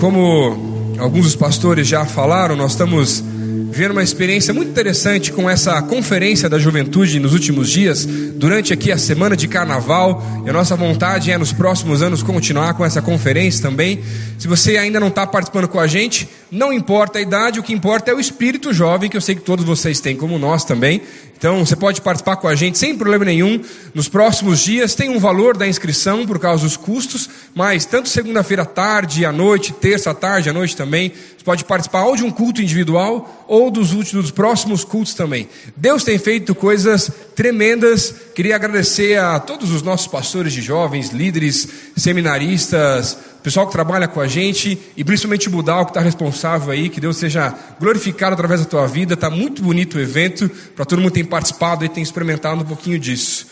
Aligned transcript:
Como 0.00 0.96
alguns 0.98 1.26
dos 1.26 1.36
pastores 1.36 1.86
já 1.86 2.06
falaram, 2.06 2.56
nós 2.56 2.70
estamos 2.72 3.22
vendo 3.70 3.90
uma 3.90 4.02
experiência 4.02 4.52
muito 4.52 4.70
interessante 4.70 5.30
com 5.30 5.48
essa 5.48 5.80
conferência 5.82 6.48
da 6.48 6.58
juventude 6.58 7.20
nos 7.20 7.34
últimos 7.34 7.68
dias, 7.68 8.06
durante 8.06 8.72
aqui 8.72 8.90
a 8.90 8.96
semana 8.96 9.36
de 9.36 9.46
carnaval. 9.46 10.22
E 10.46 10.48
a 10.48 10.52
nossa 10.54 10.74
vontade 10.74 11.30
é 11.30 11.36
nos 11.36 11.52
próximos 11.52 12.00
anos 12.00 12.22
continuar 12.22 12.72
com 12.72 12.82
essa 12.82 13.02
conferência 13.02 13.60
também. 13.60 14.00
Se 14.38 14.48
você 14.48 14.78
ainda 14.78 14.98
não 14.98 15.08
está 15.08 15.26
participando 15.26 15.68
com 15.68 15.78
a 15.78 15.86
gente, 15.86 16.26
não 16.50 16.72
importa 16.72 17.18
a 17.18 17.22
idade, 17.22 17.60
o 17.60 17.62
que 17.62 17.74
importa 17.74 18.10
é 18.10 18.14
o 18.14 18.18
espírito 18.18 18.72
jovem, 18.72 19.10
que 19.10 19.18
eu 19.18 19.20
sei 19.20 19.34
que 19.34 19.42
todos 19.42 19.66
vocês 19.66 20.00
têm, 20.00 20.16
como 20.16 20.38
nós 20.38 20.64
também. 20.64 21.02
Então 21.40 21.64
você 21.64 21.74
pode 21.74 22.02
participar 22.02 22.36
com 22.36 22.46
a 22.46 22.54
gente 22.54 22.76
sem 22.76 22.94
problema 22.94 23.24
nenhum. 23.24 23.62
Nos 23.94 24.10
próximos 24.10 24.60
dias 24.60 24.94
tem 24.94 25.08
um 25.08 25.18
valor 25.18 25.56
da 25.56 25.66
inscrição 25.66 26.26
por 26.26 26.38
causa 26.38 26.64
dos 26.64 26.76
custos, 26.76 27.30
mas 27.54 27.86
tanto 27.86 28.10
segunda-feira 28.10 28.64
à 28.64 28.66
tarde, 28.66 29.24
à 29.24 29.32
noite, 29.32 29.72
terça 29.72 30.10
à 30.10 30.14
tarde, 30.14 30.50
à 30.50 30.52
noite 30.52 30.76
também, 30.76 31.10
você 31.10 31.42
pode 31.42 31.64
participar 31.64 32.04
ou 32.04 32.14
de 32.14 32.24
um 32.24 32.30
culto 32.30 32.60
individual 32.60 33.46
ou 33.48 33.70
dos 33.70 33.94
últimos, 33.94 34.24
dos 34.24 34.30
próximos 34.30 34.84
cultos 34.84 35.14
também. 35.14 35.48
Deus 35.74 36.04
tem 36.04 36.18
feito 36.18 36.54
coisas 36.54 37.10
tremendas. 37.34 38.14
Queria 38.34 38.56
agradecer 38.56 39.18
a 39.18 39.40
todos 39.40 39.70
os 39.70 39.80
nossos 39.80 40.08
pastores 40.08 40.52
de 40.52 40.60
jovens, 40.60 41.08
líderes, 41.08 41.66
seminaristas, 41.96 43.16
pessoal 43.42 43.66
que 43.66 43.72
trabalha 43.72 44.06
com 44.06 44.20
a 44.20 44.26
gente 44.26 44.78
e 44.96 45.04
principalmente 45.04 45.48
o 45.48 45.50
Budal 45.50 45.84
que 45.84 45.90
está 45.90 46.00
responsável 46.00 46.70
aí, 46.70 46.88
que 46.88 47.00
Deus 47.00 47.16
seja 47.16 47.54
glorificado 47.78 48.34
através 48.34 48.60
da 48.60 48.66
tua 48.66 48.86
vida. 48.86 49.14
Está 49.14 49.30
muito 49.30 49.62
bonito 49.62 49.96
o 49.96 50.00
evento, 50.00 50.50
para 50.74 50.84
todo 50.84 51.00
mundo 51.00 51.12
ter 51.12 51.24
participado 51.24 51.84
e 51.84 51.88
ter 51.88 52.00
experimentado 52.00 52.62
um 52.62 52.66
pouquinho 52.66 52.98
disso. 52.98 53.46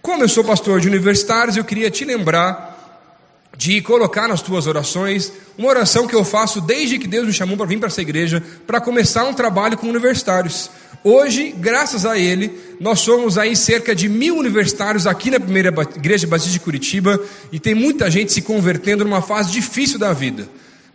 Como 0.00 0.22
eu 0.22 0.28
sou 0.28 0.44
pastor 0.44 0.80
de 0.80 0.88
universitários, 0.88 1.56
eu 1.56 1.64
queria 1.64 1.90
te 1.90 2.04
lembrar 2.04 2.77
de 3.58 3.82
colocar 3.82 4.28
nas 4.28 4.40
tuas 4.40 4.68
orações 4.68 5.32
uma 5.58 5.68
oração 5.68 6.06
que 6.06 6.14
eu 6.14 6.24
faço 6.24 6.60
desde 6.60 6.96
que 6.96 7.08
Deus 7.08 7.26
me 7.26 7.32
chamou 7.32 7.56
para 7.56 7.66
vir 7.66 7.76
para 7.76 7.88
essa 7.88 8.00
igreja, 8.00 8.40
para 8.64 8.80
começar 8.80 9.24
um 9.24 9.34
trabalho 9.34 9.76
com 9.76 9.88
universitários. 9.88 10.70
Hoje, 11.02 11.52
graças 11.58 12.06
a 12.06 12.16
Ele, 12.16 12.56
nós 12.78 13.00
somos 13.00 13.36
aí 13.36 13.56
cerca 13.56 13.96
de 13.96 14.08
mil 14.08 14.36
universitários 14.36 15.08
aqui 15.08 15.28
na 15.28 15.40
primeira 15.40 15.74
igreja 15.96 16.24
Batista 16.24 16.52
de 16.52 16.60
Curitiba 16.60 17.20
e 17.50 17.58
tem 17.58 17.74
muita 17.74 18.08
gente 18.08 18.32
se 18.32 18.42
convertendo 18.42 19.04
numa 19.04 19.20
fase 19.20 19.50
difícil 19.50 19.98
da 19.98 20.12
vida. 20.12 20.48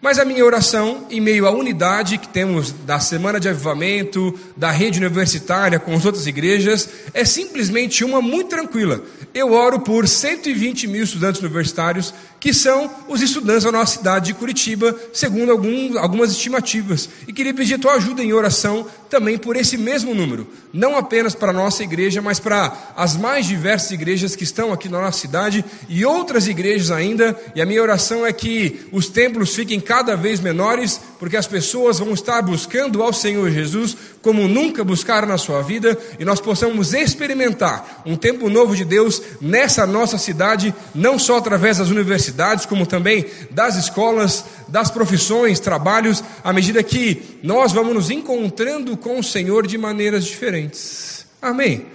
Mas 0.04 0.20
a 0.20 0.26
minha 0.26 0.44
oração, 0.44 1.08
em 1.09 1.22
meio 1.22 1.48
à 1.48 1.52
unidade 1.52 2.18
que 2.18 2.28
temos 2.28 2.74
da 2.86 3.00
Semana 3.00 3.40
de 3.40 3.48
Avivamento, 3.48 4.38
da 4.56 4.70
rede 4.70 5.00
universitária 5.00 5.80
com 5.80 5.96
as 5.96 6.06
outras 6.06 6.28
igrejas, 6.28 6.90
é 7.14 7.24
simplesmente 7.24 8.04
uma 8.04 8.22
muito 8.22 8.50
tranquila. 8.50 9.02
Eu 9.34 9.54
oro 9.54 9.80
por 9.80 10.06
120 10.06 10.88
mil 10.88 11.06
estudantes 11.06 11.40
universitários, 11.40 12.14
que 12.44 12.54
são 12.54 12.92
os 13.08 13.22
estudantes 13.22 13.64
da 13.64 13.72
nossa 13.72 14.00
cidade 14.00 14.26
de 14.26 14.34
Curitiba, 14.34 14.94
segundo 15.14 15.50
algum, 15.50 15.98
algumas 15.98 16.30
estimativas. 16.30 17.08
E 17.26 17.32
queria 17.32 17.54
pedir 17.54 17.76
a 17.76 17.80
tua 17.80 17.94
ajuda 17.94 18.22
em 18.22 18.34
oração 18.34 18.86
também 19.10 19.38
por 19.38 19.56
esse 19.56 19.78
mesmo 19.78 20.14
número, 20.14 20.48
não 20.74 20.98
apenas 20.98 21.36
para 21.36 21.52
a 21.52 21.54
nossa 21.54 21.84
igreja, 21.84 22.22
mas 22.22 22.40
para 22.42 22.76
as 22.98 23.16
mais 23.16 23.46
diversas 23.46 23.92
igrejas 23.92 24.36
que 24.36 24.44
estão 24.44 24.74
aqui 24.74 24.90
na 24.90 25.00
nossa 25.00 25.20
cidade 25.20 25.64
e 25.88 26.04
outras 26.04 26.48
igrejas 26.48 26.92
ainda. 26.92 27.40
E 27.56 27.62
a 27.62 27.66
minha 27.66 27.82
oração 27.82 28.26
é 28.26 28.34
que 28.34 28.88
os 28.92 29.08
templos 29.08 29.56
fiquem 29.56 29.80
cada 29.80 30.18
vez 30.18 30.42
menores, 30.42 31.00
porque 31.20 31.38
as 31.38 31.48
pessoas 31.48 32.00
vão 32.00 32.12
estar 32.12 32.42
buscando 32.42 33.02
ao 33.02 33.14
Senhor 33.14 33.50
Jesus 33.52 33.96
como 34.22 34.48
nunca 34.48 34.84
buscaram 34.84 35.28
na 35.28 35.38
sua 35.38 35.62
vida 35.62 35.98
e 36.18 36.26
nós 36.26 36.40
possamos 36.42 36.94
experimentar 36.94 38.02
um 38.06 38.16
tempo 38.16 38.50
novo 38.50 38.76
de 38.76 38.86
Deus 38.86 39.22
nessa 39.40 39.86
nossa 39.86 40.18
cidade, 40.18 40.74
não 40.96 41.20
só 41.20 41.38
através 41.38 41.78
das 41.78 41.90
universidades, 41.90 42.33
como 42.67 42.86
também 42.86 43.26
das 43.52 43.76
escolas, 43.76 44.45
das 44.67 44.89
profissões, 44.89 45.59
trabalhos, 45.59 46.23
à 46.44 46.52
medida 46.52 46.84
que 46.84 47.40
nós 47.44 47.72
vamos 47.72 47.94
nos 47.94 48.09
encontrando 48.09 48.98
com 48.98 49.20
o 49.20 49.23
Senhor 49.23 49.67
de 49.67 49.78
maneiras 49.78 50.25
diferentes. 50.25 51.25
Amém. 51.42 51.88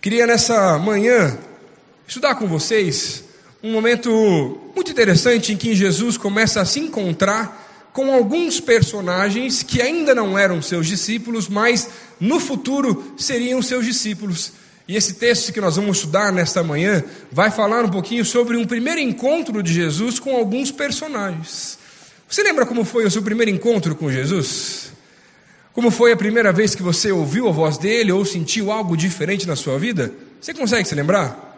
Queria 0.00 0.26
nessa 0.26 0.78
manhã 0.78 1.38
estudar 2.06 2.34
com 2.34 2.46
vocês 2.46 3.24
um 3.62 3.70
momento 3.70 4.60
muito 4.74 4.90
interessante 4.90 5.52
em 5.52 5.56
que 5.56 5.74
Jesus 5.74 6.16
começa 6.16 6.60
a 6.60 6.64
se 6.64 6.80
encontrar 6.80 7.90
com 7.92 8.12
alguns 8.12 8.58
personagens 8.58 9.62
que 9.62 9.80
ainda 9.80 10.14
não 10.14 10.36
eram 10.36 10.60
seus 10.60 10.86
discípulos, 10.86 11.48
mas 11.48 11.88
no 12.18 12.40
futuro 12.40 13.14
seriam 13.16 13.62
seus 13.62 13.84
discípulos. 13.84 14.52
E 14.92 14.96
esse 14.96 15.14
texto 15.14 15.54
que 15.54 15.60
nós 15.60 15.76
vamos 15.76 15.96
estudar 15.96 16.30
nesta 16.30 16.62
manhã 16.62 17.02
vai 17.30 17.50
falar 17.50 17.82
um 17.82 17.88
pouquinho 17.88 18.26
sobre 18.26 18.58
um 18.58 18.66
primeiro 18.66 19.00
encontro 19.00 19.62
de 19.62 19.72
Jesus 19.72 20.20
com 20.20 20.36
alguns 20.36 20.70
personagens. 20.70 21.78
Você 22.28 22.42
lembra 22.42 22.66
como 22.66 22.84
foi 22.84 23.06
o 23.06 23.10
seu 23.10 23.22
primeiro 23.22 23.50
encontro 23.50 23.94
com 23.94 24.12
Jesus? 24.12 24.92
Como 25.72 25.90
foi 25.90 26.12
a 26.12 26.16
primeira 26.16 26.52
vez 26.52 26.74
que 26.74 26.82
você 26.82 27.10
ouviu 27.10 27.48
a 27.48 27.50
voz 27.50 27.78
dele 27.78 28.12
ou 28.12 28.22
sentiu 28.22 28.70
algo 28.70 28.94
diferente 28.94 29.48
na 29.48 29.56
sua 29.56 29.78
vida? 29.78 30.12
Você 30.38 30.52
consegue 30.52 30.86
se 30.86 30.94
lembrar? 30.94 31.48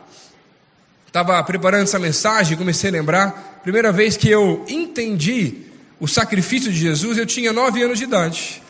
estava 1.08 1.42
preparando 1.42 1.82
essa 1.82 1.98
mensagem, 1.98 2.56
comecei 2.56 2.90
a 2.90 2.92
lembrar, 2.92 3.60
primeira 3.64 3.90
vez 3.90 4.16
que 4.16 4.30
eu 4.30 4.64
entendi 4.68 5.62
o 5.98 6.06
sacrifício 6.06 6.70
de 6.70 6.78
Jesus, 6.78 7.18
eu 7.18 7.26
tinha 7.26 7.52
nove 7.52 7.82
anos 7.82 7.98
de 7.98 8.04
idade. 8.04 8.62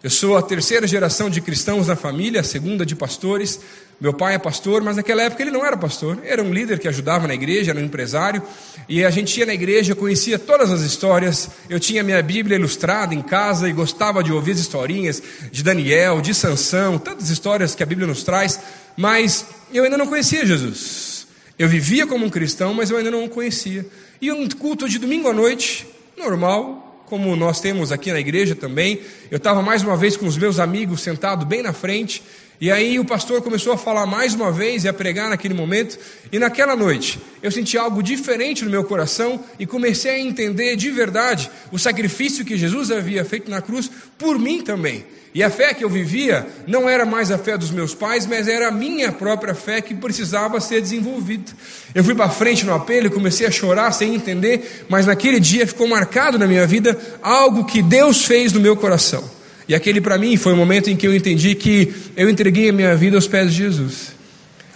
Eu 0.00 0.10
sou 0.10 0.36
a 0.36 0.42
terceira 0.42 0.86
geração 0.86 1.28
de 1.28 1.40
cristãos 1.40 1.88
na 1.88 1.96
família, 1.96 2.40
a 2.40 2.44
segunda 2.44 2.86
de 2.86 2.94
pastores. 2.94 3.60
Meu 4.00 4.12
pai 4.12 4.34
é 4.34 4.38
pastor, 4.38 4.80
mas 4.80 4.96
naquela 4.96 5.22
época 5.22 5.42
ele 5.42 5.50
não 5.50 5.66
era 5.66 5.76
pastor, 5.76 6.20
era 6.22 6.40
um 6.40 6.52
líder 6.52 6.78
que 6.78 6.86
ajudava 6.86 7.26
na 7.26 7.34
igreja, 7.34 7.72
era 7.72 7.80
um 7.80 7.84
empresário. 7.84 8.40
E 8.88 9.04
a 9.04 9.10
gente 9.10 9.38
ia 9.40 9.44
na 9.44 9.52
igreja, 9.52 9.94
conhecia 9.94 10.38
todas 10.38 10.70
as 10.70 10.82
histórias. 10.82 11.50
Eu 11.68 11.80
tinha 11.80 12.04
minha 12.04 12.22
Bíblia 12.22 12.56
ilustrada 12.56 13.12
em 13.12 13.20
casa 13.20 13.68
e 13.68 13.72
gostava 13.72 14.22
de 14.22 14.32
ouvir 14.32 14.52
as 14.52 14.60
historinhas 14.60 15.20
de 15.50 15.64
Daniel, 15.64 16.20
de 16.20 16.32
Sansão, 16.32 16.96
tantas 16.96 17.28
histórias 17.28 17.74
que 17.74 17.82
a 17.82 17.86
Bíblia 17.86 18.06
nos 18.06 18.22
traz. 18.22 18.60
Mas 18.96 19.44
eu 19.72 19.82
ainda 19.82 19.98
não 19.98 20.06
conhecia 20.06 20.46
Jesus. 20.46 21.26
Eu 21.58 21.68
vivia 21.68 22.06
como 22.06 22.24
um 22.24 22.30
cristão, 22.30 22.72
mas 22.72 22.90
eu 22.90 22.96
ainda 22.96 23.10
não 23.10 23.24
o 23.24 23.28
conhecia. 23.28 23.84
E 24.20 24.30
um 24.30 24.48
culto 24.48 24.88
de 24.88 25.00
domingo 25.00 25.28
à 25.28 25.32
noite, 25.32 25.84
normal, 26.16 27.04
como 27.06 27.34
nós 27.34 27.60
temos 27.60 27.90
aqui 27.90 28.12
na 28.12 28.20
igreja 28.20 28.54
também. 28.54 29.00
Eu 29.28 29.38
estava 29.38 29.60
mais 29.60 29.82
uma 29.82 29.96
vez 29.96 30.16
com 30.16 30.26
os 30.26 30.36
meus 30.36 30.60
amigos 30.60 31.00
sentado 31.00 31.44
bem 31.44 31.62
na 31.62 31.72
frente. 31.72 32.22
E 32.60 32.72
aí 32.72 32.98
o 32.98 33.04
pastor 33.04 33.40
começou 33.40 33.72
a 33.72 33.78
falar 33.78 34.04
mais 34.04 34.34
uma 34.34 34.50
vez 34.50 34.82
e 34.82 34.88
a 34.88 34.92
pregar 34.92 35.30
naquele 35.30 35.54
momento. 35.54 35.96
E 36.32 36.40
naquela 36.40 36.74
noite 36.74 37.20
eu 37.40 37.52
senti 37.52 37.78
algo 37.78 38.02
diferente 38.02 38.64
no 38.64 38.70
meu 38.70 38.82
coração 38.82 39.44
e 39.60 39.66
comecei 39.66 40.10
a 40.10 40.18
entender 40.18 40.74
de 40.74 40.90
verdade 40.90 41.48
o 41.70 41.78
sacrifício 41.78 42.44
que 42.44 42.58
Jesus 42.58 42.90
havia 42.90 43.24
feito 43.24 43.48
na 43.48 43.62
cruz 43.62 43.88
por 44.18 44.38
mim 44.40 44.60
também. 44.60 45.04
E 45.32 45.42
a 45.42 45.50
fé 45.50 45.72
que 45.72 45.84
eu 45.84 45.88
vivia 45.88 46.48
não 46.66 46.88
era 46.88 47.06
mais 47.06 47.30
a 47.30 47.38
fé 47.38 47.56
dos 47.56 47.70
meus 47.70 47.94
pais, 47.94 48.26
mas 48.26 48.48
era 48.48 48.68
a 48.68 48.72
minha 48.72 49.12
própria 49.12 49.54
fé 49.54 49.80
que 49.80 49.94
precisava 49.94 50.60
ser 50.60 50.80
desenvolvida. 50.80 51.52
Eu 51.94 52.02
fui 52.02 52.14
para 52.14 52.28
frente 52.28 52.66
no 52.66 52.74
apelo 52.74 53.06
e 53.06 53.10
comecei 53.10 53.46
a 53.46 53.50
chorar 53.52 53.92
sem 53.92 54.16
entender, 54.16 54.86
mas 54.88 55.06
naquele 55.06 55.38
dia 55.38 55.64
ficou 55.64 55.86
marcado 55.86 56.40
na 56.40 56.46
minha 56.46 56.66
vida 56.66 56.98
algo 57.22 57.66
que 57.66 57.82
Deus 57.82 58.24
fez 58.24 58.52
no 58.52 58.58
meu 58.58 58.76
coração. 58.76 59.37
E 59.68 59.74
aquele 59.74 60.00
para 60.00 60.16
mim 60.16 60.36
foi 60.36 60.54
o 60.54 60.56
momento 60.56 60.88
em 60.88 60.96
que 60.96 61.06
eu 61.06 61.14
entendi 61.14 61.54
que 61.54 61.92
eu 62.16 62.30
entreguei 62.30 62.70
a 62.70 62.72
minha 62.72 62.96
vida 62.96 63.16
aos 63.16 63.26
pés 63.26 63.50
de 63.50 63.58
Jesus. 63.58 64.18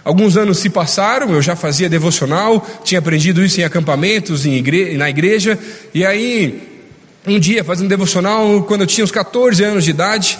Alguns 0.04 0.36
anos 0.36 0.58
se 0.58 0.68
passaram, 0.68 1.32
eu 1.32 1.40
já 1.40 1.56
fazia 1.56 1.88
devocional, 1.88 2.66
tinha 2.84 2.98
aprendido 2.98 3.42
isso 3.42 3.60
em 3.60 3.64
acampamentos, 3.64 4.44
em 4.44 4.54
igre 4.54 4.96
na 4.96 5.08
igreja, 5.08 5.58
e 5.94 6.04
aí 6.04 6.68
um 7.26 7.38
dia 7.38 7.62
fazendo 7.62 7.88
devocional 7.88 8.64
quando 8.64 8.82
eu 8.82 8.86
tinha 8.86 9.04
uns 9.04 9.12
14 9.12 9.62
anos 9.62 9.84
de 9.84 9.90
idade. 9.90 10.38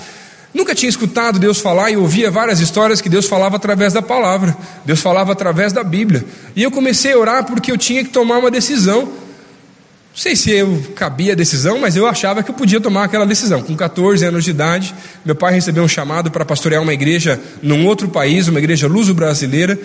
Nunca 0.52 0.74
tinha 0.74 0.90
escutado 0.90 1.38
Deus 1.38 1.60
falar 1.60 1.90
e 1.90 1.96
ouvia 1.96 2.30
várias 2.30 2.60
histórias 2.60 3.00
que 3.00 3.08
Deus 3.08 3.26
falava 3.26 3.56
através 3.56 3.94
da 3.94 4.02
palavra, 4.02 4.54
Deus 4.84 5.00
falava 5.00 5.32
através 5.32 5.72
da 5.72 5.82
Bíblia. 5.82 6.24
E 6.54 6.62
eu 6.62 6.70
comecei 6.70 7.12
a 7.12 7.18
orar 7.18 7.44
porque 7.44 7.72
eu 7.72 7.78
tinha 7.78 8.04
que 8.04 8.10
tomar 8.10 8.38
uma 8.38 8.50
decisão. 8.50 9.08
Não 10.12 10.18
sei 10.18 10.36
se 10.36 10.50
eu 10.50 10.92
cabia 10.94 11.32
a 11.32 11.34
decisão, 11.34 11.78
mas 11.78 11.96
eu 11.96 12.06
achava 12.06 12.42
que 12.42 12.50
eu 12.50 12.54
podia 12.54 12.78
tomar 12.78 13.04
aquela 13.04 13.24
decisão. 13.24 13.62
Com 13.62 13.74
14 13.74 14.22
anos 14.26 14.44
de 14.44 14.50
idade, 14.50 14.94
meu 15.24 15.34
pai 15.34 15.54
recebeu 15.54 15.82
um 15.82 15.88
chamado 15.88 16.30
para 16.30 16.44
pastorear 16.44 16.82
uma 16.82 16.92
igreja 16.92 17.40
num 17.62 17.86
outro 17.86 18.06
país, 18.08 18.46
uma 18.46 18.58
igreja 18.58 18.86
luso-brasileira. 18.86 19.78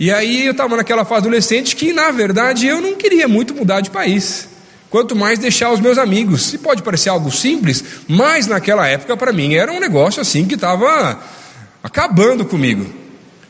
E 0.00 0.10
aí 0.10 0.46
eu 0.46 0.52
estava 0.52 0.74
naquela 0.74 1.04
fase 1.04 1.26
adolescente 1.26 1.76
que, 1.76 1.92
na 1.92 2.10
verdade, 2.10 2.66
eu 2.66 2.80
não 2.80 2.94
queria 2.94 3.28
muito 3.28 3.54
mudar 3.54 3.82
de 3.82 3.90
país 3.90 4.48
quanto 4.88 5.14
mais 5.14 5.38
deixar 5.38 5.70
os 5.70 5.80
meus 5.80 5.98
amigos. 5.98 6.54
E 6.54 6.58
pode 6.58 6.82
parecer 6.82 7.10
algo 7.10 7.30
simples, 7.30 7.84
mas 8.08 8.46
naquela 8.46 8.88
época 8.88 9.14
para 9.18 9.34
mim 9.34 9.52
era 9.52 9.70
um 9.70 9.80
negócio 9.80 10.22
assim 10.22 10.46
que 10.46 10.54
estava 10.54 11.20
acabando 11.82 12.42
comigo. 12.46 12.86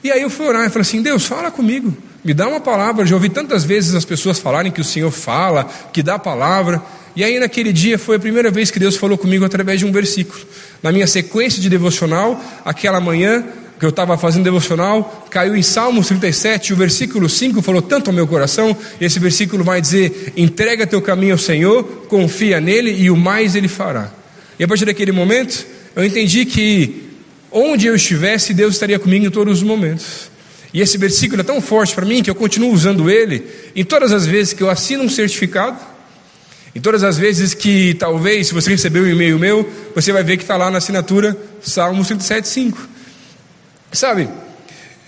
E 0.03 0.11
aí 0.11 0.23
eu 0.23 0.31
fui 0.31 0.47
orar 0.47 0.67
e 0.67 0.69
falei 0.69 0.83
assim: 0.83 1.01
Deus, 1.01 1.27
fala 1.27 1.51
comigo, 1.53 1.97
me 2.25 2.33
dá 2.33 2.49
uma 2.49 2.61
palavra. 2.61 3.05
Já 3.05 3.15
ouvi 3.15 3.29
tantas 3.29 3.65
vezes 3.65 3.95
as 3.95 4.05
pessoas 4.05 4.39
falarem 4.39 4.73
que 4.73 4.81
o 4.81 4.85
Senhor 4.85 5.11
fala, 5.11 5.69
que 5.93 6.03
dá 6.03 6.15
a 6.15 6.19
palavra. 6.19 6.83
E 7.15 7.23
aí 7.23 7.39
naquele 7.39 7.73
dia 7.73 7.99
foi 7.99 8.17
a 8.17 8.19
primeira 8.19 8.51
vez 8.51 8.71
que 8.71 8.79
Deus 8.79 8.97
falou 8.97 9.19
comigo 9.19 9.45
através 9.45 9.79
de 9.79 9.87
um 9.87 9.93
versículo. 9.93 10.41
Na 10.83 10.91
minha 10.91 11.07
sequência 11.07 11.61
de 11.61 11.69
devocional, 11.69 12.43
aquela 12.65 13.01
manhã, 13.01 13.45
que 13.79 13.85
eu 13.85 13.91
estava 13.91 14.17
fazendo 14.17 14.45
devocional, 14.45 15.27
caiu 15.31 15.55
em 15.55 15.63
Salmos 15.63 16.09
37, 16.09 16.73
o 16.73 16.77
versículo 16.77 17.29
5 17.29 17.61
falou 17.61 17.83
tanto 17.83 18.09
ao 18.09 18.15
meu 18.15 18.27
coração, 18.27 18.77
esse 19.01 19.19
versículo 19.19 19.63
vai 19.63 19.81
dizer: 19.81 20.33
entrega 20.37 20.87
teu 20.87 21.03
caminho 21.03 21.35
ao 21.35 21.39
Senhor, 21.39 21.85
confia 22.09 22.61
nele 22.61 22.91
e 22.91 23.11
o 23.11 23.17
mais 23.17 23.55
ele 23.55 23.69
fará. 23.69 24.11
E 24.59 24.65
a 24.65 24.69
partir 24.69 24.85
daquele 24.85 25.13
momento, 25.13 25.67
eu 25.95 26.05
entendi 26.05 26.45
que 26.47 27.11
onde 27.51 27.87
eu 27.87 27.95
estivesse, 27.95 28.53
Deus 28.53 28.75
estaria 28.75 28.99
comigo 28.99 29.27
em 29.27 29.31
todos 29.31 29.59
os 29.59 29.63
momentos. 29.63 30.34
E 30.75 30.81
esse 30.81 30.99
versículo 30.99 31.41
é 31.41 31.45
tão 31.45 31.61
forte 31.61 31.95
para 31.95 32.05
mim 32.05 32.21
que 32.21 32.29
eu 32.29 32.35
continuo 32.35 32.73
usando 32.73 33.09
ele 33.09 33.47
em 33.77 33.85
todas 33.85 34.11
as 34.11 34.27
vezes 34.27 34.53
que 34.53 34.61
eu 34.61 34.69
assino 34.69 35.05
um 35.05 35.09
certificado, 35.09 35.79
em 36.75 36.81
todas 36.81 37.05
as 37.05 37.17
vezes 37.17 37.55
que 37.55 37.95
talvez, 37.95 38.49
se 38.49 38.55
você 38.55 38.71
recebeu 38.71 39.05
um 39.05 39.09
e-mail 39.09 39.39
meu, 39.39 39.71
você 39.95 40.11
vai 40.11 40.25
ver 40.25 40.37
que 40.37 40.43
está 40.43 40.57
lá 40.57 40.73
na 40.73 40.79
assinatura 40.79 41.39
Salmo 41.63 42.03
107,5. 42.03 42.75
Sabe, 43.93 44.29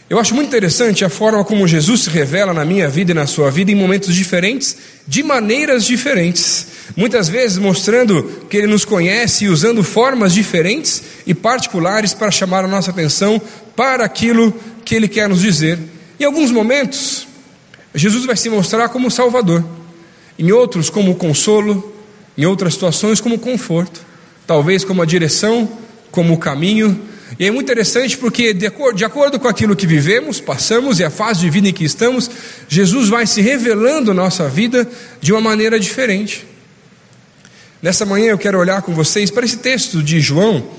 eu 0.09 0.21
acho 0.21 0.37
muito 0.37 0.47
interessante 0.47 1.05
a 1.05 1.09
forma 1.09 1.45
como 1.45 1.67
Jesus 1.67 2.03
se 2.03 2.11
revela 2.11 2.55
na 2.55 2.65
minha 2.65 2.89
vida 2.89 3.11
e 3.11 3.15
na 3.15 3.27
sua 3.27 3.51
vida 3.51 3.73
em 3.73 3.75
momentos 3.75 4.15
diferentes, 4.15 4.77
de 5.05 5.25
maneiras 5.25 5.85
diferentes. 5.85 6.69
Muitas 6.95 7.29
vezes 7.29 7.59
mostrando 7.59 8.23
que 8.49 8.57
Ele 8.57 8.67
nos 8.67 8.85
conhece 8.85 9.45
e 9.45 9.49
usando 9.49 9.83
formas 9.83 10.33
diferentes 10.33 11.03
e 11.27 11.35
particulares 11.35 12.15
para 12.15 12.31
chamar 12.31 12.65
a 12.65 12.69
nossa 12.69 12.91
atenção 12.91 13.41
para 13.75 14.05
aquilo 14.05 14.55
que 14.85 14.95
Ele 14.95 15.09
quer 15.09 15.29
nos 15.29 15.41
dizer. 15.41 15.79
Em 16.21 16.25
alguns 16.25 16.51
momentos, 16.51 17.27
Jesus 17.95 18.25
vai 18.25 18.37
se 18.37 18.49
mostrar 18.49 18.89
como 18.89 19.11
Salvador, 19.11 19.65
em 20.39 20.53
outros, 20.53 20.89
como 20.89 21.15
consolo, 21.15 21.95
em 22.37 22.47
outras 22.47 22.75
situações, 22.75 23.21
como 23.21 23.39
conforto, 23.39 24.01
talvez 24.47 24.85
como 24.85 25.03
a 25.03 25.07
direção, 25.07 25.69
como 26.11 26.35
o 26.35 26.39
caminho 26.39 27.01
e 27.39 27.47
é 27.47 27.51
muito 27.51 27.67
interessante 27.67 28.17
porque, 28.17 28.55
de 28.55 28.67
acordo, 28.67 28.97
de 28.97 29.05
acordo 29.05 29.39
com 29.39 29.49
aquilo 29.49 29.75
que 29.75 29.87
vivemos, 29.87 30.41
passamos 30.41 31.01
e 31.01 31.05
a 31.05 31.11
fase 31.11 31.41
de 31.41 31.51
vida 31.51 31.69
em 31.69 31.73
que 31.73 31.85
estamos, 31.85 32.31
Jesus 32.69 33.09
vai 33.09 33.27
se 33.27 33.41
revelando 33.41 34.15
nossa 34.15 34.49
vida 34.49 34.89
de 35.21 35.33
uma 35.33 35.41
maneira 35.41 35.79
diferente. 35.79 36.47
Nessa 37.87 38.05
manhã 38.05 38.31
eu 38.31 38.39
quero 38.39 38.59
olhar 38.59 38.83
com 38.83 38.93
vocês 38.93 39.31
para 39.31 39.45
esse 39.45 39.59
texto 39.59 40.03
de 40.03 40.19
João 40.21 40.71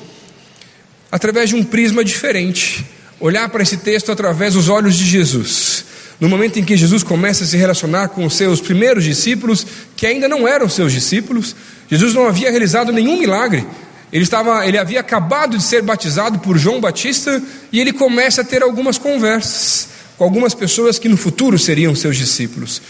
através 1.10 1.48
de 1.48 1.56
um 1.56 1.64
prisma 1.64 2.04
diferente. 2.04 2.86
Olhar 3.18 3.48
para 3.48 3.64
esse 3.64 3.78
texto 3.78 4.12
através 4.12 4.56
dos 4.56 4.68
olhos 4.68 4.94
de 4.94 5.06
Jesus. 5.06 5.86
No 6.20 6.28
momento 6.28 6.60
em 6.60 6.66
que 6.66 6.76
Jesus 6.76 7.04
começa 7.04 7.46
a 7.46 7.48
se 7.48 7.56
relacionar 7.56 8.10
com 8.10 8.26
os 8.26 8.34
seus 8.36 8.60
primeiros 8.60 9.06
discípulos, 9.06 9.66
que 9.96 10.06
ainda 10.06 10.28
não 10.28 10.46
eram 10.46 10.68
seus 10.68 10.92
discípulos, 10.92 11.56
Jesus 11.90 12.14
não 12.14 12.28
havia 12.28 12.52
realizado 12.52 12.92
nenhum 12.92 13.18
milagre, 13.18 13.66
ele, 14.12 14.26
estava, 14.26 14.68
ele 14.68 14.78
havia 14.78 15.00
acabado 15.00 15.58
de 15.58 15.64
ser 15.64 15.82
batizado 15.82 16.40
por 16.40 16.58
João 16.58 16.82
Batista 16.82 17.42
e 17.72 17.80
ele 17.80 17.94
começa 17.94 18.42
a 18.42 18.44
ter 18.44 18.62
algumas 18.62 18.98
conversas 18.98 19.88
com 20.18 20.26
algumas 20.26 20.54
pessoas 20.54 21.00
que 21.00 21.08
no 21.08 21.16
futuro 21.16 21.58
seriam 21.58 21.96
seus 21.96 22.18
discípulos. 22.18 22.82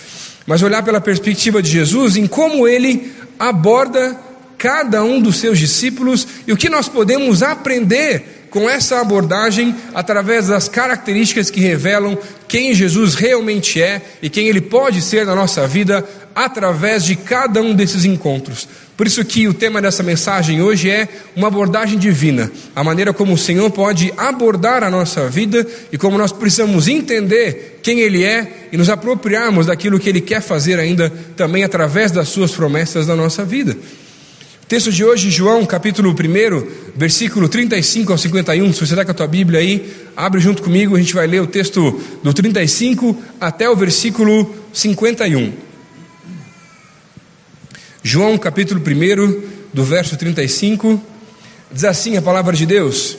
Mas 0.48 0.64
olhar 0.64 0.82
pela 0.82 1.02
perspectiva 1.02 1.62
de 1.62 1.70
Jesus 1.70 2.16
em 2.16 2.26
como 2.26 2.68
ele 2.68 3.12
aborda 3.38 4.18
cada 4.58 5.04
um 5.04 5.22
dos 5.22 5.36
seus 5.36 5.60
discípulos 5.60 6.26
e 6.48 6.52
o 6.54 6.58
que 6.58 6.70
nós 6.70 6.88
podemos 6.90 7.44
aprender 7.44 8.37
com 8.50 8.70
essa 8.70 9.00
abordagem 9.00 9.76
através 9.94 10.48
das 10.48 10.70
características 10.70 11.50
que 11.50 11.60
revelam 11.60 12.18
quem 12.48 12.74
Jesus 12.74 13.16
realmente 13.16 13.82
é 13.82 14.02
e 14.22 14.30
quem 14.30 14.48
ele 14.48 14.62
pode 14.62 15.02
ser 15.02 15.26
na 15.26 15.36
nossa 15.36 15.68
vida 15.68 16.04
através 16.34 17.04
de 17.04 17.16
cada 17.16 17.62
um 17.62 17.74
desses 17.74 18.06
encontros. 18.06 18.68
Por 18.96 19.06
isso 19.06 19.24
que 19.26 19.48
o 19.48 19.54
tema 19.54 19.82
dessa 19.82 20.02
mensagem 20.02 20.62
hoje 20.62 20.90
é 20.90 21.08
uma 21.36 21.48
abordagem 21.48 22.00
divina, 22.00 22.52
a 22.76 22.84
maneira 22.84 23.14
como 23.14 23.34
o 23.34 23.38
Senhor 23.38 23.70
pode 23.70 24.14
abordar 24.18 24.84
a 24.84 24.90
nossa 24.90 25.28
vida 25.30 25.66
e 25.92 25.98
como 25.98 26.18
nós 26.18 26.32
precisamos 26.32 26.88
entender 26.88 27.80
quem 27.84 28.00
Ele 28.00 28.24
é 28.24 28.68
e 28.72 28.78
nos 28.78 28.90
apropriarmos 28.90 29.68
daquilo 29.68 30.00
que 30.00 30.10
Ele 30.10 30.22
quer 30.22 30.42
fazer 30.42 30.80
ainda 30.80 31.12
também 31.36 31.64
através 31.64 32.12
das 32.12 32.30
Suas 32.30 32.52
promessas 32.52 33.06
na 33.06 33.16
nossa 33.16 33.46
vida. 33.46 33.78
Texto 34.68 34.92
de 34.92 35.02
hoje, 35.02 35.32
João, 35.32 35.66
capítulo 35.66 36.10
1, 36.10 36.14
versículo 36.94 37.48
35 37.48 38.12
ao 38.12 38.18
51. 38.18 38.74
Se 38.74 38.82
você 38.82 38.94
está 38.96 39.06
com 39.06 39.12
a 39.12 39.14
tua 39.14 39.26
Bíblia 39.26 39.62
aí, 39.62 39.94
abre 40.14 40.42
junto 40.42 40.62
comigo, 40.62 40.94
a 40.94 41.00
gente 41.00 41.14
vai 41.14 41.26
ler 41.26 41.42
o 41.42 41.48
texto 41.48 41.98
do 42.22 42.34
35 42.34 43.18
até 43.40 43.70
o 43.70 43.78
versículo 43.78 44.54
51. 44.74 45.54
João 48.04 48.38
capítulo 48.38 48.82
1, 48.82 49.42
do 49.74 49.86
verso 49.86 50.18
35, 50.18 51.02
diz 51.72 51.86
assim 51.86 52.18
a 52.18 52.22
palavra 52.22 52.54
de 52.54 52.66
Deus: 52.66 53.18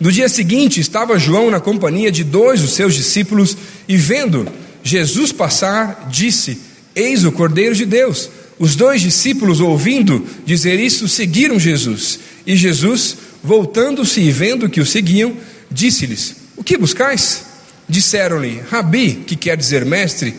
No 0.00 0.10
dia 0.10 0.28
seguinte 0.28 0.80
estava 0.80 1.16
João 1.16 1.48
na 1.48 1.60
companhia 1.60 2.10
de 2.10 2.24
dois 2.24 2.60
dos 2.60 2.72
seus 2.72 2.92
discípulos 2.92 3.56
e 3.86 3.96
vendo 3.96 4.48
Jesus 4.82 5.30
passar, 5.30 6.08
disse: 6.10 6.60
Eis 6.92 7.24
o 7.24 7.30
Cordeiro 7.30 7.76
de 7.76 7.86
Deus. 7.86 8.28
Os 8.58 8.74
dois 8.74 9.00
discípulos, 9.00 9.60
ouvindo 9.60 10.26
dizer 10.44 10.80
isso, 10.80 11.06
seguiram 11.06 11.58
Jesus. 11.60 12.18
E 12.46 12.56
Jesus, 12.56 13.16
voltando-se 13.42 14.20
e 14.20 14.30
vendo 14.30 14.68
que 14.68 14.80
o 14.80 14.86
seguiam, 14.86 15.36
disse-lhes: 15.70 16.36
O 16.56 16.64
que 16.64 16.76
buscais? 16.76 17.44
Disseram-lhe: 17.88 18.60
Rabi, 18.68 19.22
que 19.26 19.36
quer 19.36 19.56
dizer 19.56 19.84
mestre, 19.84 20.34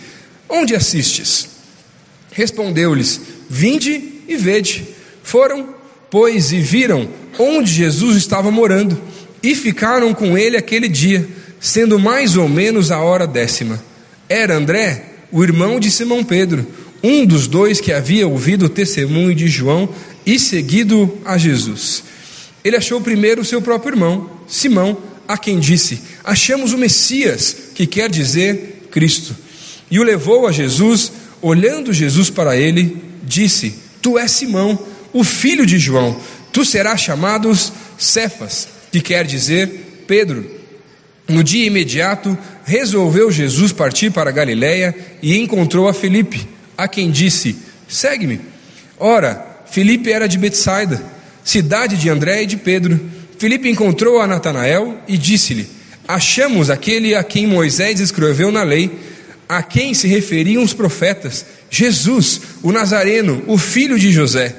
onde 0.50 0.76
assistes? 0.76 1.48
Respondeu-lhes: 2.32 3.22
Vinde 3.50 4.02
e 4.28 4.36
vede. 4.36 4.86
Foram, 5.24 5.76
pois, 6.10 6.52
e 6.52 6.60
viram 6.60 7.08
onde 7.38 7.72
Jesus 7.72 8.18
estava 8.18 8.52
morando, 8.52 9.00
e 9.42 9.56
ficaram 9.56 10.14
com 10.14 10.38
ele 10.38 10.58
aquele 10.58 10.90
dia, 10.90 11.28
sendo 11.60 11.98
mais 11.98 12.36
ou 12.36 12.50
menos 12.50 12.92
a 12.92 13.00
hora 13.00 13.26
décima. 13.26 13.82
Era 14.28 14.56
André, 14.56 15.06
o 15.32 15.44
irmão 15.44 15.80
de 15.80 15.90
Simão 15.90 16.24
Pedro, 16.24 16.68
um 17.02 17.26
dos 17.26 17.48
dois 17.48 17.80
que 17.80 17.92
havia 17.92 18.28
ouvido 18.28 18.66
o 18.66 18.70
testemunho 18.70 19.34
de 19.34 19.48
João 19.48 19.90
e 20.26 20.38
seguido 20.40 21.18
a 21.26 21.38
Jesus. 21.38 22.04
Ele 22.64 22.76
achou 22.76 23.00
primeiro 23.00 23.42
o 23.42 23.46
seu 23.46 23.62
próprio 23.62 23.94
irmão, 23.94 24.30
Simão, 24.48 24.98
a 25.28 25.38
quem 25.38 25.60
disse: 25.60 26.02
Achamos 26.24 26.74
o 26.74 26.78
Messias, 26.78 27.56
que 27.74 27.88
quer 27.88 28.10
dizer 28.10 28.88
Cristo. 28.92 29.36
E 29.90 30.00
o 30.00 30.04
levou 30.04 30.48
a 30.48 30.52
Jesus, 30.52 31.12
olhando 31.42 31.94
Jesus 31.94 32.30
para 32.30 32.58
ele, 32.58 32.98
disse: 33.24 33.76
Tu 34.02 34.18
és 34.18 34.32
Simão, 34.32 34.78
o 35.14 35.24
filho 35.24 35.66
de 35.66 35.80
João, 35.80 36.20
tu 36.52 36.66
serás 36.66 37.02
chamado 37.02 37.52
Cefas, 37.98 38.68
que 38.92 39.02
quer 39.02 39.26
dizer 39.26 40.04
Pedro. 40.08 40.60
No 41.28 41.44
dia 41.44 41.68
imediato, 41.68 42.36
resolveu 42.66 43.32
Jesus 43.32 43.72
partir 43.72 44.12
para 44.12 44.32
Galiléia 44.32 44.96
e 45.22 45.38
encontrou 45.38 45.88
a 45.88 45.94
Felipe, 45.94 46.48
a 46.80 46.88
quem 46.88 47.12
disse: 47.12 47.58
Segue-me. 47.88 48.40
Ora, 48.98 49.46
Felipe 49.70 50.12
era 50.12 50.28
de 50.28 50.38
Betsaida, 50.38 51.04
cidade 51.44 51.98
de 51.98 52.10
André 52.10 52.44
e 52.44 52.46
de 52.46 52.56
Pedro. 52.56 53.00
Felipe 53.38 53.70
encontrou 53.70 54.20
a 54.22 54.26
Natanael 54.26 54.98
e 55.08 55.18
disse-lhe: 55.18 55.68
Achamos 56.08 56.70
aquele 56.70 57.14
a 57.16 57.24
quem 57.24 57.46
Moisés 57.46 58.00
escreveu 58.00 58.52
na 58.52 58.64
lei, 58.64 58.98
a 59.48 59.62
quem 59.62 59.94
se 59.94 60.08
referiam 60.08 60.64
os 60.64 60.74
profetas, 60.74 61.46
Jesus, 61.70 62.42
o 62.64 62.72
Nazareno, 62.72 63.44
o 63.46 63.58
filho 63.58 64.00
de 64.00 64.12
José. 64.12 64.56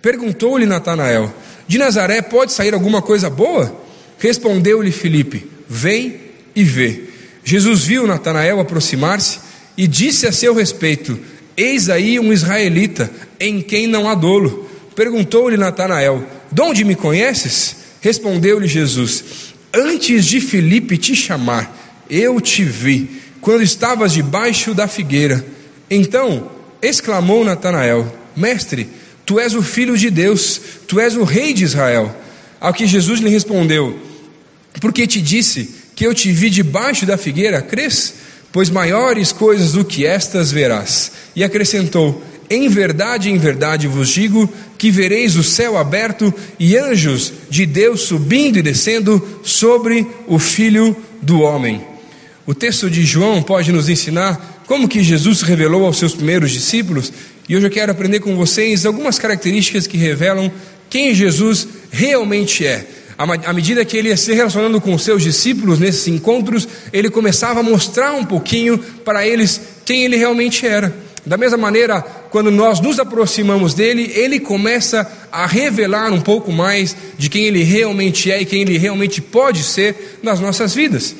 Perguntou-lhe 0.00 0.64
Natanael: 0.64 1.32
De 1.66 1.76
Nazaré 1.76 2.22
pode 2.22 2.52
sair 2.52 2.72
alguma 2.72 3.02
coisa 3.02 3.28
boa? 3.28 3.78
Respondeu-lhe 4.18 4.90
Filipe: 4.90 5.46
Vem 5.68 6.16
e 6.56 6.64
vê. 6.64 7.02
Jesus 7.44 7.84
viu 7.84 8.06
Natanael 8.06 8.58
aproximar-se 8.58 9.38
e 9.76 9.86
disse 9.86 10.26
a 10.26 10.32
seu 10.32 10.54
respeito: 10.54 11.18
Eis 11.58 11.90
aí 11.90 12.20
um 12.20 12.32
israelita, 12.32 13.10
em 13.40 13.60
quem 13.60 13.88
não 13.88 14.08
há 14.08 14.14
dolo. 14.14 14.70
Perguntou-lhe 14.94 15.56
Natanael: 15.56 16.24
De 16.52 16.62
onde 16.62 16.84
me 16.84 16.94
conheces? 16.94 17.74
Respondeu-lhe 18.00 18.68
Jesus: 18.68 19.24
Antes 19.74 20.24
de 20.24 20.40
Filipe 20.40 20.96
te 20.96 21.16
chamar, 21.16 22.06
eu 22.08 22.40
te 22.40 22.62
vi, 22.62 23.10
quando 23.40 23.64
estavas 23.64 24.12
debaixo 24.12 24.72
da 24.72 24.86
figueira. 24.86 25.44
Então 25.90 26.48
exclamou 26.80 27.44
Natanael: 27.44 28.06
Mestre, 28.36 28.86
tu 29.26 29.40
és 29.40 29.56
o 29.56 29.62
filho 29.62 29.98
de 29.98 30.10
Deus, 30.10 30.60
tu 30.86 31.00
és 31.00 31.16
o 31.16 31.24
rei 31.24 31.52
de 31.52 31.64
Israel. 31.64 32.14
Ao 32.60 32.72
que 32.72 32.86
Jesus 32.86 33.18
lhe 33.18 33.30
respondeu: 33.30 33.98
Porque 34.80 35.08
te 35.08 35.20
disse 35.20 35.74
que 35.96 36.06
eu 36.06 36.14
te 36.14 36.30
vi 36.30 36.50
debaixo 36.50 37.04
da 37.04 37.18
figueira, 37.18 37.60
crês? 37.60 38.14
Pois 38.52 38.70
maiores 38.70 39.32
coisas 39.32 39.72
do 39.72 39.84
que 39.84 40.06
estas 40.06 40.50
verás. 40.50 41.12
E 41.36 41.44
acrescentou: 41.44 42.22
Em 42.48 42.68
verdade, 42.68 43.30
em 43.30 43.38
verdade 43.38 43.86
vos 43.86 44.08
digo 44.08 44.48
que 44.78 44.90
vereis 44.90 45.36
o 45.36 45.42
céu 45.42 45.76
aberto 45.76 46.32
e 46.58 46.76
anjos 46.76 47.32
de 47.50 47.66
Deus 47.66 48.02
subindo 48.02 48.58
e 48.58 48.62
descendo 48.62 49.40
sobre 49.42 50.06
o 50.26 50.38
filho 50.38 50.96
do 51.20 51.40
homem. 51.40 51.84
O 52.46 52.54
texto 52.54 52.88
de 52.88 53.04
João 53.04 53.42
pode 53.42 53.70
nos 53.72 53.88
ensinar 53.88 54.62
como 54.66 54.88
que 54.88 55.02
Jesus 55.02 55.42
revelou 55.42 55.84
aos 55.84 55.98
seus 55.98 56.14
primeiros 56.14 56.50
discípulos, 56.50 57.12
e 57.48 57.56
hoje 57.56 57.66
eu 57.66 57.70
quero 57.70 57.90
aprender 57.90 58.20
com 58.20 58.36
vocês 58.36 58.86
algumas 58.86 59.18
características 59.18 59.86
que 59.86 59.96
revelam 59.96 60.50
quem 60.90 61.14
Jesus 61.14 61.66
realmente 61.90 62.66
é, 62.66 62.86
À 63.18 63.52
medida 63.52 63.84
que 63.84 63.96
ele 63.96 64.10
ia 64.10 64.16
se 64.16 64.32
relacionando 64.32 64.80
com 64.80 64.96
seus 64.96 65.24
discípulos 65.24 65.80
nesses 65.80 66.06
encontros, 66.06 66.68
ele 66.92 67.10
começava 67.10 67.58
a 67.58 67.64
mostrar 67.64 68.12
um 68.12 68.24
pouquinho 68.24 68.78
para 68.78 69.26
eles 69.26 69.60
quem 69.84 70.04
ele 70.04 70.16
realmente 70.16 70.64
era. 70.64 70.94
Da 71.26 71.36
mesma 71.36 71.58
maneira, 71.58 72.00
quando 72.30 72.48
nós 72.48 72.80
nos 72.80 73.00
aproximamos 73.00 73.74
dele, 73.74 74.12
ele 74.14 74.38
começa 74.38 75.10
a 75.32 75.46
revelar 75.46 76.12
um 76.12 76.20
pouco 76.20 76.52
mais 76.52 76.96
de 77.18 77.28
quem 77.28 77.46
ele 77.46 77.64
realmente 77.64 78.30
é 78.30 78.40
e 78.40 78.46
quem 78.46 78.62
ele 78.62 78.78
realmente 78.78 79.20
pode 79.20 79.64
ser 79.64 80.20
nas 80.22 80.38
nossas 80.38 80.72
vidas. 80.72 81.14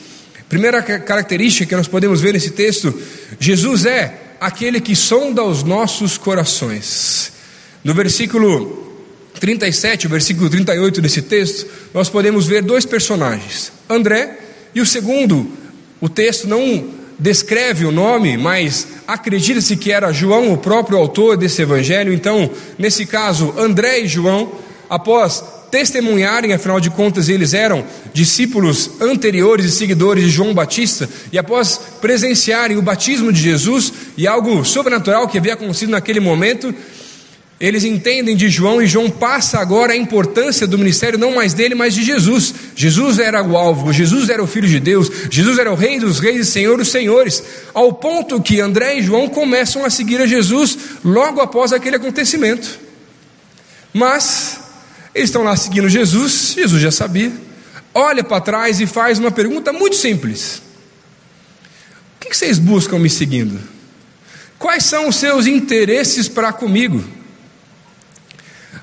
Primeira 0.49 0.81
característica 0.81 1.67
que 1.67 1.76
nós 1.76 1.88
podemos 1.88 2.21
ver 2.21 2.33
nesse 2.33 2.50
texto: 2.50 2.95
Jesus 3.40 3.87
é 3.87 4.14
aquele 4.40 4.81
que 4.81 4.95
sonda 4.95 5.43
os 5.43 5.64
nossos 5.64 6.17
corações. 6.17 7.33
No 7.83 7.93
versículo 7.93 8.88
37, 9.38 10.07
o 10.07 10.11
versículo 10.11 10.50
38 10.50 11.00
desse 11.00 11.23
texto, 11.23 11.66
nós 11.95 12.09
podemos 12.09 12.47
ver 12.47 12.62
dois 12.62 12.85
personagens, 12.85 13.73
André 13.88 14.38
e 14.75 14.80
o 14.80 14.87
segundo, 14.87 15.50
o 16.00 16.09
texto 16.09 16.47
não 16.47 16.99
descreve 17.18 17.85
o 17.85 17.90
nome, 17.90 18.37
mas 18.37 18.87
acredita-se 19.07 19.76
que 19.76 19.90
era 19.90 20.12
João, 20.12 20.52
o 20.52 20.59
próprio 20.59 20.99
autor 20.99 21.37
desse 21.37 21.62
evangelho. 21.62 22.12
Então, 22.12 22.49
nesse 22.78 23.04
caso, 23.04 23.52
André 23.59 24.00
e 24.00 24.07
João, 24.07 24.52
após 24.88 25.42
testemunharem, 25.71 26.52
afinal 26.52 26.80
de 26.80 26.90
contas, 26.90 27.28
eles 27.28 27.52
eram 27.52 27.85
discípulos 28.14 28.90
anteriores 29.00 29.66
e 29.66 29.71
seguidores 29.71 30.25
de 30.25 30.30
João 30.30 30.54
Batista, 30.54 31.09
e 31.33 31.38
após 31.38 31.78
presenciarem 32.00 32.76
o 32.76 32.83
batismo 32.83 33.33
de 33.33 33.40
Jesus 33.40 33.92
e 34.16 34.26
algo 34.26 34.64
sobrenatural 34.64 35.28
que 35.28 35.38
havia 35.38 35.54
acontecido 35.54 35.90
naquele 35.90 36.21
momento, 36.21 36.75
eles 37.61 37.83
entendem 37.83 38.37
de 38.37 38.49
João 38.49 38.81
e 38.81 38.87
João 38.87 39.11
passa 39.11 39.59
agora 39.59 39.93
a 39.93 39.97
importância 39.97 40.65
do 40.65 40.79
ministério 40.79 41.19
não 41.19 41.35
mais 41.35 41.53
dele, 41.53 41.75
mas 41.75 41.93
de 41.93 42.05
Jesus. 42.05 42.55
Jesus 42.77 43.19
era 43.19 43.43
o 43.43 43.57
alvo, 43.57 43.93
Jesus 43.93 44.29
era 44.29 44.41
o 44.41 44.47
filho 44.47 44.69
de 44.69 44.79
Deus, 44.79 45.11
Jesus 45.29 45.59
era 45.59 45.73
o 45.73 45.75
rei 45.75 45.99
dos 45.99 46.21
reis 46.21 46.47
e 46.47 46.50
senhor 46.50 46.79
dos 46.79 46.88
senhores, 46.88 47.43
ao 47.75 47.93
ponto 47.93 48.41
que 48.41 48.61
André 48.61 48.99
e 48.99 49.03
João 49.03 49.29
começam 49.29 49.85
a 49.85 49.91
seguir 49.91 50.21
a 50.21 50.27
Jesus 50.27 50.79
logo 51.05 51.41
após 51.41 51.73
aquele 51.73 51.97
acontecimento. 51.97 52.79
Mas 53.93 54.61
eles 55.12 55.31
estão 55.31 55.43
lá 55.43 55.57
seguindo 55.57 55.88
Jesus, 55.88 56.55
Jesus 56.55 56.81
já 56.81 56.93
sabia. 56.93 57.33
Olha 57.93 58.23
para 58.23 58.41
trás 58.41 58.81
e 58.81 58.87
faz 58.87 59.19
uma 59.19 59.33
pergunta 59.33 59.73
muito 59.73 59.97
simples: 59.97 60.62
O 62.15 62.21
que 62.21 62.33
vocês 62.33 62.61
buscam 62.61 63.00
me 63.00 63.11
seguindo? 63.11 63.59
Quais 64.61 64.85
são 64.85 65.09
os 65.09 65.17
seus 65.17 65.49
interesses 65.49 66.29
para 66.29 66.53
comigo? 66.53 67.17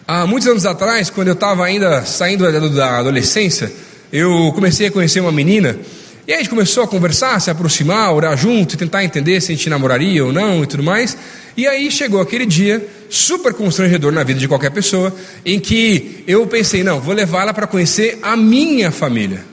Há 0.08 0.28
muitos 0.28 0.48
anos 0.48 0.68
atrás, 0.68 1.10
quando 1.10 1.30
eu 1.30 1.34
estava 1.34 1.66
ainda 1.66 2.06
saindo 2.06 2.70
da 2.70 3.00
adolescência, 3.00 3.74
eu 4.14 4.52
comecei 4.54 4.86
a 4.86 4.92
conhecer 4.92 5.20
uma 5.20 5.32
menina, 5.32 5.80
e 6.28 6.34
a 6.34 6.38
gente 6.38 6.50
começou 6.50 6.84
a 6.84 6.88
conversar, 6.88 7.40
se 7.40 7.50
aproximar, 7.50 8.14
orar 8.14 8.38
junto, 8.38 8.78
tentar 8.78 9.04
entender 9.04 9.42
se 9.42 9.52
a 9.52 9.56
gente 9.56 9.68
namoraria 9.68 10.24
ou 10.24 10.32
não 10.32 10.64
e 10.64 10.68
tudo 10.68 10.84
mais. 10.84 11.18
E 11.58 11.68
aí 11.68 11.90
chegou 11.92 12.22
aquele 12.22 12.46
dia, 12.46 12.88
super 13.10 13.54
constrangedor 13.54 14.12
na 14.12 14.24
vida 14.24 14.40
de 14.40 14.48
qualquer 14.48 14.72
pessoa, 14.72 15.16
em 15.44 15.60
que 15.60 16.24
eu 16.28 16.46
pensei, 16.46 16.84
não, 16.84 17.00
vou 17.00 17.14
levá-la 17.14 17.54
para 17.54 17.66
conhecer 17.66 18.20
a 18.22 18.36
minha 18.36 18.92
família. 18.92 19.44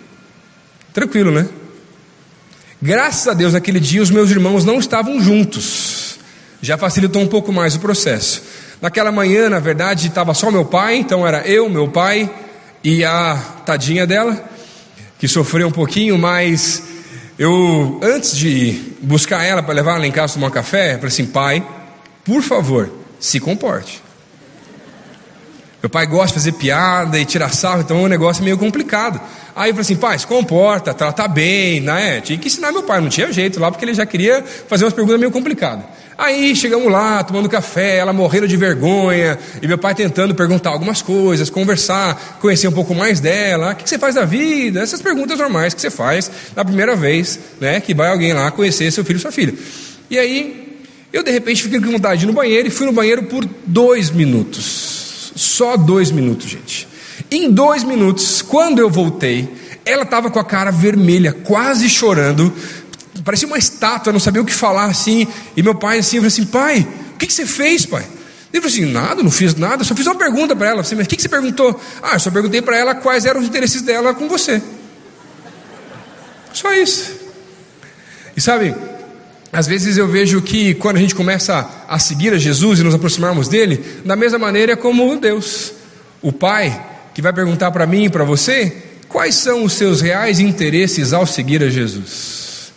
Tranquilo, 0.92 1.30
né? 1.30 1.46
Graças 2.80 3.26
a 3.28 3.32
Deus, 3.32 3.54
naquele 3.54 3.80
dia 3.80 4.02
os 4.02 4.10
meus 4.10 4.30
irmãos 4.30 4.64
não 4.66 4.78
estavam 4.78 5.18
juntos. 5.18 6.18
Já 6.60 6.76
facilitou 6.76 7.22
um 7.22 7.28
pouco 7.28 7.52
mais 7.52 7.74
o 7.74 7.80
processo. 7.80 8.42
Naquela 8.82 9.12
manhã, 9.12 9.48
na 9.48 9.60
verdade, 9.60 10.08
estava 10.08 10.34
só 10.34 10.50
meu 10.50 10.64
pai, 10.64 10.96
então 10.96 11.24
era 11.24 11.46
eu, 11.46 11.68
meu 11.70 11.86
pai 11.86 12.28
e 12.82 13.04
a 13.04 13.36
tadinha 13.64 14.04
dela, 14.04 14.44
que 15.20 15.28
sofreu 15.28 15.68
um 15.68 15.70
pouquinho, 15.70 16.18
mas 16.18 16.82
eu, 17.38 18.00
antes 18.02 18.36
de 18.36 18.92
buscar 19.00 19.44
ela 19.44 19.62
para 19.62 19.72
levar 19.72 19.94
ela 19.94 20.04
em 20.04 20.10
casa 20.10 20.34
tomar 20.34 20.50
café, 20.50 20.94
falei 20.94 21.06
assim: 21.06 21.26
pai, 21.26 21.64
por 22.24 22.42
favor, 22.42 22.90
se 23.20 23.38
comporte. 23.38 24.02
Meu 25.82 25.90
pai 25.90 26.06
gosta 26.06 26.28
de 26.28 26.34
fazer 26.34 26.52
piada 26.52 27.18
e 27.18 27.24
tirar 27.24 27.52
sarro, 27.52 27.80
então 27.80 27.96
é 27.96 28.00
um 28.02 28.06
negócio 28.06 28.44
meio 28.44 28.56
complicado. 28.56 29.20
Aí 29.54 29.70
eu 29.70 29.74
falei 29.74 29.80
assim, 29.80 29.96
pai, 29.96 30.16
se 30.16 30.24
comporta, 30.24 30.94
trata 30.94 31.26
bem, 31.26 31.80
né? 31.80 32.20
Tinha 32.20 32.38
que 32.38 32.46
ensinar 32.46 32.70
meu 32.70 32.84
pai, 32.84 33.00
não 33.00 33.08
tinha 33.08 33.32
jeito 33.32 33.58
lá, 33.58 33.68
porque 33.68 33.84
ele 33.84 33.92
já 33.92 34.06
queria 34.06 34.44
fazer 34.68 34.84
umas 34.84 34.94
perguntas 34.94 35.18
meio 35.18 35.32
complicadas. 35.32 35.84
Aí 36.16 36.54
chegamos 36.54 36.90
lá, 36.90 37.24
tomando 37.24 37.48
café, 37.48 37.96
ela 37.96 38.12
morrendo 38.12 38.46
de 38.46 38.56
vergonha, 38.56 39.36
e 39.60 39.66
meu 39.66 39.76
pai 39.76 39.92
tentando 39.92 40.36
perguntar 40.36 40.70
algumas 40.70 41.02
coisas, 41.02 41.50
conversar, 41.50 42.38
conhecer 42.40 42.68
um 42.68 42.72
pouco 42.72 42.94
mais 42.94 43.18
dela. 43.18 43.72
O 43.72 43.74
que 43.74 43.88
você 43.88 43.98
faz 43.98 44.14
da 44.14 44.24
vida? 44.24 44.80
Essas 44.80 45.02
perguntas 45.02 45.36
normais 45.36 45.74
que 45.74 45.80
você 45.80 45.90
faz 45.90 46.30
na 46.54 46.64
primeira 46.64 46.94
vez, 46.94 47.40
né? 47.60 47.80
Que 47.80 47.92
vai 47.92 48.08
alguém 48.08 48.32
lá 48.32 48.52
conhecer 48.52 48.88
seu 48.92 49.04
filho 49.04 49.16
ou 49.16 49.22
sua 49.22 49.32
filha. 49.32 49.52
E 50.08 50.16
aí, 50.16 50.78
eu 51.12 51.24
de 51.24 51.32
repente 51.32 51.60
fiquei 51.64 51.80
com 51.80 51.90
vontade 51.90 52.20
de 52.20 52.26
ir 52.26 52.28
no 52.28 52.32
banheiro 52.32 52.68
e 52.68 52.70
fui 52.70 52.86
no 52.86 52.92
banheiro 52.92 53.24
por 53.24 53.44
dois 53.66 54.10
minutos. 54.10 55.01
Só 55.34 55.76
dois 55.76 56.10
minutos, 56.10 56.48
gente. 56.48 56.88
Em 57.30 57.50
dois 57.50 57.84
minutos, 57.84 58.42
quando 58.42 58.78
eu 58.78 58.90
voltei, 58.90 59.48
ela 59.84 60.02
estava 60.02 60.30
com 60.30 60.38
a 60.38 60.44
cara 60.44 60.70
vermelha, 60.70 61.32
quase 61.32 61.88
chorando, 61.88 62.52
parecia 63.24 63.46
uma 63.46 63.58
estátua, 63.58 64.12
não 64.12 64.20
sabia 64.20 64.42
o 64.42 64.44
que 64.44 64.52
falar 64.52 64.86
assim. 64.86 65.26
E 65.56 65.62
meu 65.62 65.74
pai 65.74 65.98
assim, 65.98 66.16
eu 66.16 66.22
falei 66.22 66.28
assim, 66.28 66.44
pai, 66.44 66.88
o 67.14 67.18
que, 67.18 67.26
que 67.26 67.32
você 67.32 67.46
fez, 67.46 67.86
pai? 67.86 68.04
Ele 68.52 68.60
falou 68.60 68.66
assim: 68.66 68.92
nada, 68.92 69.22
não 69.22 69.30
fiz 69.30 69.54
nada, 69.54 69.82
só 69.82 69.94
fiz 69.94 70.06
uma 70.06 70.14
pergunta 70.14 70.54
para 70.54 70.68
ela. 70.68 70.84
Falei, 70.84 70.98
mas 70.98 71.06
o 71.06 71.08
que, 71.08 71.16
que 71.16 71.22
você 71.22 71.28
perguntou? 71.28 71.80
Ah, 72.02 72.14
eu 72.14 72.20
só 72.20 72.30
perguntei 72.30 72.60
para 72.60 72.76
ela 72.76 72.94
quais 72.94 73.24
eram 73.24 73.40
os 73.40 73.46
interesses 73.46 73.80
dela 73.80 74.12
com 74.12 74.28
você. 74.28 74.62
Só 76.52 76.70
isso. 76.74 77.12
E 78.36 78.40
sabe, 78.40 78.74
às 79.52 79.66
vezes 79.66 79.98
eu 79.98 80.08
vejo 80.08 80.40
que 80.40 80.72
quando 80.74 80.96
a 80.96 81.00
gente 81.00 81.14
começa 81.14 81.68
a 81.86 81.98
seguir 81.98 82.32
a 82.32 82.38
Jesus 82.38 82.80
e 82.80 82.82
nos 82.82 82.94
aproximarmos 82.94 83.48
dele, 83.48 83.84
da 84.02 84.16
mesma 84.16 84.38
maneira 84.38 84.74
como 84.76 85.14
Deus, 85.20 85.72
o 86.22 86.32
Pai, 86.32 86.88
que 87.14 87.20
vai 87.20 87.34
perguntar 87.34 87.70
para 87.70 87.86
mim 87.86 88.04
e 88.04 88.08
para 88.08 88.24
você 88.24 88.74
quais 89.08 89.34
são 89.34 89.62
os 89.62 89.74
seus 89.74 90.00
reais 90.00 90.40
interesses 90.40 91.12
ao 91.12 91.26
seguir 91.26 91.62
a 91.62 91.68
Jesus. 91.68 92.72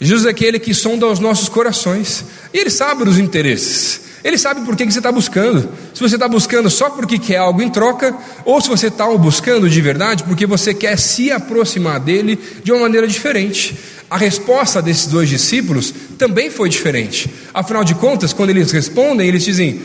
Jesus 0.00 0.26
é 0.26 0.30
aquele 0.30 0.60
que 0.60 0.72
sonda 0.72 1.06
os 1.06 1.18
nossos 1.18 1.48
corações 1.48 2.24
e 2.54 2.58
ele 2.58 2.70
sabe 2.70 3.04
dos 3.04 3.18
interesses. 3.18 4.09
Ele 4.22 4.36
sabe 4.36 4.60
por 4.66 4.76
que, 4.76 4.86
que 4.86 4.92
você 4.92 4.98
está 4.98 5.10
buscando. 5.10 5.68
Se 5.94 6.00
você 6.00 6.16
está 6.16 6.28
buscando 6.28 6.68
só 6.68 6.90
porque 6.90 7.18
quer 7.18 7.38
algo 7.38 7.62
em 7.62 7.70
troca, 7.70 8.14
ou 8.44 8.60
se 8.60 8.68
você 8.68 8.88
está 8.88 9.06
buscando 9.16 9.68
de 9.68 9.80
verdade 9.80 10.24
porque 10.24 10.46
você 10.46 10.74
quer 10.74 10.98
se 10.98 11.32
aproximar 11.32 11.98
dele 11.98 12.38
de 12.62 12.70
uma 12.70 12.82
maneira 12.82 13.08
diferente. 13.08 13.76
A 14.10 14.18
resposta 14.18 14.82
desses 14.82 15.06
dois 15.06 15.28
discípulos 15.28 15.94
também 16.18 16.50
foi 16.50 16.68
diferente. 16.68 17.30
Afinal 17.54 17.82
de 17.82 17.94
contas, 17.94 18.32
quando 18.32 18.50
eles 18.50 18.70
respondem, 18.72 19.26
eles 19.26 19.44
dizem: 19.44 19.80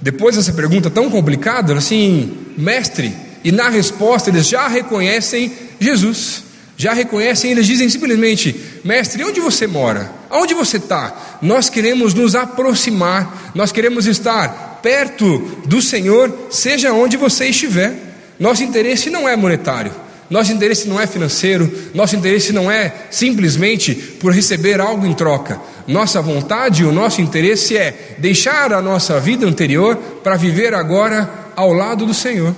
depois 0.00 0.36
dessa 0.36 0.52
pergunta 0.52 0.90
tão 0.90 1.08
complicada, 1.08 1.72
assim, 1.74 2.36
mestre, 2.58 3.14
e 3.42 3.50
na 3.50 3.68
resposta 3.70 4.28
eles 4.28 4.48
já 4.48 4.68
reconhecem 4.68 5.52
Jesus, 5.80 6.43
já 6.76 6.92
reconhecem, 6.92 7.50
eles 7.50 7.66
dizem 7.66 7.88
simplesmente: 7.88 8.54
Mestre, 8.84 9.24
onde 9.24 9.40
você 9.40 9.66
mora? 9.66 10.10
Aonde 10.28 10.54
você 10.54 10.78
está? 10.78 11.38
Nós 11.40 11.70
queremos 11.70 12.14
nos 12.14 12.34
aproximar, 12.34 13.52
nós 13.54 13.70
queremos 13.70 14.06
estar 14.06 14.80
perto 14.82 15.38
do 15.66 15.80
Senhor, 15.80 16.32
seja 16.50 16.92
onde 16.92 17.16
você 17.16 17.46
estiver. 17.48 17.94
Nosso 18.38 18.64
interesse 18.64 19.10
não 19.10 19.28
é 19.28 19.36
monetário, 19.36 19.92
nosso 20.28 20.52
interesse 20.52 20.88
não 20.88 21.00
é 21.00 21.06
financeiro, 21.06 21.72
nosso 21.94 22.16
interesse 22.16 22.52
não 22.52 22.70
é 22.70 22.92
simplesmente 23.10 23.94
por 23.94 24.32
receber 24.32 24.80
algo 24.80 25.06
em 25.06 25.14
troca. 25.14 25.60
Nossa 25.86 26.20
vontade 26.20 26.84
o 26.84 26.90
nosso 26.90 27.20
interesse 27.20 27.76
é 27.76 28.16
deixar 28.18 28.72
a 28.72 28.82
nossa 28.82 29.20
vida 29.20 29.46
anterior 29.46 29.96
para 30.24 30.36
viver 30.36 30.74
agora 30.74 31.30
ao 31.54 31.72
lado 31.72 32.04
do 32.04 32.14
Senhor. 32.14 32.54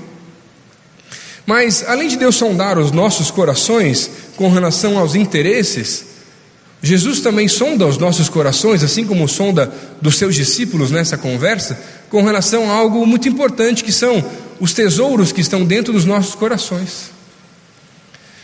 Mas, 1.47 1.85
além 1.87 2.09
de 2.09 2.17
Deus 2.17 2.35
sondar 2.35 2.77
os 2.77 2.91
nossos 2.91 3.31
corações 3.31 4.11
com 4.37 4.51
relação 4.51 4.99
aos 4.99 5.15
interesses, 5.15 6.05
Jesus 6.83 7.21
também 7.21 7.49
sonda 7.49 7.87
os 7.87 7.99
nossos 7.99 8.29
corações, 8.29 8.83
assim 8.83 9.07
como 9.07 9.29
sonda 9.29 9.73
dos 10.03 10.19
seus 10.19 10.35
discípulos 10.35 10.91
nessa 10.91 11.17
conversa, 11.17 11.79
com 12.11 12.23
relação 12.23 12.71
a 12.71 12.75
algo 12.75 13.07
muito 13.07 13.29
importante 13.29 13.83
que 13.83 13.93
são 13.93 14.25
os 14.61 14.73
tesouros 14.73 15.33
que 15.33 15.41
estão 15.41 15.65
dentro 15.65 15.93
dos 15.93 16.05
nossos 16.05 16.35
corações. 16.35 17.11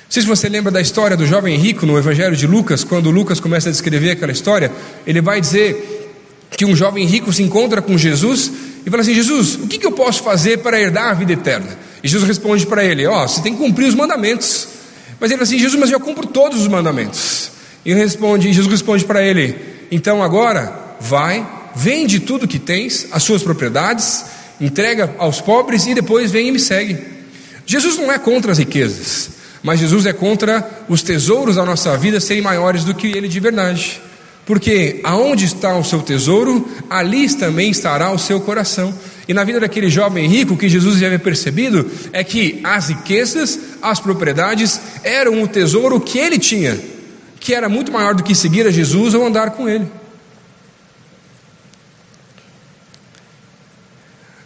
Não 0.05 0.11
sei 0.15 0.23
se 0.23 0.29
você 0.29 0.49
lembra 0.49 0.71
da 0.71 0.81
história 0.81 1.17
do 1.17 1.27
jovem 1.27 1.57
rico 1.57 1.87
no 1.87 1.97
Evangelho 1.99 2.37
de 2.37 2.47
Lucas, 2.47 2.85
quando 2.85 3.11
Lucas 3.11 3.41
começa 3.41 3.69
a 3.69 3.73
descrever 3.73 4.11
aquela 4.11 4.33
história, 4.33 4.71
ele 5.07 5.21
vai 5.21 5.41
dizer 5.41 6.03
que 6.51 6.65
um 6.65 6.77
jovem 6.77 7.07
rico 7.07 7.33
se 7.33 7.43
encontra 7.43 7.81
com 7.81 7.97
Jesus 7.97 8.53
e 8.85 8.91
fala 8.91 9.03
assim: 9.03 9.15
Jesus, 9.15 9.55
o 9.55 9.67
que, 9.67 9.85
eu 9.85 9.93
posso 9.93 10.23
fazer 10.23 10.59
para 10.59 10.81
herdar 10.81 11.11
a 11.11 11.15
vida 11.15 11.33
eterna? 11.33 11.79
E 12.03 12.09
Jesus 12.09 12.27
responde 12.27 12.67
para 12.67 12.85
ele: 12.85 13.07
Ó, 13.07 13.25
oh, 13.25 13.29
você 13.29 13.41
tem 13.41 13.53
que 13.53 13.59
cumprir 13.59 13.87
os 13.89 13.95
mandamentos. 13.95 14.69
Mas 15.21 15.31
ele 15.31 15.43
assim: 15.43 15.59
Jesus, 15.59 15.79
mas 15.79 15.91
eu 15.91 16.01
cumpro 16.01 16.27
todos 16.27 16.61
os 16.61 16.69
mandamentos. 16.69 17.51
E 17.85 17.95
responde, 17.95 18.53
Jesus 18.53 18.71
responde 18.71 19.05
para 19.05 19.23
ele: 19.23 19.57
Então 19.91 20.23
agora, 20.23 20.97
vai, 21.01 21.47
vende 21.75 22.21
tudo 22.21 22.49
que 22.49 22.59
tens, 22.59 23.07
as 23.13 23.23
suas 23.23 23.43
propriedades, 23.43 24.25
entrega 24.61 25.15
aos 25.19 25.41
pobres 25.41 25.87
e 25.87 25.95
depois 25.95 26.31
vem 26.31 26.49
e 26.49 26.53
me 26.53 26.61
segue. 26.61 26.99
Jesus 27.65 27.97
não 27.97 28.11
é 28.11 28.19
contra 28.19 28.53
as 28.53 28.59
riquezas, 28.59 29.31
mas 29.63 29.81
Jesus 29.81 30.07
é 30.07 30.13
contra 30.13 30.85
os 30.89 31.03
tesouros 31.03 31.57
da 31.57 31.65
nossa 31.65 31.97
vida 31.97 32.21
serem 32.21 32.43
maiores 32.43 32.85
do 32.85 32.95
que 32.95 33.07
ele 33.07 33.29
de 33.29 33.41
verdade. 33.41 34.01
Porque 34.45 35.01
aonde 35.05 35.45
está 35.45 35.77
o 35.77 35.85
seu 35.85 36.03
tesouro, 36.03 36.69
ali 36.91 37.33
também 37.35 37.71
estará 37.71 38.11
o 38.11 38.19
seu 38.19 38.41
coração. 38.41 38.93
E 39.29 39.33
na 39.33 39.45
vida 39.45 39.61
daquele 39.61 39.89
jovem 39.89 40.27
rico, 40.27 40.55
o 40.55 40.57
que 40.57 40.69
Jesus 40.69 40.99
já 40.99 41.07
havia 41.07 41.19
percebido 41.19 41.89
é 42.13 42.25
que 42.25 42.61
as 42.65 42.89
riquezas, 42.89 43.59
as 43.81 44.01
propriedades, 44.01 44.81
eram 45.05 45.43
o 45.43 45.49
tesouro 45.49 46.01
que 46.01 46.19
ele 46.19 46.39
tinha, 46.39 46.79
que 47.39 47.55
era 47.55 47.69
muito 47.69 47.93
maior 47.93 48.15
do 48.15 48.23
que 48.23 48.35
seguir 48.35 48.67
a 48.67 48.71
Jesus 48.71 49.15
ou 49.15 49.25
andar 49.25 49.53
com 49.53 49.69
ele. 49.69 49.87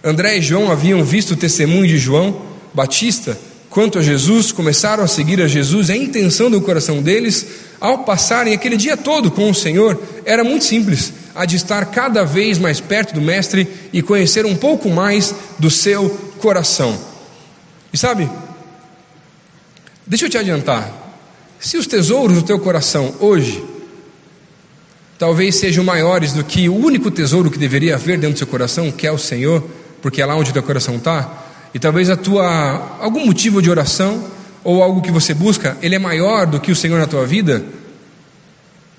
André 0.04 0.38
e 0.38 0.42
João 0.42 0.70
haviam 0.70 1.02
visto 1.02 1.32
o 1.32 1.36
testemunho 1.36 1.88
de 1.88 1.98
João 1.98 2.42
Batista 2.72 3.36
quanto 3.76 3.98
a 3.98 4.02
Jesus, 4.02 4.52
começaram 4.52 5.04
a 5.04 5.06
seguir 5.06 5.38
a 5.42 5.46
Jesus, 5.46 5.90
a 5.90 5.96
intenção 5.96 6.50
do 6.50 6.62
coração 6.62 7.02
deles, 7.02 7.46
ao 7.80 8.04
passarem 8.04 8.54
aquele 8.54 8.76
dia 8.76 8.96
todo 8.96 9.30
com 9.30 9.50
o 9.50 9.54
Senhor, 9.54 10.00
era 10.24 10.42
muito 10.42 10.64
simples, 10.64 11.12
a 11.34 11.44
de 11.44 11.56
estar 11.56 11.84
cada 11.86 12.24
vez 12.24 12.58
mais 12.58 12.80
perto 12.80 13.14
do 13.14 13.20
Mestre 13.20 13.68
e 13.92 14.02
conhecer 14.02 14.46
um 14.46 14.56
pouco 14.56 14.88
mais 14.88 15.34
do 15.58 15.70
seu 15.70 16.10
coração. 16.38 16.98
E 17.92 17.98
sabe, 17.98 18.28
deixa 20.06 20.26
eu 20.26 20.30
te 20.30 20.38
adiantar, 20.38 20.92
se 21.58 21.76
os 21.76 21.86
tesouros 21.86 22.36
do 22.36 22.42
teu 22.42 22.58
coração 22.58 23.14
hoje 23.20 23.62
talvez 25.18 25.56
sejam 25.56 25.82
maiores 25.82 26.32
do 26.32 26.44
que 26.44 26.68
o 26.68 26.74
único 26.74 27.10
tesouro 27.10 27.50
que 27.50 27.58
deveria 27.58 27.94
haver 27.94 28.18
dentro 28.18 28.34
do 28.34 28.38
seu 28.38 28.46
coração, 28.46 28.92
que 28.92 29.06
é 29.06 29.12
o 29.12 29.18
Senhor, 29.18 29.64
porque 30.02 30.20
é 30.20 30.26
lá 30.26 30.36
onde 30.36 30.50
o 30.50 30.52
teu 30.52 30.62
coração 30.62 30.96
está, 30.96 31.44
e 31.72 31.78
talvez 31.78 32.10
a 32.10 32.16
tua 32.16 32.98
algum 33.00 33.24
motivo 33.24 33.60
de 33.62 33.70
oração 33.70 34.24
ou 34.66 34.82
algo 34.82 35.00
que 35.00 35.12
você 35.12 35.32
busca, 35.32 35.76
ele 35.80 35.94
é 35.94 35.98
maior 35.98 36.44
do 36.44 36.58
que 36.58 36.72
o 36.72 36.74
Senhor 36.74 36.98
na 36.98 37.06
tua 37.06 37.24
vida, 37.24 37.64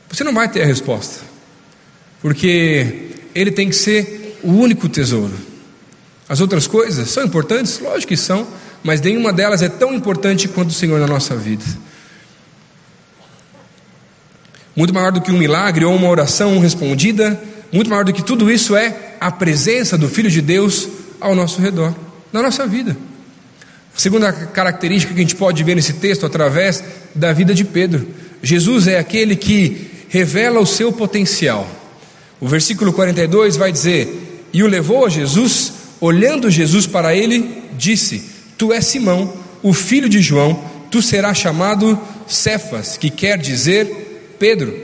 você 0.07 0.23
não 0.23 0.33
vai 0.33 0.47
ter 0.47 0.61
a 0.61 0.65
resposta. 0.65 1.25
Porque 2.21 3.09
ele 3.35 3.51
tem 3.51 3.67
que 3.67 3.75
ser 3.75 4.39
o 4.41 4.53
único 4.53 4.87
tesouro. 4.87 5.33
As 6.29 6.39
outras 6.39 6.67
coisas 6.67 7.09
são 7.09 7.25
importantes, 7.25 7.81
lógico 7.81 8.07
que 8.07 8.15
são, 8.15 8.47
mas 8.81 9.01
nenhuma 9.01 9.33
delas 9.33 9.61
é 9.61 9.67
tão 9.67 9.93
importante 9.93 10.47
quanto 10.47 10.69
o 10.69 10.73
Senhor 10.73 11.01
na 11.01 11.07
nossa 11.07 11.35
vida. 11.35 11.65
Muito 14.73 14.93
maior 14.93 15.11
do 15.11 15.19
que 15.19 15.33
um 15.33 15.37
milagre 15.37 15.83
ou 15.83 15.93
uma 15.93 16.07
oração 16.07 16.59
respondida, 16.59 17.37
muito 17.73 17.89
maior 17.89 18.05
do 18.05 18.13
que 18.13 18.23
tudo 18.23 18.49
isso 18.49 18.73
é 18.73 19.17
a 19.19 19.29
presença 19.29 19.97
do 19.97 20.07
Filho 20.07 20.31
de 20.31 20.41
Deus 20.41 20.87
ao 21.19 21.35
nosso 21.35 21.59
redor 21.59 21.93
na 22.31 22.41
nossa 22.41 22.65
vida. 22.65 22.95
A 23.97 23.99
segunda 23.99 24.31
característica 24.31 25.11
que 25.11 25.19
a 25.19 25.23
gente 25.23 25.35
pode 25.35 25.63
ver 25.63 25.73
nesse 25.73 25.93
texto 25.93 26.23
através 26.23 26.83
da 27.15 27.33
vida 27.33 27.51
de 27.51 27.65
Pedro. 27.65 28.07
Jesus 28.43 28.85
é 28.85 28.99
aquele 28.99 29.35
que 29.35 29.89
revela 30.07 30.59
o 30.59 30.67
seu 30.67 30.93
potencial. 30.93 31.67
O 32.39 32.47
versículo 32.47 32.93
42 32.93 33.57
vai 33.57 33.71
dizer: 33.71 34.47
E 34.53 34.61
o 34.61 34.67
levou 34.67 35.07
a 35.07 35.09
Jesus, 35.09 35.73
olhando 35.99 36.51
Jesus 36.51 36.85
para 36.85 37.15
ele, 37.15 37.63
disse: 37.75 38.23
Tu 38.55 38.71
és 38.71 38.85
Simão, 38.85 39.33
o 39.63 39.73
filho 39.73 40.07
de 40.07 40.21
João, 40.21 40.63
tu 40.91 41.01
serás 41.01 41.39
chamado 41.39 41.99
Cefas, 42.27 42.97
que 42.97 43.09
quer 43.09 43.39
dizer 43.39 44.35
Pedro. 44.37 44.79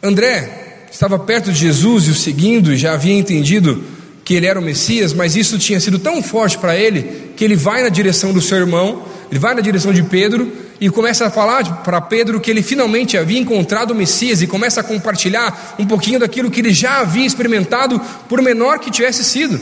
André 0.00 0.86
estava 0.92 1.18
perto 1.18 1.50
de 1.50 1.58
Jesus 1.58 2.06
e 2.06 2.10
o 2.10 2.14
seguindo, 2.14 2.72
e 2.72 2.76
já 2.76 2.92
havia 2.92 3.18
entendido 3.18 3.82
que 4.24 4.34
ele 4.34 4.46
era 4.46 4.58
o 4.58 4.62
Messias, 4.62 5.12
mas 5.12 5.36
isso 5.36 5.58
tinha 5.58 5.80
sido 5.80 5.98
tão 5.98 6.22
forte 6.22 6.58
para 6.58 6.76
ele 6.76 7.32
que 7.36 7.44
ele 7.44 7.56
vai 7.56 7.82
na 7.82 7.88
direção 7.88 8.32
do 8.32 8.40
seu 8.40 8.58
irmão, 8.58 9.04
ele 9.30 9.40
vai 9.40 9.54
na 9.54 9.60
direção 9.60 9.92
de 9.92 10.02
Pedro 10.02 10.52
e 10.80 10.90
começa 10.90 11.26
a 11.26 11.30
falar 11.30 11.82
para 11.82 12.00
Pedro 12.00 12.40
que 12.40 12.50
ele 12.50 12.62
finalmente 12.62 13.16
havia 13.16 13.38
encontrado 13.38 13.92
o 13.92 13.94
Messias 13.94 14.42
e 14.42 14.46
começa 14.46 14.80
a 14.80 14.84
compartilhar 14.84 15.76
um 15.78 15.86
pouquinho 15.86 16.18
daquilo 16.18 16.50
que 16.50 16.60
ele 16.60 16.72
já 16.72 17.00
havia 17.00 17.26
experimentado, 17.26 18.00
por 18.28 18.42
menor 18.42 18.78
que 18.78 18.90
tivesse 18.90 19.24
sido. 19.24 19.60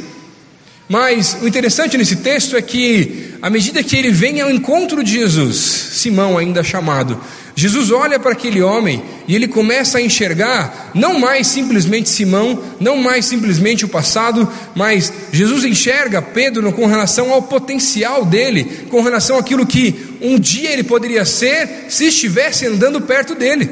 Mas 0.89 1.39
o 1.41 1.47
interessante 1.47 1.97
nesse 1.97 2.17
texto 2.17 2.57
é 2.57 2.63
que, 2.63 3.35
à 3.41 3.49
medida 3.49 3.81
que 3.81 3.95
ele 3.95 4.11
vem 4.11 4.41
ao 4.41 4.51
encontro 4.51 5.05
de 5.05 5.13
Jesus, 5.13 5.57
Simão, 5.57 6.37
ainda 6.37 6.65
chamado, 6.65 7.21
Jesus 7.61 7.91
olha 7.91 8.19
para 8.19 8.33
aquele 8.33 8.63
homem 8.63 9.03
e 9.29 9.35
ele 9.35 9.47
começa 9.47 9.99
a 9.99 10.01
enxergar 10.01 10.93
não 10.95 11.19
mais 11.19 11.47
simplesmente 11.47 12.09
Simão, 12.09 12.59
não 12.81 12.97
mais 12.97 13.27
simplesmente 13.27 13.85
o 13.85 13.89
passado, 13.89 14.49
mas 14.75 15.13
Jesus 15.31 15.65
enxerga 15.65 16.23
Pedro 16.23 16.73
com 16.73 16.87
relação 16.87 17.31
ao 17.31 17.43
potencial 17.43 18.25
dele, 18.25 18.87
com 18.89 19.03
relação 19.03 19.37
àquilo 19.37 19.67
que 19.67 19.95
um 20.23 20.39
dia 20.39 20.73
ele 20.73 20.83
poderia 20.83 21.23
ser 21.27 21.85
se 21.91 22.07
estivesse 22.07 22.67
andando 22.67 22.99
perto 23.03 23.35
dele. 23.35 23.71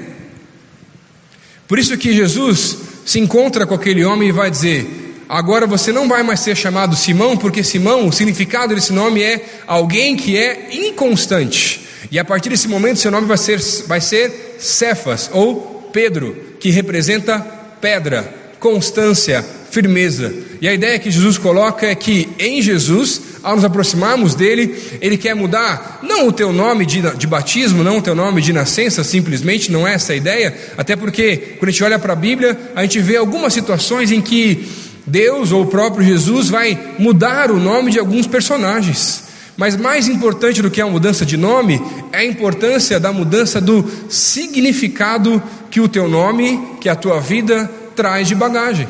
Por 1.67 1.79
isso 1.79 1.97
que 1.97 2.13
Jesus 2.13 2.77
se 3.07 3.19
encontra 3.19 3.67
com 3.67 3.75
aquele 3.75 4.05
homem 4.05 4.29
e 4.29 4.33
vai 4.33 4.51
dizer: 4.51 5.17
Agora 5.27 5.67
você 5.67 5.93
não 5.93 6.07
vai 6.07 6.23
mais 6.23 6.41
ser 6.41 6.59
chamado 6.59 6.95
Simão, 6.95 7.39
porque 7.39 7.65
Simão, 7.65 8.07
o 8.07 8.13
significado 8.13 8.75
desse 8.75 8.93
nome 8.93 9.23
é 9.23 9.43
alguém 9.67 10.15
que 10.15 10.37
é 10.37 10.69
inconstante. 10.73 11.88
E 12.11 12.19
a 12.19 12.25
partir 12.25 12.49
desse 12.49 12.69
momento, 12.69 12.99
seu 12.99 13.11
nome 13.11 13.27
vai 13.27 13.37
ser, 13.37 13.61
vai 13.87 14.01
ser 14.01 14.57
Cefas, 14.59 15.31
ou 15.33 15.91
Pedro, 15.93 16.37
que 16.59 16.71
representa 16.71 17.39
pedra, 17.81 18.35
constância, 18.59 19.45
firmeza. 19.71 20.33
E 20.61 20.67
a 20.67 20.75
ideia 20.75 20.99
que 20.99 21.11
Jesus 21.11 21.39
coloca 21.39 21.87
é 21.87 21.95
que 21.95 22.29
em 22.39 22.61
Jesus, 22.61 23.21
ao 23.43 23.55
nos 23.55 23.65
aproximarmos 23.65 24.35
dele, 24.35 24.77
ele 25.01 25.17
quer 25.17 25.35
mudar 25.35 26.01
não 26.03 26.27
o 26.27 26.33
teu 26.33 26.53
nome 26.53 26.85
de, 26.85 27.01
de 27.17 27.27
batismo, 27.27 27.85
não 27.85 27.99
o 27.99 28.03
teu 28.03 28.15
nome 28.15 28.43
de 28.43 28.53
nascença, 28.53 29.05
simplesmente, 29.05 29.71
não 29.71 29.87
é 29.87 29.95
essa 29.95 30.13
a 30.13 30.17
ideia, 30.17 30.57
até 30.77 30.97
porque 30.97 31.57
quando 31.59 31.69
a 31.69 31.73
gente 31.73 31.85
olha 31.85 31.99
para 31.99 32.15
a 32.15 32.17
Bíblia, 32.17 32.59
a 32.75 32.83
gente 32.83 33.01
vê 33.01 33.17
algumas 33.17 33.53
situações 33.53 34.11
em 34.11 34.21
que 34.21 34.67
Deus 35.07 35.53
ou 35.53 35.63
o 35.63 35.67
próprio 35.67 36.07
Jesus 36.07 36.49
vai 36.49 36.79
mudar 36.99 37.51
o 37.51 37.59
nome 37.59 37.91
de 37.91 37.99
alguns 37.99 38.27
personagens. 38.27 39.28
Mas 39.59 39.77
mais 39.77 40.07
importante 40.07 40.63
do 40.63 40.71
que 40.71 40.81
a 40.81 40.87
mudança 40.87 41.27
de 41.27 41.37
nome 41.37 41.83
é 42.13 42.19
a 42.19 42.25
importância 42.25 43.01
da 43.01 43.13
mudança 43.13 43.61
do 43.61 43.85
significado 44.09 45.43
que 45.69 45.81
o 45.81 45.89
teu 45.89 46.07
nome, 46.07 46.77
que 46.81 46.89
a 46.89 46.95
tua 46.95 47.21
vida 47.21 47.69
traz 47.97 48.29
de 48.29 48.37
bagagem. 48.37 48.87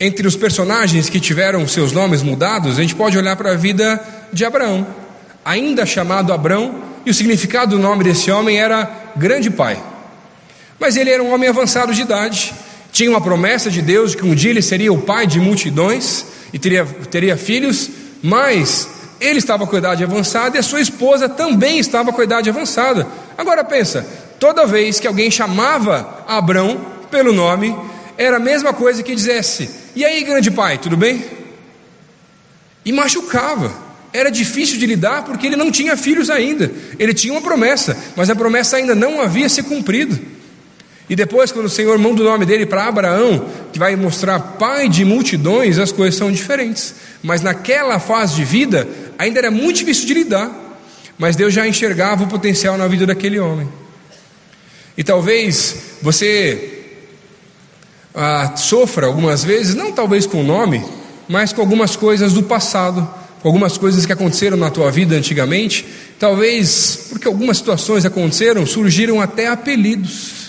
Entre 0.00 0.26
os 0.26 0.34
personagens 0.34 1.08
que 1.08 1.20
tiveram 1.20 1.68
seus 1.68 1.92
nomes 1.92 2.20
mudados, 2.20 2.80
a 2.80 2.82
gente 2.82 2.96
pode 2.96 3.16
olhar 3.16 3.36
para 3.36 3.52
a 3.52 3.56
vida 3.56 4.02
de 4.32 4.44
Abraão, 4.44 4.84
ainda 5.44 5.86
chamado 5.86 6.32
Abraão, 6.32 6.82
e 7.06 7.10
o 7.10 7.14
significado 7.14 7.76
do 7.76 7.78
nome 7.80 8.02
desse 8.02 8.28
homem 8.28 8.58
era 8.58 8.90
grande 9.14 9.50
pai. 9.50 9.80
Mas 10.80 10.96
ele 10.96 11.10
era 11.10 11.22
um 11.22 11.32
homem 11.32 11.48
avançado 11.48 11.94
de 11.94 12.02
idade, 12.02 12.52
tinha 12.90 13.08
uma 13.08 13.20
promessa 13.20 13.70
de 13.70 13.80
Deus 13.80 14.10
de 14.10 14.16
que 14.16 14.26
um 14.26 14.34
dia 14.34 14.50
ele 14.50 14.62
seria 14.62 14.92
o 14.92 15.00
pai 15.00 15.28
de 15.28 15.38
multidões, 15.38 16.33
e 16.54 16.58
teria, 16.58 16.86
teria 17.10 17.36
filhos, 17.36 17.90
mas 18.22 18.88
ele 19.20 19.40
estava 19.40 19.66
com 19.66 19.76
idade 19.76 20.04
avançada 20.04 20.56
e 20.56 20.60
a 20.60 20.62
sua 20.62 20.80
esposa 20.80 21.28
também 21.28 21.80
estava 21.80 22.12
com 22.12 22.22
idade 22.22 22.48
avançada. 22.48 23.08
Agora 23.36 23.64
pensa, 23.64 24.06
toda 24.38 24.64
vez 24.64 25.00
que 25.00 25.06
alguém 25.08 25.32
chamava 25.32 26.24
Abrão 26.28 26.80
pelo 27.10 27.32
nome, 27.32 27.76
era 28.16 28.36
a 28.36 28.40
mesma 28.40 28.72
coisa 28.72 29.02
que 29.02 29.16
dissesse: 29.16 29.68
E 29.96 30.04
aí, 30.04 30.22
grande 30.22 30.48
pai, 30.52 30.78
tudo 30.78 30.96
bem? 30.96 31.24
E 32.84 32.92
machucava. 32.92 33.82
Era 34.12 34.30
difícil 34.30 34.78
de 34.78 34.86
lidar 34.86 35.24
porque 35.24 35.48
ele 35.48 35.56
não 35.56 35.72
tinha 35.72 35.96
filhos 35.96 36.30
ainda. 36.30 36.70
Ele 37.00 37.12
tinha 37.12 37.34
uma 37.34 37.42
promessa, 37.42 37.98
mas 38.14 38.30
a 38.30 38.36
promessa 38.36 38.76
ainda 38.76 38.94
não 38.94 39.20
havia 39.20 39.48
se 39.48 39.60
cumprido. 39.64 40.16
E 41.08 41.14
depois, 41.14 41.52
quando 41.52 41.66
o 41.66 41.70
Senhor 41.70 41.98
manda 41.98 42.22
o 42.22 42.24
nome 42.24 42.46
dele 42.46 42.64
para 42.64 42.86
Abraão, 42.86 43.46
que 43.72 43.78
vai 43.78 43.94
mostrar 43.94 44.40
pai 44.40 44.88
de 44.88 45.04
multidões, 45.04 45.78
as 45.78 45.92
coisas 45.92 46.18
são 46.18 46.32
diferentes. 46.32 46.94
Mas 47.22 47.42
naquela 47.42 47.98
fase 47.98 48.36
de 48.36 48.44
vida, 48.44 48.88
ainda 49.18 49.38
era 49.38 49.50
muito 49.50 49.78
difícil 49.78 50.06
de 50.06 50.14
lidar. 50.14 50.50
Mas 51.18 51.36
Deus 51.36 51.52
já 51.52 51.68
enxergava 51.68 52.24
o 52.24 52.26
potencial 52.26 52.78
na 52.78 52.88
vida 52.88 53.06
daquele 53.06 53.38
homem. 53.38 53.68
E 54.96 55.04
talvez 55.04 55.76
você 56.00 56.84
ah, 58.14 58.54
sofra 58.56 59.06
algumas 59.06 59.44
vezes, 59.44 59.74
não 59.74 59.92
talvez 59.92 60.26
com 60.26 60.40
o 60.40 60.44
nome, 60.44 60.82
mas 61.28 61.52
com 61.52 61.60
algumas 61.60 61.96
coisas 61.96 62.32
do 62.32 62.44
passado, 62.44 63.06
com 63.42 63.48
algumas 63.48 63.76
coisas 63.76 64.06
que 64.06 64.12
aconteceram 64.12 64.56
na 64.56 64.70
tua 64.70 64.90
vida 64.90 65.14
antigamente. 65.14 65.84
Talvez 66.18 67.08
porque 67.10 67.28
algumas 67.28 67.58
situações 67.58 68.06
aconteceram, 68.06 68.64
surgiram 68.64 69.20
até 69.20 69.48
apelidos 69.48 70.43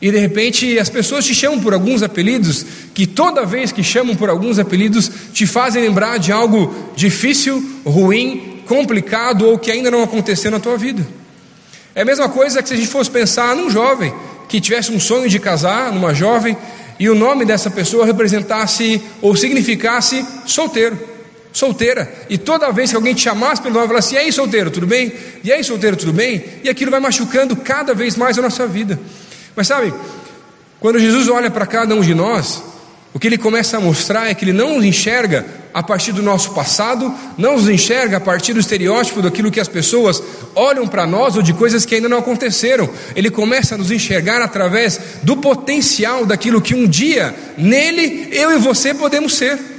e 0.00 0.10
de 0.10 0.18
repente 0.18 0.78
as 0.78 0.88
pessoas 0.88 1.24
te 1.24 1.34
chamam 1.34 1.60
por 1.60 1.72
alguns 1.72 2.02
apelidos, 2.02 2.64
que 2.92 3.06
toda 3.06 3.46
vez 3.46 3.72
que 3.72 3.82
chamam 3.82 4.14
por 4.14 4.28
alguns 4.28 4.58
apelidos 4.58 5.10
te 5.32 5.46
fazem 5.46 5.82
lembrar 5.82 6.18
de 6.18 6.32
algo 6.32 6.74
difícil, 6.96 7.80
ruim, 7.84 8.62
complicado 8.66 9.46
ou 9.46 9.58
que 9.58 9.70
ainda 9.70 9.90
não 9.90 10.02
aconteceu 10.02 10.50
na 10.50 10.60
tua 10.60 10.76
vida. 10.76 11.06
É 11.94 12.02
a 12.02 12.04
mesma 12.04 12.28
coisa 12.28 12.62
que 12.62 12.68
se 12.68 12.74
a 12.74 12.76
gente 12.76 12.88
fosse 12.88 13.10
pensar 13.10 13.54
num 13.54 13.70
jovem 13.70 14.12
que 14.48 14.60
tivesse 14.60 14.92
um 14.92 15.00
sonho 15.00 15.28
de 15.28 15.38
casar, 15.38 15.92
numa 15.92 16.12
jovem, 16.12 16.56
e 16.98 17.08
o 17.08 17.14
nome 17.14 17.44
dessa 17.44 17.70
pessoa 17.70 18.06
representasse 18.06 19.00
ou 19.20 19.34
significasse 19.34 20.24
solteiro, 20.46 20.98
solteira. 21.52 22.12
E 22.28 22.36
toda 22.36 22.70
vez 22.70 22.90
que 22.90 22.96
alguém 22.96 23.14
te 23.14 23.22
chamasse 23.22 23.62
pelo 23.62 23.74
nome, 23.74 23.88
falasse: 23.88 24.14
E 24.14 24.18
aí, 24.18 24.32
solteiro, 24.32 24.70
tudo 24.70 24.86
bem? 24.86 25.12
E 25.42 25.52
aí, 25.52 25.62
solteiro, 25.64 25.96
tudo 25.96 26.12
bem? 26.12 26.44
E 26.62 26.68
aquilo 26.68 26.90
vai 26.90 27.00
machucando 27.00 27.56
cada 27.56 27.94
vez 27.94 28.16
mais 28.16 28.38
a 28.38 28.42
nossa 28.42 28.66
vida. 28.66 28.98
Mas 29.56 29.66
sabe, 29.66 29.92
quando 30.80 30.98
Jesus 30.98 31.28
olha 31.28 31.50
para 31.50 31.66
cada 31.66 31.94
um 31.94 32.00
de 32.00 32.14
nós, 32.14 32.62
o 33.12 33.18
que 33.18 33.28
ele 33.28 33.38
começa 33.38 33.76
a 33.76 33.80
mostrar 33.80 34.28
é 34.28 34.34
que 34.34 34.44
ele 34.44 34.52
não 34.52 34.74
nos 34.74 34.84
enxerga 34.84 35.46
a 35.72 35.82
partir 35.82 36.12
do 36.12 36.22
nosso 36.22 36.52
passado, 36.52 37.12
não 37.38 37.54
nos 37.56 37.68
enxerga 37.68 38.16
a 38.16 38.20
partir 38.20 38.52
do 38.52 38.60
estereótipo 38.60 39.22
daquilo 39.22 39.50
que 39.50 39.60
as 39.60 39.68
pessoas 39.68 40.22
olham 40.54 40.86
para 40.86 41.06
nós 41.06 41.36
ou 41.36 41.42
de 41.42 41.52
coisas 41.52 41.84
que 41.86 41.94
ainda 41.94 42.08
não 42.08 42.18
aconteceram. 42.18 42.88
Ele 43.14 43.30
começa 43.30 43.74
a 43.74 43.78
nos 43.78 43.90
enxergar 43.90 44.42
através 44.42 45.00
do 45.22 45.36
potencial 45.36 46.26
daquilo 46.26 46.60
que 46.60 46.74
um 46.74 46.86
dia 46.86 47.34
nele 47.56 48.28
eu 48.32 48.52
e 48.52 48.58
você 48.58 48.92
podemos 48.92 49.34
ser. 49.34 49.73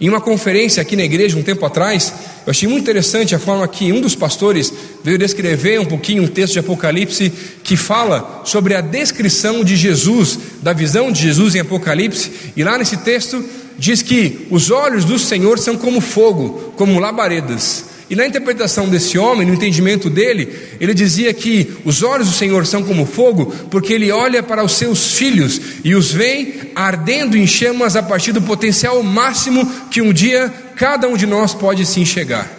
Em 0.00 0.08
uma 0.08 0.20
conferência 0.20 0.80
aqui 0.82 0.96
na 0.96 1.04
igreja, 1.04 1.38
um 1.38 1.42
tempo 1.42 1.64
atrás, 1.64 2.12
eu 2.46 2.50
achei 2.50 2.68
muito 2.68 2.82
interessante 2.82 3.34
a 3.34 3.38
forma 3.38 3.66
que 3.68 3.92
um 3.92 4.00
dos 4.00 4.14
pastores 4.14 4.72
veio 5.02 5.18
descrever 5.18 5.80
um 5.80 5.84
pouquinho 5.84 6.24
um 6.24 6.26
texto 6.26 6.54
de 6.54 6.58
Apocalipse 6.58 7.32
que 7.62 7.76
fala 7.76 8.42
sobre 8.44 8.74
a 8.74 8.80
descrição 8.80 9.62
de 9.62 9.76
Jesus, 9.76 10.38
da 10.60 10.72
visão 10.72 11.12
de 11.12 11.22
Jesus 11.22 11.54
em 11.54 11.60
Apocalipse, 11.60 12.30
e 12.56 12.64
lá 12.64 12.76
nesse 12.76 12.96
texto 12.98 13.44
diz 13.78 14.02
que 14.02 14.46
os 14.50 14.70
olhos 14.70 15.04
do 15.04 15.18
Senhor 15.18 15.58
são 15.58 15.76
como 15.76 16.00
fogo, 16.00 16.72
como 16.76 16.98
labaredas. 16.98 17.93
E 18.08 18.14
na 18.14 18.26
interpretação 18.26 18.88
desse 18.88 19.16
homem, 19.16 19.46
no 19.46 19.54
entendimento 19.54 20.10
dele, 20.10 20.54
ele 20.78 20.92
dizia 20.92 21.32
que 21.32 21.74
os 21.84 22.02
olhos 22.02 22.28
do 22.28 22.34
Senhor 22.34 22.66
são 22.66 22.82
como 22.82 23.06
fogo, 23.06 23.46
porque 23.70 23.94
ele 23.94 24.10
olha 24.10 24.42
para 24.42 24.62
os 24.62 24.72
seus 24.72 25.12
filhos 25.14 25.60
e 25.82 25.94
os 25.94 26.12
vê 26.12 26.70
ardendo 26.74 27.36
em 27.36 27.46
chamas 27.46 27.96
a 27.96 28.02
partir 28.02 28.32
do 28.32 28.42
potencial 28.42 29.02
máximo 29.02 29.66
que 29.90 30.02
um 30.02 30.12
dia 30.12 30.52
cada 30.76 31.08
um 31.08 31.16
de 31.16 31.26
nós 31.26 31.54
pode 31.54 31.86
se 31.86 32.00
enxergar. 32.00 32.50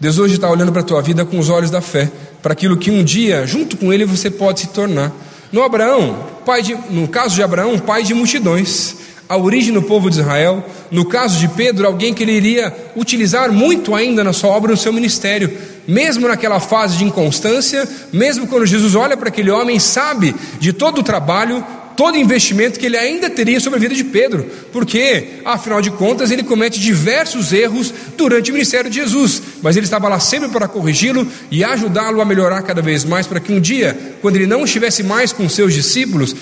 Deus 0.00 0.18
hoje 0.18 0.34
está 0.34 0.50
olhando 0.50 0.72
para 0.72 0.80
a 0.80 0.84
tua 0.84 1.00
vida 1.00 1.24
com 1.24 1.38
os 1.38 1.48
olhos 1.48 1.70
da 1.70 1.80
fé, 1.80 2.10
para 2.42 2.54
aquilo 2.54 2.76
que 2.76 2.90
um 2.90 3.04
dia, 3.04 3.46
junto 3.46 3.76
com 3.76 3.92
Ele, 3.92 4.04
você 4.04 4.28
pode 4.28 4.60
se 4.60 4.68
tornar. 4.70 5.12
No 5.52 5.62
Abraão, 5.62 6.28
pai 6.44 6.60
de, 6.60 6.74
no 6.90 7.06
caso 7.06 7.36
de 7.36 7.42
Abraão, 7.42 7.78
pai 7.78 8.02
de 8.02 8.12
multidões 8.12 8.96
a 9.32 9.36
origem 9.38 9.72
do 9.72 9.80
povo 9.80 10.10
de 10.10 10.20
Israel. 10.20 10.62
No 10.90 11.06
caso 11.06 11.38
de 11.38 11.48
Pedro, 11.48 11.86
alguém 11.86 12.12
que 12.12 12.22
ele 12.22 12.32
iria 12.32 12.70
utilizar 12.94 13.50
muito 13.50 13.94
ainda 13.94 14.22
na 14.22 14.34
sua 14.34 14.50
obra, 14.50 14.72
no 14.72 14.76
seu 14.76 14.92
ministério, 14.92 15.50
mesmo 15.88 16.28
naquela 16.28 16.60
fase 16.60 16.98
de 16.98 17.04
inconstância, 17.04 17.88
mesmo 18.12 18.46
quando 18.46 18.66
Jesus 18.66 18.94
olha 18.94 19.16
para 19.16 19.28
aquele 19.28 19.50
homem, 19.50 19.78
sabe 19.78 20.34
de 20.60 20.70
todo 20.70 20.98
o 20.98 21.02
trabalho, 21.02 21.64
todo 21.96 22.14
o 22.14 22.18
investimento 22.18 22.78
que 22.78 22.84
ele 22.84 22.98
ainda 22.98 23.30
teria 23.30 23.58
sobre 23.58 23.78
a 23.78 23.80
vida 23.80 23.94
de 23.94 24.04
Pedro, 24.04 24.44
porque, 24.70 25.40
afinal 25.46 25.80
de 25.80 25.90
contas, 25.92 26.30
ele 26.30 26.42
comete 26.42 26.78
diversos 26.78 27.54
erros 27.54 27.90
durante 28.18 28.50
o 28.50 28.52
ministério 28.52 28.90
de 28.90 28.96
Jesus, 28.96 29.40
mas 29.62 29.78
ele 29.78 29.86
estava 29.86 30.08
lá 30.08 30.20
sempre 30.20 30.50
para 30.50 30.68
corrigi-lo 30.68 31.26
e 31.50 31.64
ajudá-lo 31.64 32.20
a 32.20 32.24
melhorar 32.26 32.60
cada 32.60 32.82
vez 32.82 33.02
mais, 33.02 33.26
para 33.26 33.40
que 33.40 33.50
um 33.50 33.60
dia, 33.60 33.98
quando 34.20 34.36
ele 34.36 34.46
não 34.46 34.62
estivesse 34.64 35.02
mais 35.02 35.32
com 35.32 35.48
seus 35.48 35.72
discípulos, 35.72 36.36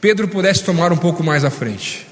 Pedro 0.00 0.28
pudesse 0.28 0.62
tomar 0.62 0.92
um 0.92 0.96
pouco 0.96 1.24
mais 1.24 1.44
à 1.44 1.50
frente. 1.50 2.06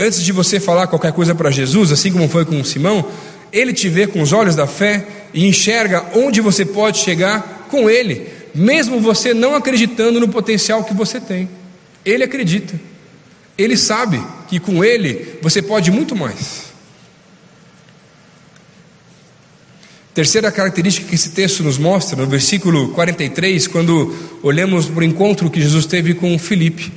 Antes 0.00 0.22
de 0.22 0.32
você 0.32 0.58
falar 0.58 0.86
qualquer 0.86 1.12
coisa 1.12 1.34
para 1.34 1.50
Jesus, 1.50 1.92
assim 1.92 2.10
como 2.10 2.26
foi 2.26 2.46
com 2.46 2.64
Simão, 2.64 3.06
ele 3.52 3.70
te 3.70 3.86
vê 3.86 4.06
com 4.06 4.22
os 4.22 4.32
olhos 4.32 4.56
da 4.56 4.66
fé 4.66 5.06
e 5.34 5.46
enxerga 5.46 6.06
onde 6.14 6.40
você 6.40 6.64
pode 6.64 6.96
chegar 6.96 7.66
com 7.70 7.90
ele, 7.90 8.26
mesmo 8.54 8.98
você 8.98 9.34
não 9.34 9.54
acreditando 9.54 10.18
no 10.18 10.26
potencial 10.26 10.82
que 10.84 10.94
você 10.94 11.20
tem. 11.20 11.50
Ele 12.02 12.24
acredita. 12.24 12.80
Ele 13.58 13.76
sabe 13.76 14.24
que 14.48 14.58
com 14.58 14.82
ele 14.82 15.38
você 15.42 15.60
pode 15.60 15.90
muito 15.90 16.16
mais. 16.16 16.70
Terceira 20.14 20.50
característica 20.50 21.06
que 21.08 21.14
esse 21.14 21.32
texto 21.32 21.62
nos 21.62 21.76
mostra, 21.76 22.16
no 22.16 22.26
versículo 22.26 22.88
43, 22.88 23.66
quando 23.66 24.16
olhamos 24.42 24.86
para 24.86 25.00
o 25.00 25.04
encontro 25.04 25.50
que 25.50 25.60
Jesus 25.60 25.84
teve 25.84 26.14
com 26.14 26.38
Filipe. 26.38 26.90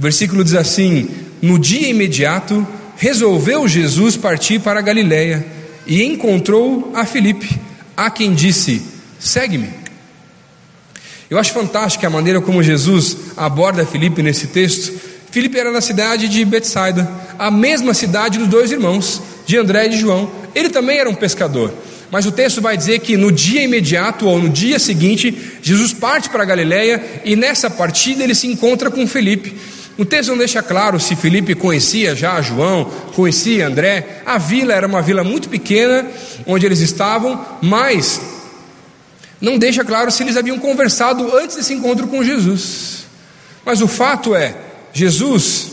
O 0.00 0.02
versículo 0.02 0.42
diz 0.42 0.54
assim: 0.54 1.10
No 1.42 1.58
dia 1.58 1.86
imediato, 1.90 2.66
resolveu 2.96 3.68
Jesus 3.68 4.16
partir 4.16 4.58
para 4.58 4.78
a 4.78 4.82
Galiléia 4.82 5.44
e 5.86 6.02
encontrou 6.02 6.90
a 6.94 7.04
Filipe, 7.04 7.60
a 7.94 8.08
quem 8.10 8.32
disse: 8.32 8.80
Segue-me. 9.18 9.68
Eu 11.28 11.38
acho 11.38 11.52
fantástica 11.52 12.06
a 12.06 12.10
maneira 12.10 12.40
como 12.40 12.62
Jesus 12.62 13.14
aborda 13.36 13.84
Filipe 13.84 14.22
nesse 14.22 14.46
texto. 14.46 14.98
Filipe 15.30 15.58
era 15.58 15.70
da 15.70 15.82
cidade 15.82 16.30
de 16.30 16.42
Betsaida, 16.46 17.06
a 17.38 17.50
mesma 17.50 17.92
cidade 17.92 18.38
dos 18.38 18.48
dois 18.48 18.72
irmãos, 18.72 19.20
de 19.44 19.58
André 19.58 19.84
e 19.84 19.90
de 19.90 19.98
João. 19.98 20.30
Ele 20.54 20.70
também 20.70 20.96
era 20.96 21.10
um 21.10 21.14
pescador. 21.14 21.74
Mas 22.10 22.24
o 22.24 22.32
texto 22.32 22.62
vai 22.62 22.74
dizer 22.74 23.00
que 23.00 23.18
no 23.18 23.30
dia 23.30 23.62
imediato 23.62 24.26
ou 24.26 24.40
no 24.40 24.48
dia 24.48 24.78
seguinte, 24.78 25.58
Jesus 25.60 25.92
parte 25.92 26.30
para 26.30 26.42
a 26.42 26.46
Galiléia 26.46 27.20
e 27.22 27.36
nessa 27.36 27.68
partida 27.68 28.24
ele 28.24 28.34
se 28.34 28.46
encontra 28.46 28.90
com 28.90 29.06
Felipe. 29.06 29.54
O 30.00 30.04
texto 30.06 30.30
não 30.30 30.38
deixa 30.38 30.62
claro 30.62 30.98
se 30.98 31.14
Felipe 31.14 31.54
conhecia 31.54 32.16
já 32.16 32.40
João, 32.40 32.90
conhecia 33.14 33.66
André. 33.66 34.22
A 34.24 34.38
vila 34.38 34.72
era 34.72 34.86
uma 34.86 35.02
vila 35.02 35.22
muito 35.22 35.50
pequena 35.50 36.06
onde 36.46 36.64
eles 36.64 36.80
estavam, 36.80 37.38
mas 37.60 38.18
não 39.38 39.58
deixa 39.58 39.84
claro 39.84 40.10
se 40.10 40.22
eles 40.22 40.38
haviam 40.38 40.58
conversado 40.58 41.36
antes 41.36 41.56
desse 41.56 41.74
encontro 41.74 42.06
com 42.06 42.24
Jesus. 42.24 43.04
Mas 43.62 43.82
o 43.82 43.86
fato 43.86 44.34
é, 44.34 44.56
Jesus 44.90 45.70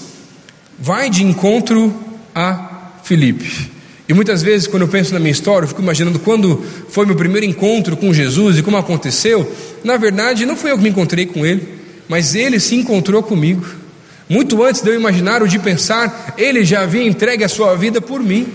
vai 0.78 1.10
de 1.10 1.24
encontro 1.24 1.96
a 2.36 2.90
Felipe. 3.06 3.72
E 4.10 4.14
muitas 4.14 4.44
vezes, 4.44 4.68
quando 4.68 4.82
eu 4.82 4.90
penso 4.90 5.14
na 5.14 5.22
minha 5.22 5.32
história, 5.32 5.64
eu 5.64 5.70
fico 5.70 5.82
imaginando 5.82 6.20
quando 6.20 6.62
foi 6.90 7.06
meu 7.06 7.16
primeiro 7.16 7.46
encontro 7.46 7.96
com 7.96 8.14
Jesus 8.14 8.58
e 8.58 8.62
como 8.62 8.76
aconteceu. 8.76 9.50
Na 9.86 9.96
verdade, 9.96 10.46
não 10.46 10.58
fui 10.58 10.70
eu 10.70 10.76
que 10.76 10.84
me 10.84 10.90
encontrei 10.90 11.26
com 11.26 11.46
ele, 11.46 11.66
mas 12.10 12.36
ele 12.36 12.60
se 12.60 12.76
encontrou 12.76 13.24
comigo. 13.24 13.87
Muito 14.30 14.62
antes 14.64 14.82
de 14.82 14.90
eu 14.90 14.96
imaginar 14.96 15.42
ou 15.42 15.48
de 15.48 15.58
pensar, 15.58 16.36
Ele 16.38 16.66
já 16.66 16.82
havia 16.82 17.08
entregue 17.08 17.44
a 17.44 17.50
sua 17.50 17.76
vida 17.76 18.02
por 18.02 18.22
mim. 18.22 18.48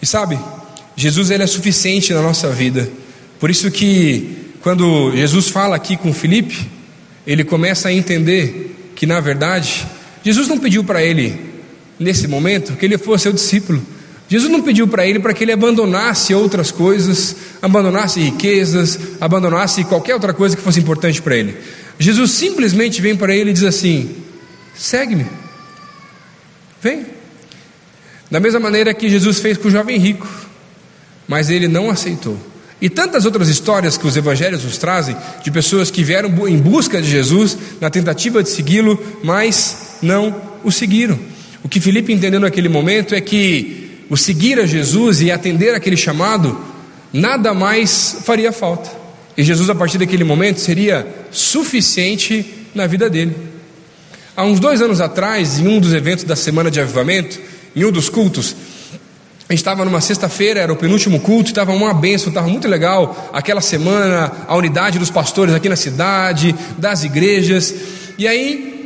E 0.00 0.06
sabe, 0.06 0.38
Jesus 0.96 1.30
ele 1.30 1.42
é 1.42 1.46
suficiente 1.46 2.12
na 2.12 2.22
nossa 2.22 2.50
vida. 2.50 2.88
Por 3.40 3.50
isso 3.50 3.70
que 3.70 4.52
quando 4.60 5.12
Jesus 5.14 5.48
fala 5.48 5.76
aqui 5.76 5.96
com 5.96 6.12
Felipe, 6.12 6.68
ele 7.26 7.44
começa 7.44 7.88
a 7.88 7.92
entender 7.92 8.92
que 8.94 9.06
na 9.06 9.20
verdade 9.20 9.86
Jesus 10.24 10.48
não 10.48 10.58
pediu 10.58 10.82
para 10.84 11.02
ele 11.02 11.38
nesse 11.98 12.26
momento 12.26 12.74
que 12.74 12.84
ele 12.84 12.98
fosse 12.98 13.24
seu 13.24 13.32
discípulo. 13.32 13.82
Jesus 14.28 14.52
não 14.52 14.60
pediu 14.60 14.86
para 14.86 15.06
ele 15.06 15.18
para 15.18 15.32
que 15.32 15.42
ele 15.42 15.52
abandonasse 15.52 16.34
outras 16.34 16.70
coisas, 16.70 17.34
abandonasse 17.62 18.20
riquezas, 18.20 18.98
abandonasse 19.20 19.84
qualquer 19.84 20.14
outra 20.14 20.34
coisa 20.34 20.54
que 20.54 20.62
fosse 20.62 20.78
importante 20.78 21.22
para 21.22 21.34
ele. 21.34 21.56
Jesus 21.98 22.32
simplesmente 22.32 23.00
vem 23.00 23.16
para 23.16 23.34
ele 23.34 23.50
e 23.50 23.52
diz 23.54 23.62
assim: 23.62 24.14
segue-me, 24.76 25.26
vem. 26.82 27.06
Da 28.30 28.38
mesma 28.38 28.60
maneira 28.60 28.92
que 28.92 29.08
Jesus 29.08 29.40
fez 29.40 29.56
com 29.56 29.68
o 29.68 29.70
jovem 29.70 29.98
rico, 29.98 30.28
mas 31.26 31.48
ele 31.48 31.66
não 31.66 31.88
aceitou. 31.88 32.38
E 32.80 32.90
tantas 32.90 33.24
outras 33.24 33.48
histórias 33.48 33.96
que 33.96 34.06
os 34.06 34.16
evangelhos 34.16 34.62
nos 34.62 34.76
trazem 34.76 35.16
de 35.42 35.50
pessoas 35.50 35.90
que 35.90 36.04
vieram 36.04 36.30
em 36.46 36.58
busca 36.58 37.00
de 37.00 37.10
Jesus, 37.10 37.56
na 37.80 37.88
tentativa 37.88 38.42
de 38.42 38.50
segui-lo, 38.50 39.02
mas 39.24 39.96
não 40.02 40.40
o 40.62 40.70
seguiram. 40.70 41.18
O 41.64 41.68
que 41.68 41.80
Filipe 41.80 42.12
entendeu 42.12 42.38
naquele 42.38 42.68
momento 42.68 43.14
é 43.14 43.20
que 43.20 43.87
o 44.10 44.16
seguir 44.16 44.58
a 44.58 44.66
Jesus 44.66 45.20
e 45.20 45.30
atender 45.30 45.74
aquele 45.74 45.96
chamado, 45.96 46.58
nada 47.12 47.52
mais 47.52 48.18
faria 48.24 48.52
falta. 48.52 48.90
E 49.36 49.42
Jesus, 49.42 49.70
a 49.70 49.74
partir 49.74 49.98
daquele 49.98 50.24
momento, 50.24 50.60
seria 50.60 51.06
suficiente 51.30 52.66
na 52.74 52.86
vida 52.86 53.08
dele. 53.08 53.36
Há 54.36 54.44
uns 54.44 54.60
dois 54.60 54.80
anos 54.80 55.00
atrás, 55.00 55.58
em 55.58 55.66
um 55.66 55.80
dos 55.80 55.92
eventos 55.92 56.24
da 56.24 56.36
Semana 56.36 56.70
de 56.70 56.80
Avivamento, 56.80 57.38
em 57.74 57.84
um 57.84 57.92
dos 57.92 58.08
cultos, 58.08 58.54
a 59.48 59.52
gente 59.54 59.60
estava 59.60 59.82
numa 59.82 60.02
sexta-feira, 60.02 60.60
era 60.60 60.70
o 60.70 60.76
penúltimo 60.76 61.20
culto, 61.20 61.48
estava 61.48 61.72
uma 61.72 61.94
benção, 61.94 62.28
estava 62.28 62.46
muito 62.46 62.68
legal 62.68 63.30
aquela 63.32 63.62
semana, 63.62 64.30
a 64.46 64.54
unidade 64.54 64.98
dos 64.98 65.10
pastores 65.10 65.54
aqui 65.54 65.70
na 65.70 65.76
cidade, 65.76 66.54
das 66.76 67.02
igrejas. 67.02 67.74
E 68.18 68.28
aí 68.28 68.77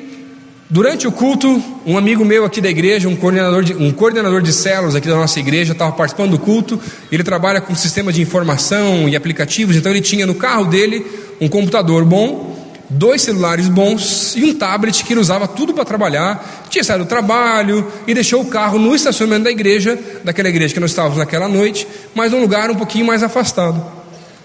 Durante 0.73 1.07
o 1.07 1.13
culto, 1.13 1.63
um 1.85 1.99
amigo 1.99 2.25
meu 2.25 2.47
aqui 2.47 2.59
da 2.59 2.71
igreja, 2.71 3.07
um 3.07 3.15
coordenador 3.15 3.63
de, 3.63 3.75
um 3.75 3.93
coordenador 3.93 4.41
de 4.41 4.55
células 4.55 4.95
aqui 4.95 5.07
da 5.07 5.17
nossa 5.17 5.39
igreja, 5.39 5.73
estava 5.73 5.93
participando 5.93 6.31
do 6.31 6.39
culto. 6.39 6.81
Ele 7.13 7.23
trabalha 7.23 7.61
com 7.61 7.75
sistema 7.75 8.11
de 8.11 8.23
informação 8.23 9.07
e 9.07 9.15
aplicativos, 9.15 9.77
então 9.77 9.93
ele 9.93 10.01
tinha 10.01 10.25
no 10.25 10.35
carro 10.35 10.65
dele 10.65 11.05
um 11.39 11.47
computador 11.47 12.07
bom, 12.07 12.57
dois 12.89 13.21
celulares 13.21 13.69
bons 13.69 14.35
e 14.35 14.45
um 14.45 14.55
tablet 14.55 15.05
que 15.05 15.13
ele 15.13 15.21
usava 15.21 15.47
tudo 15.47 15.75
para 15.75 15.85
trabalhar. 15.85 16.65
Tinha 16.71 16.83
saído 16.83 17.05
do 17.05 17.09
trabalho 17.09 17.87
e 18.07 18.15
deixou 18.15 18.41
o 18.41 18.47
carro 18.47 18.79
no 18.79 18.95
estacionamento 18.95 19.45
da 19.45 19.51
igreja, 19.51 19.99
daquela 20.25 20.49
igreja 20.49 20.73
que 20.73 20.81
nós 20.81 20.93
estávamos 20.93 21.19
naquela 21.19 21.49
noite, 21.49 21.87
mas 22.15 22.33
num 22.33 22.41
lugar 22.41 22.71
um 22.71 22.77
pouquinho 22.77 23.05
mais 23.05 23.23
afastado. 23.23 24.02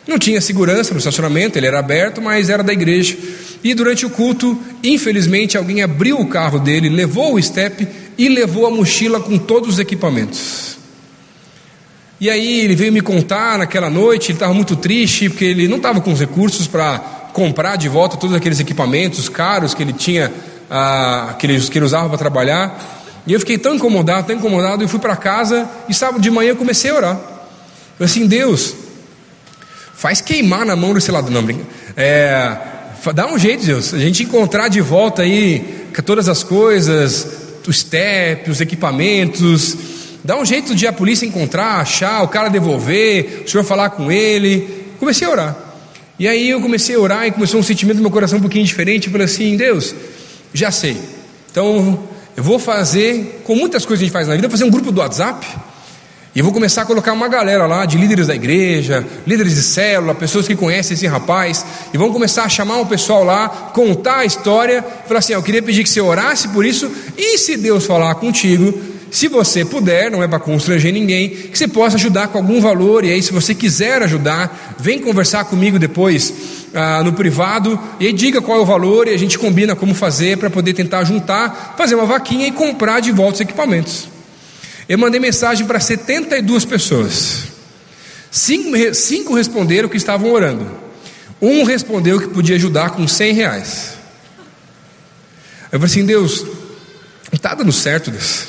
Não 0.08 0.17
tinha 0.17 0.39
segurança 0.39 0.93
no 0.93 1.00
estacionamento, 1.00 1.58
ele 1.58 1.67
era 1.67 1.80
aberto, 1.80 2.22
mas 2.22 2.50
era 2.50 2.63
da 2.63 2.72
igreja. 2.72 3.17
E 3.62 3.74
durante 3.74 4.06
o 4.06 4.10
culto, 4.10 4.58
infelizmente, 4.82 5.58
alguém 5.58 5.84
abriu 5.84 6.20
o 6.20 6.28
carro 6.28 6.60
dele, 6.60 6.88
levou 6.88 7.36
o 7.36 7.41
step 7.41 7.86
e 8.17 8.30
levou 8.30 8.65
a 8.65 8.72
mochila 8.72 9.20
com 9.20 9.38
todos 9.38 9.74
os 9.74 9.80
equipamentos. 9.80 10.78
E 12.20 12.30
aí 12.30 12.62
ele 12.62 12.76
veio 12.76 12.91
me 12.91 13.02
contar 13.02 13.58
naquela 13.58 13.89
noite, 13.89 14.32
ele 14.32 14.38
estava 14.38 14.54
muito 14.54 14.76
triste, 14.76 15.30
porque 15.30 15.46
ele 15.46 15.67
não 15.67 15.78
estava 15.78 16.00
com 16.00 16.12
os 16.12 16.20
recursos 16.20 16.67
para 16.67 16.98
comprar 17.34 17.76
de 17.76 17.89
volta 17.89 18.17
todos 18.17 18.36
aqueles 18.36 18.60
equipamentos 18.60 19.30
caros 19.30 19.76
que 19.76 19.84
ele 19.84 19.93
tinha, 19.93 20.32
ah, 20.72 21.36
que, 21.38 21.46
ele, 21.46 21.60
que 21.60 21.78
ele 21.78 21.86
usava 21.86 22.08
para 22.08 22.17
trabalhar. 22.17 22.96
E 23.28 23.34
eu 23.34 23.39
fiquei 23.39 23.58
tão 23.58 23.76
incomodado, 23.76 24.28
tão 24.28 24.36
incomodado, 24.38 24.84
eu 24.84 24.88
fui 24.88 25.00
para 25.00 25.15
casa 25.15 25.70
e 25.89 25.93
sábado 25.93 26.22
de 26.22 26.32
manhã 26.32 26.52
eu 26.52 26.56
comecei 26.56 26.89
a 26.89 26.96
orar. 26.96 27.20
Eu 28.00 28.06
assim, 28.06 28.26
Deus, 28.26 28.74
faz 29.97 30.21
queimar 30.21 30.63
na 30.63 30.75
mão 30.75 30.93
desse 30.93 31.12
lado, 31.12 31.31
não, 31.31 31.43
é, 31.95 32.55
dá 33.15 33.25
um 33.27 33.38
jeito, 33.38 33.65
Deus, 33.65 33.95
a 33.95 33.99
gente 33.99 34.21
encontrar 34.23 34.67
de 34.67 34.79
volta 34.79 35.23
aí 35.23 35.88
todas 36.05 36.29
as 36.29 36.43
coisas, 36.43 37.27
o 37.67 37.73
step, 37.73 38.49
os 38.51 38.62
equipamentos, 38.62 39.75
dá 40.23 40.38
um 40.39 40.45
jeito 40.45 40.75
de 40.75 40.86
a 40.86 40.93
polícia 40.93 41.25
encontrar, 41.25 41.81
achar, 41.81 42.21
o 42.21 42.27
cara 42.27 42.49
devolver, 42.49 43.43
o 43.45 43.49
senhor 43.49 43.63
falar 43.63 43.89
com 43.89 44.12
ele. 44.12 44.86
Comecei 44.99 45.27
a 45.27 45.31
orar. 45.31 45.55
E 46.19 46.27
aí 46.27 46.49
eu 46.49 46.62
comecei 46.62 46.95
a 46.95 46.99
orar 46.99 47.25
e 47.25 47.31
começou 47.31 47.60
um 47.60 47.63
sentimento 47.63 47.97
no 47.97 48.03
meu 48.03 48.12
coração 48.12 48.38
um 48.38 48.41
pouquinho 48.41 48.63
diferente. 48.63 49.07
Eu 49.07 49.12
falei 49.12 49.25
assim: 49.25 49.57
Deus, 49.57 49.95
já 50.53 50.69
sei. 50.69 50.97
Então 51.51 52.07
eu 52.36 52.43
vou 52.43 52.60
fazer, 52.60 53.41
com 53.43 53.55
muitas 53.55 53.86
coisas 53.86 53.99
que 53.99 54.05
a 54.05 54.07
gente 54.07 54.13
faz 54.13 54.27
na 54.27 54.36
vida, 54.36 54.49
fazer 54.49 54.63
um 54.63 54.69
grupo 54.69 54.91
do 54.91 55.01
WhatsApp. 55.01 55.45
E 56.38 56.41
vou 56.43 56.54
começar 56.54 56.84
a 56.84 56.86
colocar 56.86 57.13
uma 57.13 57.28
galera 57.28 57.65
lá 57.65 57.84
de 57.84 57.97
líderes 57.97 58.28
da 58.28 58.36
igreja, 58.36 59.04
líderes 59.26 59.56
de 59.56 59.63
célula, 59.63 60.13
pessoas 60.13 60.47
que 60.47 60.56
conhecem 60.56 60.93
esse 60.93 61.08
rapaz, 61.08 61.65
e 61.91 61.97
vamos 61.97 62.13
começar 62.13 62.43
a 62.43 62.50
chamar 62.50 62.78
o 62.78 62.86
pessoal 62.86 63.23
lá, 63.23 63.50
contar 63.73 64.17
a 64.17 64.26
história, 64.26 64.86
falar 65.08 65.17
assim: 65.17 65.34
eu 65.34 65.41
queria 65.41 65.63
pedir 65.63 65.82
que 65.82 65.89
você 65.89 66.00
orasse 66.00 66.50
por 66.50 66.63
isso, 66.63 66.91
e 67.17 67.39
se 67.39 67.58
Deus 67.58 67.88
falar 67.88 68.13
contigo, 68.13 68.71
se 69.10 69.28
você 69.28 69.65
puder, 69.65 70.12
não 70.12 70.21
é 70.21 70.28
para 70.28 70.38
constranger 70.38 70.93
ninguém, 70.93 71.28
que 71.28 71.58
você 71.58 71.67
possa 71.67 71.95
ajudar 71.95 72.28
com 72.28 72.38
algum 72.38 72.62
valor, 72.62 73.04
e 73.04 73.12
aí, 73.12 73.23
se 73.23 73.34
você 73.34 73.56
quiser 73.56 74.04
ajudar, 74.04 74.76
vem 74.78 75.00
conversar 75.00 75.43
comigo 75.45 75.80
depois 75.80 76.32
ah, 76.71 77.02
no 77.04 77.13
privado, 77.13 77.80
e 78.00 78.06
aí 78.06 78.13
diga 78.13 78.43
qual 78.43 78.60
é 78.60 78.62
o 78.62 78.65
valor, 78.65 79.08
e 79.08 79.10
a 79.12 79.17
gente 79.17 79.39
combina 79.39 79.76
como 79.76 79.95
fazer 79.95 80.38
para 80.38 80.52
poder 80.52 80.76
tentar 80.76 81.04
juntar, 81.04 81.73
fazer 81.76 81.95
uma 81.95 82.06
vaquinha 82.06 82.45
e 82.45 82.52
comprar 82.52 83.00
de 83.00 83.12
volta 83.12 83.34
os 83.34 83.41
equipamentos. 83.41 84.16
Eu 84.88 84.97
mandei 84.97 85.19
mensagem 85.19 85.65
para 85.65 85.80
72 85.80 86.63
pessoas, 86.63 87.43
cinco, 88.32 88.71
cinco 88.93 89.34
responderam 89.34 89.89
que 89.89 89.97
estavam 89.97 90.32
orando, 90.32 90.69
um 91.41 91.63
respondeu 91.63 92.19
que 92.19 92.28
podia 92.28 92.56
ajudar 92.56 92.91
com 92.91 93.08
100 93.08 93.34
reais. 93.34 93.93
Eu 95.71 95.80
falei 95.80 95.86
assim: 95.86 96.06
Deus, 96.06 96.45
está 97.32 97.54
dando 97.54 97.71
certo, 97.71 98.12
Deus. 98.12 98.47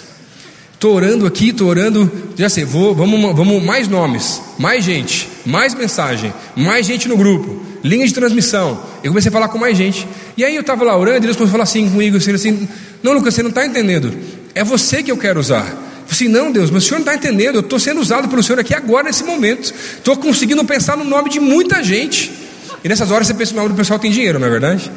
Estou 0.73 0.95
orando 0.95 1.27
aqui, 1.27 1.49
estou 1.49 1.67
orando, 1.67 2.11
já 2.37 2.49
sei, 2.49 2.65
vou, 2.65 2.95
vamos, 2.95 3.21
vamos 3.35 3.61
mais 3.65 3.89
nomes, 3.89 4.41
mais 4.57 4.85
gente, 4.85 5.29
mais 5.45 5.75
mensagem, 5.75 6.33
mais 6.55 6.87
gente 6.87 7.09
no 7.09 7.17
grupo, 7.17 7.61
linha 7.83 8.07
de 8.07 8.15
transmissão. 8.15 8.81
Eu 9.03 9.11
comecei 9.11 9.29
a 9.29 9.33
falar 9.33 9.49
com 9.49 9.59
mais 9.59 9.77
gente. 9.77 10.07
E 10.37 10.45
aí 10.45 10.55
eu 10.55 10.61
estava 10.61 10.85
lá 10.85 10.97
orando 10.97 11.17
e 11.17 11.21
Deus 11.23 11.37
começou 11.37 11.49
a 11.49 11.59
falar 11.59 11.65
assim 11.65 11.91
comigo, 11.91 12.17
assim, 12.17 12.33
assim 12.33 12.69
não, 13.03 13.13
Lucas, 13.13 13.35
você 13.35 13.43
não 13.43 13.51
está 13.51 13.67
entendendo. 13.67 14.17
É 14.55 14.63
você 14.63 15.03
que 15.03 15.11
eu 15.11 15.17
quero 15.17 15.41
usar. 15.41 15.88
Assim, 16.11 16.27
não, 16.27 16.51
Deus, 16.51 16.71
mas 16.71 16.85
o 16.85 16.87
senhor 16.87 16.99
não 17.01 17.07
está 17.07 17.15
entendendo. 17.15 17.57
Eu 17.57 17.61
estou 17.61 17.79
sendo 17.79 18.01
usado 18.01 18.29
pelo 18.29 18.43
senhor 18.43 18.59
aqui 18.59 18.75
agora, 18.75 19.05
nesse 19.05 19.25
momento. 19.25 19.73
Estou 19.97 20.17
conseguindo 20.17 20.65
pensar 20.65 20.97
no 20.97 21.05
nome 21.05 21.29
de 21.29 21.39
muita 21.39 21.83
gente. 21.83 22.33
E 22.83 22.89
nessas 22.89 23.11
horas 23.11 23.27
você 23.27 23.35
pensa 23.35 23.53
no 23.53 23.59
nome 23.59 23.71
do 23.71 23.77
pessoal 23.77 23.99
tem 23.99 24.11
dinheiro, 24.11 24.39
não 24.39 24.47
é 24.47 24.51
verdade? 24.51 24.91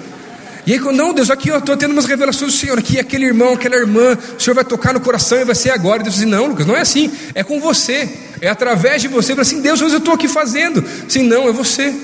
E 0.66 0.74
aí, 0.74 0.80
não, 0.80 1.12
Deus, 1.12 1.32
aqui 1.32 1.50
eu 1.50 1.58
estou 1.58 1.76
tendo 1.76 1.92
umas 1.92 2.06
revelações 2.06 2.54
do 2.54 2.58
Senhor, 2.58 2.78
aqui 2.78 3.00
aquele 3.00 3.26
irmão, 3.26 3.54
aquela 3.54 3.76
irmã, 3.76 4.16
o 4.38 4.40
Senhor 4.40 4.54
vai 4.54 4.64
tocar 4.64 4.94
no 4.94 5.00
coração 5.00 5.42
e 5.42 5.44
vai 5.44 5.56
ser 5.56 5.72
agora. 5.72 6.02
E 6.02 6.04
Deus 6.04 6.16
diz, 6.16 6.26
não, 6.26 6.46
Lucas, 6.46 6.68
não 6.68 6.78
é 6.78 6.82
assim, 6.82 7.12
é 7.34 7.44
com 7.44 7.60
você, 7.60 8.08
é 8.40 8.48
através 8.48 9.02
de 9.02 9.08
você. 9.08 9.34
Fala 9.34 9.42
assim, 9.42 9.60
Deus, 9.60 9.82
mas 9.82 9.92
eu 9.92 9.98
estou 9.98 10.14
aqui 10.14 10.28
fazendo. 10.28 10.84
Sim, 11.08 11.24
não, 11.24 11.50
é 11.50 11.52
você, 11.52 11.96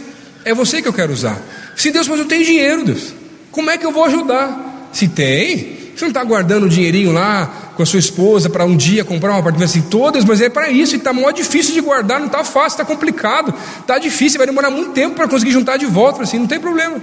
é 0.44 0.56
você 0.56 0.82
que 0.82 0.88
eu 0.88 0.94
quero 0.94 1.14
usar. 1.14 1.40
Sim, 1.76 1.92
Deus, 1.92 2.08
mas 2.08 2.18
eu 2.20 2.26
tenho 2.26 2.44
dinheiro, 2.44 2.84
Deus, 2.84 3.14
como 3.52 3.70
é 3.70 3.78
que 3.78 3.86
eu 3.86 3.92
vou 3.92 4.06
ajudar? 4.06 4.90
Se 4.92 5.08
tem, 5.08 5.78
você 5.96 6.06
não 6.06 6.10
está 6.10 6.24
guardando 6.24 6.64
o 6.64 6.70
dinheirinho 6.70 7.12
lá 7.12 7.67
com 7.78 7.84
a 7.84 7.86
sua 7.86 8.00
esposa 8.00 8.50
para 8.50 8.66
um 8.66 8.76
dia 8.76 9.06
comprar 9.06 9.34
um 9.34 9.38
apartamento 9.38 9.70
assim, 9.70 9.84
todas, 9.84 10.26
mas 10.26 10.42
é 10.42 10.50
para 10.50 10.68
isso, 10.68 10.96
e 10.96 10.98
está 10.98 11.14
mó 11.14 11.30
difícil 11.30 11.76
de 11.76 11.80
guardar, 11.80 12.20
não 12.20 12.26
está 12.26 12.44
fácil, 12.44 12.82
está 12.82 12.84
complicado, 12.84 13.54
está 13.80 14.00
difícil, 14.00 14.40
vai 14.40 14.48
demorar 14.48 14.72
muito 14.72 14.94
tempo 14.94 15.16
para 15.16 15.28
conseguir 15.28 15.52
juntar 15.52 15.78
de 15.78 15.86
volta, 15.86 16.24
assim, 16.24 16.40
não 16.40 16.48
tem 16.48 16.60
problema. 16.60 17.00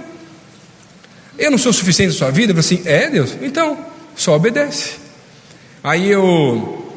Eu 1.39 1.49
não 1.49 1.57
sou 1.57 1.71
suficiente 1.71 2.11
na 2.11 2.17
sua 2.17 2.29
vida? 2.29 2.57
Assim, 2.59 2.81
é 2.83 3.09
Deus? 3.09 3.37
Então, 3.41 3.77
só 4.17 4.35
obedece. 4.35 4.95
Aí 5.81 6.11
eu, 6.11 6.91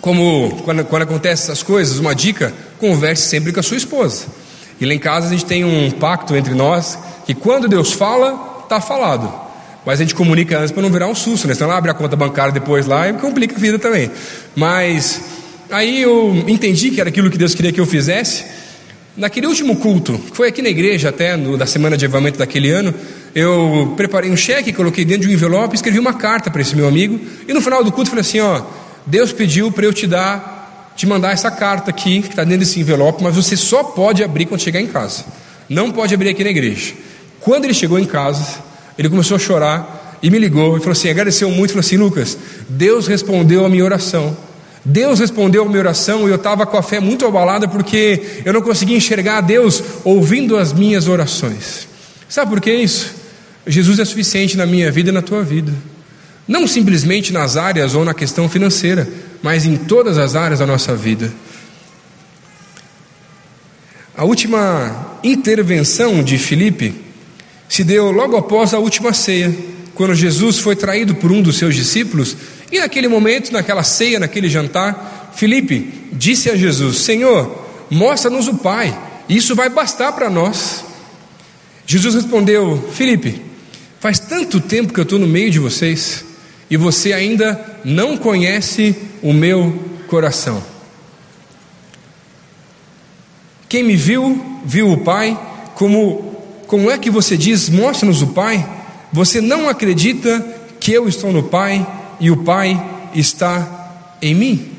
como 0.00 0.60
quando, 0.64 0.84
quando 0.84 1.02
acontecem 1.02 1.44
essas 1.44 1.62
coisas, 1.62 2.00
uma 2.00 2.16
dica, 2.16 2.52
converse 2.80 3.28
sempre 3.28 3.52
com 3.52 3.60
a 3.60 3.62
sua 3.62 3.76
esposa. 3.76 4.26
E 4.80 4.84
lá 4.84 4.92
em 4.92 4.98
casa 4.98 5.28
a 5.28 5.30
gente 5.30 5.44
tem 5.44 5.64
um 5.64 5.88
pacto 5.92 6.34
entre 6.34 6.52
nós, 6.52 6.98
que 7.24 7.32
quando 7.32 7.68
Deus 7.68 7.92
fala, 7.92 8.62
está 8.64 8.80
falado. 8.80 9.43
Mas 9.84 10.00
a 10.00 10.02
gente 10.02 10.14
comunica 10.14 10.58
antes 10.58 10.72
para 10.72 10.82
não 10.82 10.90
virar 10.90 11.08
um 11.08 11.14
susto, 11.14 11.46
né? 11.46 11.54
Senão 11.54 11.70
ela 11.70 11.78
abre 11.78 11.90
a 11.90 11.94
conta 11.94 12.16
bancária 12.16 12.52
depois 12.52 12.86
lá 12.86 13.08
e 13.08 13.12
complica 13.14 13.54
a 13.54 13.58
vida 13.58 13.78
também. 13.78 14.10
Mas 14.56 15.20
aí 15.70 16.02
eu 16.02 16.34
entendi 16.48 16.90
que 16.90 17.00
era 17.00 17.10
aquilo 17.10 17.30
que 17.30 17.36
Deus 17.36 17.54
queria 17.54 17.72
que 17.72 17.80
eu 17.80 17.86
fizesse. 17.86 18.44
Naquele 19.16 19.46
último 19.46 19.76
culto, 19.76 20.18
que 20.18 20.36
foi 20.36 20.48
aqui 20.48 20.60
na 20.60 20.68
igreja 20.68 21.10
até, 21.10 21.36
no, 21.36 21.56
da 21.56 21.66
semana 21.66 21.96
de 21.96 22.04
avamento 22.04 22.36
daquele 22.36 22.70
ano, 22.70 22.92
eu 23.32 23.94
preparei 23.96 24.28
um 24.28 24.36
cheque, 24.36 24.72
coloquei 24.72 25.04
dentro 25.04 25.22
de 25.22 25.28
um 25.28 25.32
envelope, 25.32 25.76
escrevi 25.76 26.00
uma 26.00 26.14
carta 26.14 26.50
para 26.50 26.60
esse 26.60 26.74
meu 26.74 26.88
amigo, 26.88 27.20
e 27.46 27.52
no 27.52 27.60
final 27.60 27.84
do 27.84 27.92
culto 27.92 28.10
falei 28.10 28.22
assim: 28.22 28.40
ó, 28.40 28.62
Deus 29.06 29.32
pediu 29.32 29.70
para 29.70 29.84
eu 29.84 29.92
te 29.92 30.06
dar, 30.06 30.92
te 30.96 31.06
mandar 31.06 31.32
essa 31.32 31.48
carta 31.48 31.90
aqui, 31.90 32.22
que 32.22 32.28
está 32.28 32.42
dentro 32.42 32.60
desse 32.60 32.80
envelope, 32.80 33.22
mas 33.22 33.36
você 33.36 33.56
só 33.56 33.84
pode 33.84 34.24
abrir 34.24 34.46
quando 34.46 34.60
chegar 34.60 34.80
em 34.80 34.86
casa. 34.88 35.24
Não 35.68 35.92
pode 35.92 36.12
abrir 36.12 36.30
aqui 36.30 36.42
na 36.42 36.50
igreja. 36.50 36.94
Quando 37.38 37.66
ele 37.66 37.74
chegou 37.74 37.98
em 37.98 38.04
casa, 38.04 38.63
ele 38.98 39.08
começou 39.08 39.36
a 39.36 39.38
chorar 39.38 40.18
e 40.22 40.30
me 40.30 40.38
ligou 40.38 40.76
e 40.76 40.80
falou 40.80 40.92
assim: 40.92 41.08
agradeceu 41.08 41.50
muito, 41.50 41.70
falou 41.70 41.80
assim, 41.80 41.96
Lucas, 41.96 42.38
Deus 42.68 43.06
respondeu 43.06 43.64
a 43.64 43.68
minha 43.68 43.84
oração. 43.84 44.36
Deus 44.84 45.18
respondeu 45.18 45.62
a 45.62 45.66
minha 45.66 45.78
oração 45.78 46.26
e 46.26 46.30
eu 46.30 46.36
estava 46.36 46.66
com 46.66 46.76
a 46.76 46.82
fé 46.82 47.00
muito 47.00 47.24
abalada 47.26 47.66
porque 47.66 48.42
eu 48.44 48.52
não 48.52 48.60
conseguia 48.60 48.96
enxergar 48.96 49.40
Deus 49.40 49.82
ouvindo 50.04 50.58
as 50.58 50.74
minhas 50.74 51.08
orações. 51.08 51.88
Sabe 52.28 52.50
por 52.50 52.60
que 52.60 52.72
isso? 52.72 53.14
Jesus 53.66 53.98
é 53.98 54.04
suficiente 54.04 54.58
na 54.58 54.66
minha 54.66 54.90
vida 54.90 55.08
e 55.08 55.12
na 55.12 55.22
tua 55.22 55.42
vida. 55.42 55.72
Não 56.46 56.66
simplesmente 56.66 57.32
nas 57.32 57.56
áreas 57.56 57.94
ou 57.94 58.04
na 58.04 58.12
questão 58.12 58.46
financeira, 58.46 59.08
mas 59.42 59.64
em 59.64 59.76
todas 59.76 60.18
as 60.18 60.36
áreas 60.36 60.58
da 60.58 60.66
nossa 60.66 60.94
vida. 60.94 61.32
A 64.14 64.24
última 64.24 65.18
intervenção 65.24 66.22
de 66.22 66.36
Filipe 66.36 67.03
se 67.68 67.82
deu 67.84 68.10
logo 68.10 68.36
após 68.36 68.74
a 68.74 68.78
última 68.78 69.12
ceia, 69.12 69.54
quando 69.94 70.14
Jesus 70.14 70.58
foi 70.58 70.74
traído 70.76 71.14
por 71.14 71.30
um 71.30 71.40
dos 71.40 71.56
seus 71.56 71.74
discípulos 71.74 72.36
e 72.70 72.78
naquele 72.78 73.08
momento, 73.08 73.52
naquela 73.52 73.82
ceia, 73.82 74.18
naquele 74.18 74.48
jantar, 74.48 75.32
Felipe 75.36 76.08
disse 76.12 76.50
a 76.50 76.56
Jesus: 76.56 76.98
Senhor, 76.98 77.66
mostra-nos 77.90 78.48
o 78.48 78.54
Pai, 78.54 78.96
isso 79.28 79.54
vai 79.54 79.68
bastar 79.68 80.12
para 80.12 80.30
nós. 80.30 80.84
Jesus 81.86 82.14
respondeu: 82.14 82.90
Felipe, 82.92 83.40
faz 84.00 84.18
tanto 84.18 84.60
tempo 84.60 84.92
que 84.92 85.00
eu 85.00 85.04
estou 85.04 85.18
no 85.18 85.26
meio 85.26 85.50
de 85.50 85.58
vocês 85.58 86.24
e 86.70 86.76
você 86.76 87.12
ainda 87.12 87.78
não 87.84 88.16
conhece 88.16 88.96
o 89.22 89.32
meu 89.32 89.80
coração. 90.08 90.62
Quem 93.68 93.82
me 93.82 93.96
viu, 93.96 94.60
viu 94.64 94.90
o 94.90 94.98
Pai, 94.98 95.38
como, 95.74 96.23
como 96.66 96.90
é 96.90 96.98
que 96.98 97.10
você 97.10 97.36
diz, 97.36 97.68
mostra-nos 97.68 98.22
o 98.22 98.28
Pai? 98.28 98.66
Você 99.12 99.40
não 99.40 99.68
acredita 99.68 100.44
que 100.80 100.92
eu 100.92 101.08
estou 101.08 101.32
no 101.32 101.44
Pai 101.44 101.86
e 102.20 102.30
o 102.30 102.38
Pai 102.38 103.10
está 103.14 104.16
em 104.20 104.34
mim. 104.34 104.70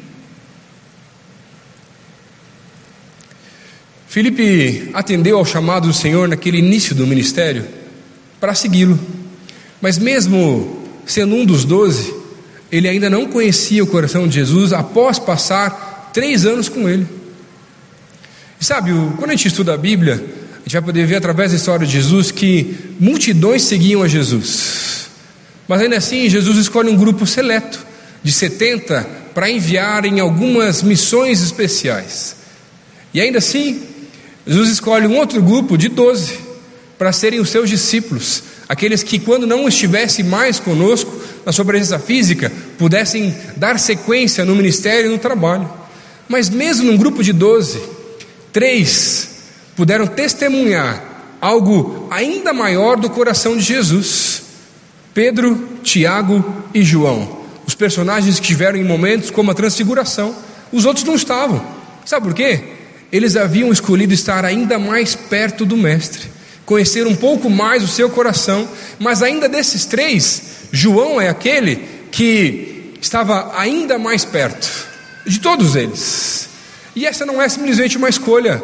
Filipe 4.07 4.91
atendeu 4.93 5.37
ao 5.37 5.45
chamado 5.45 5.87
do 5.87 5.93
Senhor 5.93 6.27
naquele 6.27 6.59
início 6.59 6.95
do 6.95 7.05
ministério 7.05 7.67
para 8.39 8.53
segui-lo, 8.53 8.99
mas 9.81 9.97
mesmo 9.97 10.83
sendo 11.05 11.35
um 11.35 11.45
dos 11.45 11.65
doze, 11.65 12.13
ele 12.71 12.87
ainda 12.87 13.09
não 13.09 13.27
conhecia 13.27 13.83
o 13.83 13.87
coração 13.87 14.27
de 14.27 14.35
Jesus 14.35 14.73
após 14.73 15.19
passar 15.19 16.11
três 16.13 16.45
anos 16.45 16.69
com 16.69 16.87
ele. 16.87 17.05
E 18.59 18.63
sabe, 18.63 18.91
quando 19.17 19.31
a 19.31 19.35
gente 19.35 19.47
estuda 19.47 19.73
a 19.73 19.77
Bíblia, 19.77 20.23
gente 20.65 20.73
vai 20.73 20.82
poder 20.82 21.06
ver 21.06 21.17
através 21.17 21.51
da 21.51 21.58
história 21.58 21.86
de 21.86 21.93
Jesus 21.93 22.32
que 22.32 22.75
multidões 22.99 23.62
seguiam 23.62 24.01
a 24.01 24.08
Jesus. 24.08 25.08
Mas 25.67 25.82
ainda 25.82 25.97
assim, 25.97 26.28
Jesus 26.28 26.58
escolhe 26.58 26.89
um 26.89 26.97
grupo 26.97 27.25
seleto, 27.25 27.86
de 28.23 28.32
70, 28.32 29.08
para 29.34 29.49
enviar 29.49 30.06
em 30.06 30.19
algumas 30.19 30.82
missões 30.82 31.41
especiais. 31.41 32.36
E 33.13 33.21
ainda 33.21 33.38
assim, 33.38 33.80
Jesus 34.45 34.69
escolhe 34.69 35.06
um 35.06 35.17
outro 35.17 35.41
grupo 35.41 35.78
de 35.78 35.88
12 35.88 36.39
para 36.97 37.12
serem 37.12 37.39
os 37.39 37.49
seus 37.49 37.69
discípulos, 37.69 38.43
aqueles 38.67 39.04
que, 39.04 39.19
quando 39.19 39.45
não 39.45 39.67
estivesse 39.67 40.23
mais 40.23 40.60
conosco, 40.60 41.13
na 41.45 41.51
sua 41.51 41.65
presença 41.65 41.99
física, 41.99 42.51
pudessem 42.78 43.36
dar 43.56 43.78
sequência 43.80 44.43
no 44.43 44.56
ministério 44.56 45.12
e 45.12 45.13
no 45.13 45.19
trabalho. 45.19 45.69
Mas 46.28 46.49
mesmo 46.49 46.91
num 46.91 46.97
grupo 46.97 47.23
de 47.23 47.32
12, 47.32 47.80
três 48.51 49.34
puderam 49.75 50.07
testemunhar 50.07 51.03
algo 51.41 52.07
ainda 52.09 52.53
maior 52.53 52.97
do 52.97 53.09
coração 53.09 53.55
de 53.57 53.63
Jesus: 53.63 54.43
Pedro, 55.13 55.79
Tiago 55.83 56.43
e 56.73 56.83
João. 56.83 57.45
Os 57.67 57.75
personagens 57.75 58.35
que 58.35 58.41
estiveram 58.41 58.77
em 58.77 58.83
momentos 58.83 59.29
como 59.29 59.51
a 59.51 59.55
transfiguração, 59.55 60.35
os 60.71 60.85
outros 60.85 61.05
não 61.05 61.15
estavam. 61.15 61.65
Sabe 62.05 62.27
por 62.27 62.35
quê? 62.35 62.63
Eles 63.11 63.35
haviam 63.35 63.71
escolhido 63.71 64.13
estar 64.13 64.45
ainda 64.45 64.77
mais 64.77 65.15
perto 65.15 65.65
do 65.65 65.77
Mestre, 65.77 66.29
conhecer 66.65 67.07
um 67.07 67.15
pouco 67.15 67.49
mais 67.49 67.83
o 67.83 67.88
seu 67.88 68.09
coração, 68.09 68.67
mas 68.99 69.23
ainda 69.23 69.47
desses 69.47 69.85
três, 69.85 70.41
João 70.71 71.19
é 71.19 71.29
aquele 71.29 71.83
que 72.11 72.93
estava 73.01 73.53
ainda 73.57 73.97
mais 73.97 74.25
perto 74.25 74.69
de 75.25 75.39
todos 75.39 75.75
eles. 75.75 76.49
E 76.95 77.05
essa 77.05 77.25
não 77.25 77.41
é 77.41 77.49
simplesmente 77.49 77.97
uma 77.97 78.09
escolha 78.09 78.61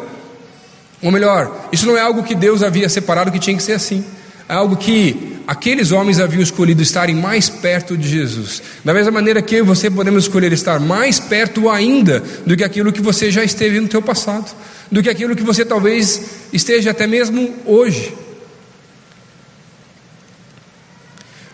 ou 1.02 1.10
melhor, 1.10 1.68
isso 1.72 1.84
não 1.84 1.96
é 1.96 2.00
algo 2.00 2.22
que 2.22 2.34
Deus 2.34 2.62
havia 2.62 2.88
separado 2.88 3.32
que 3.32 3.38
tinha 3.40 3.56
que 3.56 3.62
ser 3.62 3.72
assim. 3.72 4.04
É 4.48 4.54
algo 4.54 4.76
que 4.76 5.38
aqueles 5.46 5.90
homens 5.90 6.20
haviam 6.20 6.42
escolhido 6.42 6.80
estarem 6.80 7.16
mais 7.16 7.48
perto 7.48 7.96
de 7.96 8.08
Jesus. 8.08 8.62
Da 8.84 8.94
mesma 8.94 9.10
maneira 9.10 9.42
que 9.42 9.56
eu 9.56 9.58
e 9.60 9.62
você 9.62 9.90
podemos 9.90 10.24
escolher 10.24 10.52
estar 10.52 10.78
mais 10.78 11.18
perto 11.18 11.68
ainda 11.68 12.22
do 12.46 12.56
que 12.56 12.62
aquilo 12.62 12.92
que 12.92 13.00
você 13.00 13.30
já 13.30 13.42
esteve 13.42 13.80
no 13.80 13.88
teu 13.88 14.00
passado, 14.00 14.54
do 14.90 15.02
que 15.02 15.10
aquilo 15.10 15.34
que 15.34 15.42
você 15.42 15.64
talvez 15.64 16.22
esteja 16.52 16.92
até 16.92 17.06
mesmo 17.06 17.52
hoje. 17.66 18.14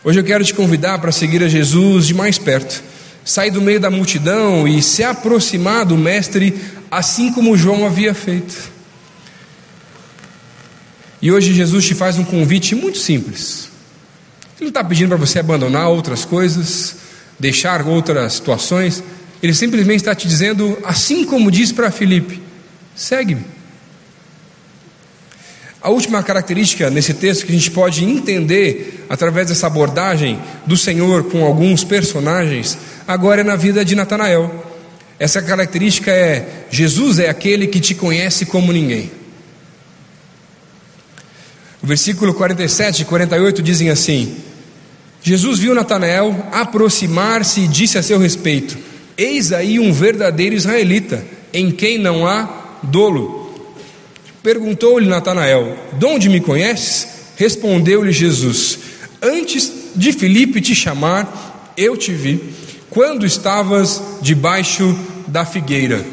Hoje 0.05 0.21
eu 0.21 0.25
quero 0.25 0.45
te 0.45 0.53
convidar 0.53 0.99
para 0.99 1.13
seguir 1.13 1.43
a 1.43 1.49
Jesus 1.49 2.07
de 2.07 2.15
mais 2.15 2.37
perto, 2.37 2.83
sair 3.25 3.51
do 3.51 3.63
meio 3.63 3.81
da 3.81 3.91
multidão 3.91 4.69
e 4.69 4.83
se 4.83 5.03
aproximar 5.03 5.87
do 5.87 5.97
Mestre, 5.97 6.55
assim 6.91 7.33
como 7.33 7.57
João 7.57 7.87
havia 7.87 8.13
feito. 8.13 8.78
E 11.21 11.33
hoje 11.33 11.53
Jesus 11.53 11.85
te 11.85 11.95
faz 11.95 12.19
um 12.19 12.25
convite 12.25 12.75
muito 12.75 12.99
simples. 12.99 13.69
Ele 14.57 14.67
não 14.67 14.69
está 14.69 14.85
pedindo 14.85 15.09
para 15.09 15.19
você 15.19 15.39
abandonar 15.39 15.89
outras 15.89 16.25
coisas, 16.25 16.97
deixar 17.39 17.87
outras 17.87 18.35
situações. 18.35 19.03
Ele 19.43 19.55
simplesmente 19.55 19.99
está 20.01 20.15
te 20.15 20.27
dizendo, 20.27 20.79
assim 20.85 21.25
como 21.25 21.51
diz 21.51 21.73
para 21.73 21.91
Filipe: 21.91 22.41
segue-me. 22.95 23.45
A 25.81 25.91
última 25.91 26.23
característica 26.25 26.91
nesse 26.91 27.15
texto 27.15 27.47
que 27.47 27.53
a 27.53 27.55
gente 27.55 27.71
pode 27.71 28.05
entender 28.05 29.07
através 29.09 29.47
dessa 29.49 29.69
abordagem 29.69 30.41
do 30.67 30.77
Senhor 30.77 31.25
com 31.31 31.45
alguns 31.45 31.85
personagens, 31.85 32.77
agora 33.07 33.43
é 33.43 33.45
na 33.45 33.55
vida 33.55 33.85
de 33.85 33.95
Natanael. 33.95 34.65
Essa 35.19 35.41
característica 35.41 36.11
é: 36.11 36.67
Jesus 36.71 37.19
é 37.19 37.29
aquele 37.29 37.69
que 37.69 37.81
te 37.81 37.95
conhece 37.95 38.47
como 38.47 38.73
ninguém. 38.73 39.11
Versículo 41.89 42.35
47 42.35 43.01
e 43.01 43.05
48 43.07 43.63
dizem 43.63 43.89
assim: 43.89 44.37
Jesus 45.23 45.59
viu 45.59 45.75
Natanael 45.75 46.47
aproximar-se 46.53 47.63
e 47.63 47.67
disse 47.67 47.97
a 47.97 48.03
seu 48.03 48.19
respeito: 48.19 48.77
Eis 49.17 49.53
aí 49.53 49.81
um 49.81 49.91
verdadeiro 49.91 50.55
israelita, 50.55 51.25
em 51.51 51.71
quem 51.71 51.97
não 51.97 52.27
há 52.27 52.79
dolo. 52.83 53.73
Perguntou-lhe 54.43 55.09
Natanael: 55.09 55.79
De 55.99 56.05
onde 56.05 56.29
me 56.29 56.43
conheces? 56.43 57.09
Respondeu-lhe 57.37 58.13
Jesus: 58.13 58.79
Antes 59.23 59.73
de 59.97 60.13
Filipe 60.13 60.61
te 60.61 60.75
chamar, 60.75 61.73
eu 61.75 61.97
te 61.97 62.13
vi, 62.13 62.53
quando 62.91 63.25
estavas 63.25 64.03
debaixo 64.21 64.95
da 65.27 65.47
figueira. 65.47 66.05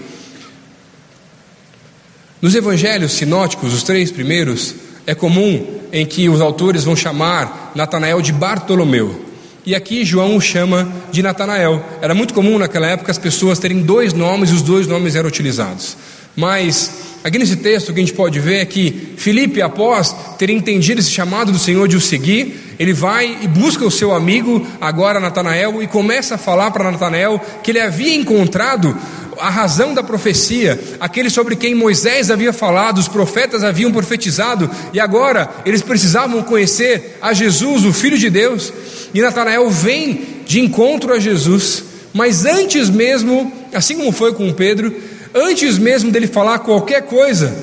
Nos 2.41 2.55
evangelhos 2.55 3.11
sinóticos, 3.11 3.73
os 3.73 3.83
três 3.83 4.09
primeiros, 4.09 4.84
é 5.05 5.13
comum 5.13 5.65
em 5.91 6.05
que 6.05 6.29
os 6.29 6.41
autores 6.41 6.83
vão 6.83 6.95
chamar 6.95 7.71
Natanael 7.75 8.21
de 8.21 8.31
Bartolomeu. 8.31 9.23
E 9.65 9.73
aqui 9.73 10.05
João 10.05 10.35
o 10.35 10.41
chama 10.41 10.87
de 11.11 11.23
Natanael. 11.23 11.83
Era 12.01 12.13
muito 12.13 12.33
comum 12.33 12.59
naquela 12.59 12.87
época 12.87 13.11
as 13.11 13.17
pessoas 13.17 13.57
terem 13.57 13.81
dois 13.81 14.13
nomes 14.13 14.51
e 14.51 14.53
os 14.53 14.61
dois 14.61 14.87
nomes 14.87 15.15
eram 15.15 15.27
utilizados. 15.27 15.97
Mas 16.35 16.91
aqui 17.23 17.39
nesse 17.39 17.55
texto 17.55 17.89
o 17.89 17.93
que 17.93 17.99
a 17.99 18.03
gente 18.03 18.13
pode 18.13 18.39
ver 18.39 18.57
é 18.57 18.65
que 18.65 19.13
Filipe, 19.17 19.61
após 19.61 20.15
ter 20.37 20.49
entendido 20.49 20.99
esse 20.99 21.09
chamado 21.09 21.51
do 21.51 21.57
Senhor 21.57 21.87
de 21.87 21.95
o 21.95 22.01
seguir, 22.01 22.75
ele 22.77 22.93
vai 22.93 23.39
e 23.41 23.47
busca 23.47 23.85
o 23.85 23.89
seu 23.89 24.13
amigo, 24.13 24.65
agora 24.79 25.19
Natanael, 25.19 25.81
e 25.81 25.87
começa 25.87 26.35
a 26.35 26.37
falar 26.37 26.69
para 26.71 26.91
Natanael 26.91 27.41
que 27.63 27.71
ele 27.71 27.79
havia 27.79 28.13
encontrado 28.13 28.95
a 29.39 29.49
razão 29.49 29.93
da 29.93 30.03
profecia, 30.03 30.79
aquele 30.99 31.29
sobre 31.29 31.55
quem 31.55 31.75
Moisés 31.75 32.31
havia 32.31 32.53
falado, 32.53 32.97
os 32.97 33.07
profetas 33.07 33.63
haviam 33.63 33.91
profetizado, 33.91 34.69
e 34.93 34.99
agora 34.99 35.49
eles 35.65 35.81
precisavam 35.81 36.41
conhecer 36.43 37.17
a 37.21 37.33
Jesus, 37.33 37.85
o 37.85 37.93
Filho 37.93 38.17
de 38.17 38.29
Deus, 38.29 38.71
e 39.13 39.21
Natanael 39.21 39.69
vem 39.69 40.43
de 40.45 40.59
encontro 40.59 41.13
a 41.13 41.19
Jesus, 41.19 41.83
mas 42.13 42.45
antes 42.45 42.89
mesmo, 42.89 43.51
assim 43.73 43.97
como 43.97 44.11
foi 44.11 44.33
com 44.33 44.53
Pedro, 44.53 44.95
antes 45.33 45.77
mesmo 45.77 46.11
dele 46.11 46.27
falar 46.27 46.59
qualquer 46.59 47.03
coisa, 47.03 47.55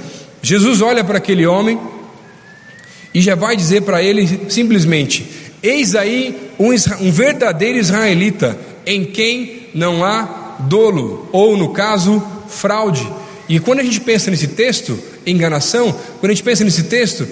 Jesus 0.42 0.80
olha 0.80 1.04
para 1.04 1.18
aquele 1.18 1.46
homem 1.46 1.78
e 3.14 3.20
já 3.20 3.34
vai 3.34 3.56
dizer 3.56 3.82
para 3.82 4.02
ele 4.02 4.50
simplesmente: 4.50 5.26
Eis 5.62 5.94
aí 5.94 6.50
um, 6.58 6.70
um 7.00 7.12
verdadeiro 7.12 7.78
israelita 7.78 8.58
em 8.84 9.04
quem 9.04 9.68
não 9.74 10.04
há 10.04 10.41
dolo, 10.60 11.28
ou 11.32 11.56
no 11.56 11.70
caso, 11.70 12.22
fraude. 12.48 13.06
E 13.48 13.58
quando 13.58 13.80
a 13.80 13.84
gente 13.84 14.00
pensa 14.00 14.30
nesse 14.30 14.48
texto, 14.48 14.98
enganação, 15.26 15.92
quando 16.20 16.30
a 16.30 16.34
gente 16.34 16.42
pensa 16.42 16.64
nesse 16.64 16.84
texto, 16.84 17.26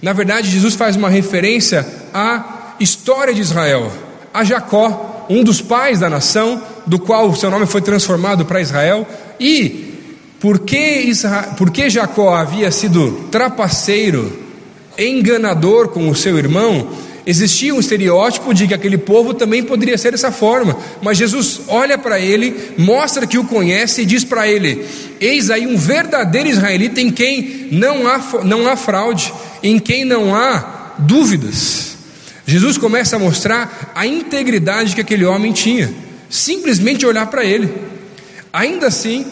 na 0.00 0.12
verdade 0.12 0.50
Jesus 0.50 0.74
faz 0.74 0.96
uma 0.96 1.08
referência 1.08 1.86
à 2.14 2.74
história 2.80 3.34
de 3.34 3.40
Israel, 3.40 3.90
a 4.32 4.44
Jacó, 4.44 5.26
um 5.28 5.42
dos 5.42 5.60
pais 5.60 6.00
da 6.00 6.08
nação, 6.08 6.62
do 6.86 6.98
qual 6.98 7.28
o 7.28 7.36
seu 7.36 7.50
nome 7.50 7.66
foi 7.66 7.80
transformado 7.80 8.44
para 8.44 8.60
Israel, 8.60 9.06
e 9.40 9.94
porque, 10.38 11.02
Israel, 11.06 11.54
porque 11.56 11.90
Jacó 11.90 12.34
havia 12.34 12.70
sido 12.70 13.28
trapaceiro, 13.30 14.44
enganador 14.98 15.88
com 15.88 16.08
o 16.08 16.14
seu 16.14 16.38
irmão, 16.38 16.88
Existia 17.26 17.74
um 17.74 17.80
estereótipo 17.80 18.54
de 18.54 18.68
que 18.68 18.74
aquele 18.74 18.96
povo 18.96 19.34
também 19.34 19.60
poderia 19.60 19.98
ser 19.98 20.12
dessa 20.12 20.30
forma, 20.30 20.78
mas 21.02 21.18
Jesus 21.18 21.62
olha 21.66 21.98
para 21.98 22.20
ele, 22.20 22.72
mostra 22.78 23.26
que 23.26 23.36
o 23.36 23.42
conhece 23.42 24.02
e 24.02 24.06
diz 24.06 24.22
para 24.22 24.46
ele: 24.46 24.86
Eis 25.20 25.50
aí 25.50 25.66
um 25.66 25.76
verdadeiro 25.76 26.48
israelita 26.48 27.00
em 27.00 27.10
quem 27.10 27.66
não 27.72 28.06
há, 28.06 28.20
não 28.44 28.68
há 28.68 28.76
fraude, 28.76 29.34
em 29.60 29.76
quem 29.80 30.04
não 30.04 30.36
há 30.36 30.94
dúvidas. 30.98 31.96
Jesus 32.46 32.78
começa 32.78 33.16
a 33.16 33.18
mostrar 33.18 33.92
a 33.92 34.06
integridade 34.06 34.94
que 34.94 35.00
aquele 35.00 35.24
homem 35.24 35.52
tinha, 35.52 35.92
simplesmente 36.30 37.04
olhar 37.04 37.26
para 37.26 37.44
ele. 37.44 37.74
Ainda 38.52 38.86
assim, 38.86 39.26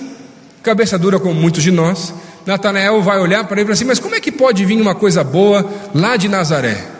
cabeça 0.64 0.98
dura 0.98 1.20
como 1.20 1.40
muitos 1.40 1.62
de 1.62 1.70
nós, 1.70 2.12
Natanael 2.44 3.00
vai 3.02 3.20
olhar 3.20 3.44
para 3.44 3.60
ele 3.60 3.62
e 3.62 3.66
falar 3.66 3.74
assim: 3.74 3.84
Mas 3.84 4.00
como 4.00 4.16
é 4.16 4.20
que 4.20 4.32
pode 4.32 4.64
vir 4.64 4.80
uma 4.80 4.96
coisa 4.96 5.22
boa 5.22 5.64
lá 5.94 6.16
de 6.16 6.28
Nazaré? 6.28 6.93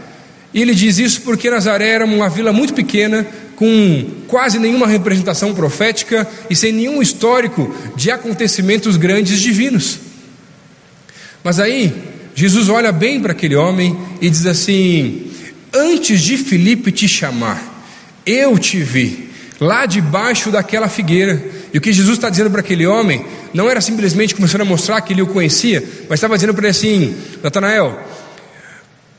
E 0.55 0.63
ele 0.63 0.73
diz 0.73 0.99
isso 0.99 1.23
porque 1.23 1.51
Nazaré 1.51 1.89
era 1.89 2.05
uma 2.05 2.29
vila 2.29 2.53
muito 2.53 2.73
pequena, 2.73 3.27
com 3.57 4.07
quase 4.29 4.59
nenhuma 4.59 4.87
representação 4.87 5.53
profética 5.53 6.27
e 6.49 6.55
sem 6.55 6.73
nenhum 6.73 7.03
histórico 7.03 7.75
de 7.97 8.11
acontecimentos 8.11 8.97
grandes 8.97 9.41
divinos. 9.41 9.99
Mas 11.43 11.59
aí, 11.59 11.93
Jesus 12.37 12.69
olha 12.69 12.93
bem 12.93 13.21
para 13.21 13.33
aquele 13.33 13.57
homem 13.57 13.97
e 14.21 14.31
diz 14.31 14.47
assim: 14.47 15.31
Antes 15.73 16.23
de 16.23 16.37
Filipe 16.37 16.93
te 16.93 17.09
chamar, 17.09 17.63
eu 18.25 18.57
te 18.57 18.79
vi 18.79 19.29
lá 19.61 19.87
debaixo 19.87 20.51
daquela 20.51 20.89
figueira. 20.89 21.43
E 21.73 21.79
o 21.79 21.81
que 21.81 21.93
Jesus 21.93 22.17
está 22.17 22.31
dizendo 22.31 22.51
para 22.51 22.61
aquele 22.61 22.87
homem 22.87 23.25
não 23.53 23.69
era 23.69 23.81
simplesmente 23.81 24.35
começando 24.35 24.61
a 24.61 24.65
mostrar 24.65 25.01
que 25.01 25.13
ele 25.13 25.23
o 25.23 25.27
conhecia, 25.27 25.83
mas 26.09 26.19
estava 26.19 26.37
dizendo 26.37 26.55
para 26.55 26.63
ele 26.63 26.71
assim: 26.71 27.15
Natanael, 27.43 28.01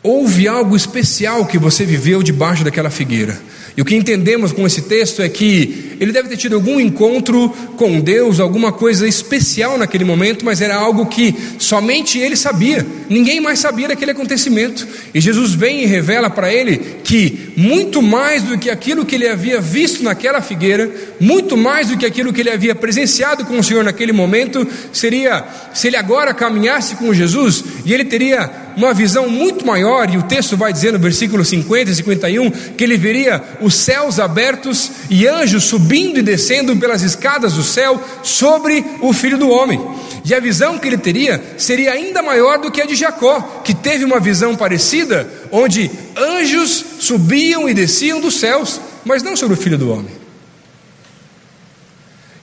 Houve 0.07 0.47
algo 0.47 0.75
especial 0.75 1.47
que 1.47 1.57
você 1.57 1.83
viveu 1.83 2.21
debaixo 2.21 2.63
daquela 2.63 2.91
figueira. 2.91 3.41
E 3.75 3.81
o 3.81 3.85
que 3.85 3.95
entendemos 3.95 4.53
com 4.53 4.65
esse 4.65 4.83
texto 4.83 5.21
é 5.21 5.27
que 5.27 5.97
ele 5.99 6.11
deve 6.11 6.29
ter 6.29 6.37
tido 6.37 6.55
algum 6.55 6.79
encontro 6.79 7.49
com 7.75 7.99
Deus, 7.99 8.39
alguma 8.39 8.71
coisa 8.71 9.05
especial 9.05 9.77
naquele 9.77 10.05
momento, 10.05 10.45
mas 10.45 10.61
era 10.61 10.75
algo 10.75 11.07
que 11.07 11.35
somente 11.59 12.17
ele 12.17 12.37
sabia, 12.37 12.85
ninguém 13.09 13.41
mais 13.41 13.59
sabia 13.59 13.89
daquele 13.89 14.11
acontecimento. 14.11 14.87
E 15.13 15.19
Jesus 15.19 15.53
vem 15.53 15.83
e 15.83 15.87
revela 15.87 16.29
para 16.29 16.53
ele 16.53 16.77
que 17.03 17.51
muito 17.57 18.01
mais 18.01 18.43
do 18.43 18.57
que 18.57 18.69
aquilo 18.69 19.05
que 19.05 19.15
ele 19.15 19.27
havia 19.27 19.59
visto 19.59 20.03
naquela 20.03 20.41
figueira, 20.41 20.89
muito 21.19 21.57
mais 21.57 21.89
do 21.89 21.97
que 21.97 22.05
aquilo 22.05 22.31
que 22.31 22.41
ele 22.41 22.51
havia 22.51 22.75
presenciado 22.75 23.43
com 23.43 23.57
o 23.57 23.63
Senhor 23.63 23.83
naquele 23.83 24.13
momento, 24.13 24.65
seria 24.93 25.43
se 25.73 25.87
ele 25.87 25.97
agora 25.97 26.33
caminhasse 26.33 26.95
com 26.95 27.13
Jesus 27.13 27.63
e 27.85 27.93
ele 27.93 28.03
teria 28.03 28.49
uma 28.75 28.93
visão 28.93 29.29
muito 29.29 29.65
maior, 29.65 30.09
e 30.09 30.17
o 30.17 30.23
texto 30.23 30.57
vai 30.57 30.73
dizer 30.73 30.91
no 30.91 30.99
versículo 30.99 31.45
50 31.45 31.91
e 31.91 31.95
51 31.95 32.51
que 32.75 32.83
ele 32.83 32.97
veria 32.97 33.41
os 33.61 33.75
céus 33.75 34.19
abertos 34.19 34.91
e 35.09 35.27
anjos 35.27 35.65
subindo 35.65 36.19
e 36.19 36.23
descendo 36.23 36.75
pelas 36.75 37.03
escadas 37.03 37.53
do 37.53 37.63
céu 37.63 38.01
sobre 38.23 38.83
o 39.01 39.13
filho 39.13 39.37
do 39.37 39.49
homem. 39.49 39.79
E 40.25 40.33
a 40.33 40.39
visão 40.39 40.79
que 40.79 40.87
ele 40.87 40.97
teria 40.97 41.41
seria 41.57 41.91
ainda 41.91 42.23
maior 42.23 42.57
do 42.57 42.71
que 42.71 42.81
a 42.81 42.85
de 42.85 42.95
Jacó, 42.95 43.61
que 43.63 43.75
teve 43.75 44.03
uma 44.03 44.19
visão 44.19 44.55
parecida, 44.55 45.29
onde 45.51 45.91
anjos 46.17 46.83
subiam 46.99 47.69
e 47.69 47.73
desciam 47.73 48.19
dos 48.19 48.35
céus, 48.39 48.81
mas 49.05 49.21
não 49.21 49.37
sobre 49.37 49.53
o 49.53 49.61
filho 49.61 49.77
do 49.77 49.91
homem. 49.91 50.11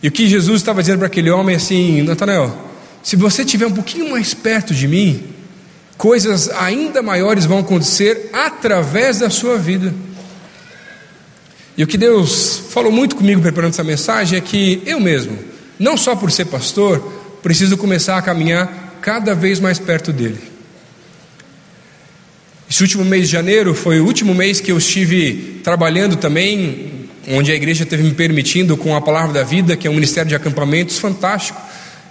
E 0.00 0.08
o 0.08 0.12
que 0.12 0.28
Jesus 0.28 0.60
estava 0.60 0.80
dizendo 0.80 0.98
para 0.98 1.08
aquele 1.08 1.30
homem 1.30 1.56
assim, 1.56 2.02
Natanael, 2.02 2.70
se 3.02 3.16
você 3.16 3.42
estiver 3.42 3.66
um 3.66 3.72
pouquinho 3.72 4.10
mais 4.10 4.32
perto 4.32 4.72
de 4.72 4.86
mim, 4.86 5.31
coisas 6.02 6.50
ainda 6.50 7.00
maiores 7.00 7.44
vão 7.44 7.60
acontecer 7.60 8.28
através 8.32 9.20
da 9.20 9.30
sua 9.30 9.56
vida. 9.56 9.94
E 11.76 11.84
o 11.84 11.86
que 11.86 11.96
Deus 11.96 12.60
falou 12.70 12.90
muito 12.90 13.14
comigo 13.14 13.40
preparando 13.40 13.70
essa 13.70 13.84
mensagem 13.84 14.36
é 14.36 14.40
que 14.40 14.82
eu 14.84 14.98
mesmo, 14.98 15.38
não 15.78 15.96
só 15.96 16.16
por 16.16 16.32
ser 16.32 16.46
pastor, 16.46 16.98
preciso 17.40 17.76
começar 17.76 18.18
a 18.18 18.22
caminhar 18.22 18.98
cada 19.00 19.32
vez 19.32 19.60
mais 19.60 19.78
perto 19.78 20.12
dele. 20.12 20.40
Esse 22.68 22.82
último 22.82 23.04
mês 23.04 23.26
de 23.28 23.32
janeiro 23.34 23.72
foi 23.72 24.00
o 24.00 24.04
último 24.04 24.34
mês 24.34 24.60
que 24.60 24.72
eu 24.72 24.78
estive 24.78 25.60
trabalhando 25.62 26.16
também, 26.16 27.08
onde 27.28 27.52
a 27.52 27.54
igreja 27.54 27.86
teve 27.86 28.02
me 28.02 28.12
permitindo 28.12 28.76
com 28.76 28.96
a 28.96 29.00
Palavra 29.00 29.32
da 29.32 29.44
Vida, 29.44 29.76
que 29.76 29.86
é 29.86 29.90
um 29.90 29.94
ministério 29.94 30.28
de 30.28 30.34
acampamentos 30.34 30.98
fantástico. 30.98 31.62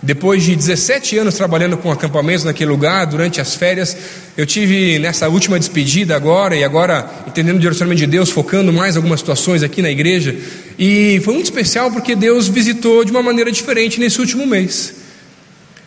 Depois 0.04 0.44
de 0.44 0.56
17 0.56 1.20
anos 1.20 1.36
trabalhando 1.36 1.78
com 1.78 1.92
acampamentos 1.92 2.44
naquele 2.44 2.72
lugar, 2.72 3.06
durante 3.06 3.40
as 3.40 3.54
férias, 3.54 3.96
eu 4.36 4.48
tive 4.48 4.98
nessa 4.98 5.30
última 5.30 5.60
despedida 5.60 6.16
agora, 6.16 6.56
e 6.56 6.64
agora 6.64 7.08
entendendo 7.28 7.58
o 7.58 7.60
direcionamento 7.60 8.00
de 8.00 8.08
Deus, 8.08 8.32
focando 8.32 8.74
mais 8.74 8.98
algumas 8.98 9.20
situações 9.20 9.62
aqui 9.62 9.80
na 9.80 9.92
igreja. 9.92 10.36
E 10.80 11.22
foi 11.24 11.36
muito 11.36 11.46
especial 11.46 11.92
porque 11.92 12.16
Deus 12.16 12.48
visitou 12.48 13.06
de 13.06 13.12
uma 13.12 13.22
maneira 13.22 13.52
diferente 13.52 14.00
nesse 14.00 14.20
último 14.20 14.48
mês. 14.48 14.96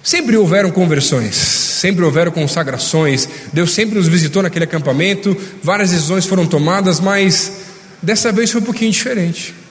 Sempre 0.01 0.37
houveram 0.37 0.71
conversões, 0.71 1.35
sempre 1.35 2.05
houveram 2.05 2.31
consagrações, 2.31 3.29
Deus 3.53 3.73
sempre 3.73 3.97
nos 3.97 4.07
visitou 4.07 4.43
naquele 4.43 4.67
acampamento, 4.67 5.37
várias 5.61 5.91
decisões 5.91 6.25
foram 6.25 6.47
tomadas, 6.47 7.01
mas 7.01 7.53
dessa 8.01 8.31
vez 8.31 8.53
foi 8.53 8.61
um 8.61 8.65
pouquinho 8.65 8.93
diferente. 8.93 9.64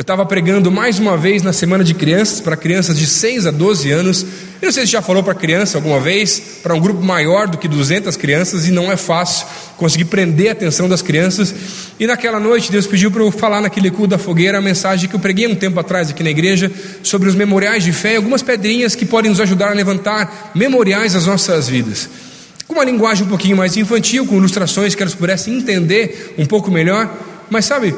Eu 0.00 0.02
estava 0.02 0.24
pregando 0.24 0.72
mais 0.72 0.98
uma 0.98 1.14
vez 1.14 1.42
na 1.42 1.52
semana 1.52 1.84
de 1.84 1.92
crianças, 1.92 2.40
para 2.40 2.56
crianças 2.56 2.98
de 2.98 3.06
6 3.06 3.46
a 3.46 3.50
12 3.50 3.90
anos. 3.90 4.22
Eu 4.22 4.64
não 4.64 4.72
sei 4.72 4.86
se 4.86 4.92
já 4.92 5.02
falou 5.02 5.22
para 5.22 5.34
criança 5.34 5.76
alguma 5.76 6.00
vez, 6.00 6.40
para 6.62 6.74
um 6.74 6.80
grupo 6.80 7.02
maior 7.02 7.46
do 7.46 7.58
que 7.58 7.68
200 7.68 8.16
crianças, 8.16 8.66
e 8.66 8.70
não 8.70 8.90
é 8.90 8.96
fácil 8.96 9.46
conseguir 9.76 10.06
prender 10.06 10.48
a 10.48 10.52
atenção 10.52 10.88
das 10.88 11.02
crianças. 11.02 11.54
E 12.00 12.06
naquela 12.06 12.40
noite, 12.40 12.72
Deus 12.72 12.86
pediu 12.86 13.10
para 13.10 13.22
eu 13.22 13.30
falar 13.30 13.60
naquele 13.60 13.90
culto 13.90 14.06
da 14.06 14.16
fogueira 14.16 14.56
a 14.56 14.60
mensagem 14.62 15.06
que 15.06 15.14
eu 15.14 15.20
preguei 15.20 15.46
um 15.46 15.54
tempo 15.54 15.78
atrás 15.78 16.08
aqui 16.08 16.22
na 16.22 16.30
igreja, 16.30 16.72
sobre 17.02 17.28
os 17.28 17.34
memoriais 17.34 17.84
de 17.84 17.92
fé, 17.92 18.16
algumas 18.16 18.40
pedrinhas 18.42 18.94
que 18.94 19.04
podem 19.04 19.30
nos 19.30 19.38
ajudar 19.38 19.70
a 19.70 19.74
levantar 19.74 20.52
memoriais 20.54 21.12
das 21.12 21.26
nossas 21.26 21.68
vidas. 21.68 22.08
Com 22.66 22.72
uma 22.72 22.84
linguagem 22.84 23.26
um 23.26 23.28
pouquinho 23.28 23.58
mais 23.58 23.76
infantil, 23.76 24.24
com 24.24 24.38
ilustrações 24.38 24.94
que 24.94 25.02
elas 25.02 25.14
pudessem 25.14 25.58
entender 25.58 26.36
um 26.38 26.46
pouco 26.46 26.70
melhor. 26.70 27.06
Mas 27.50 27.66
sabe, 27.66 27.94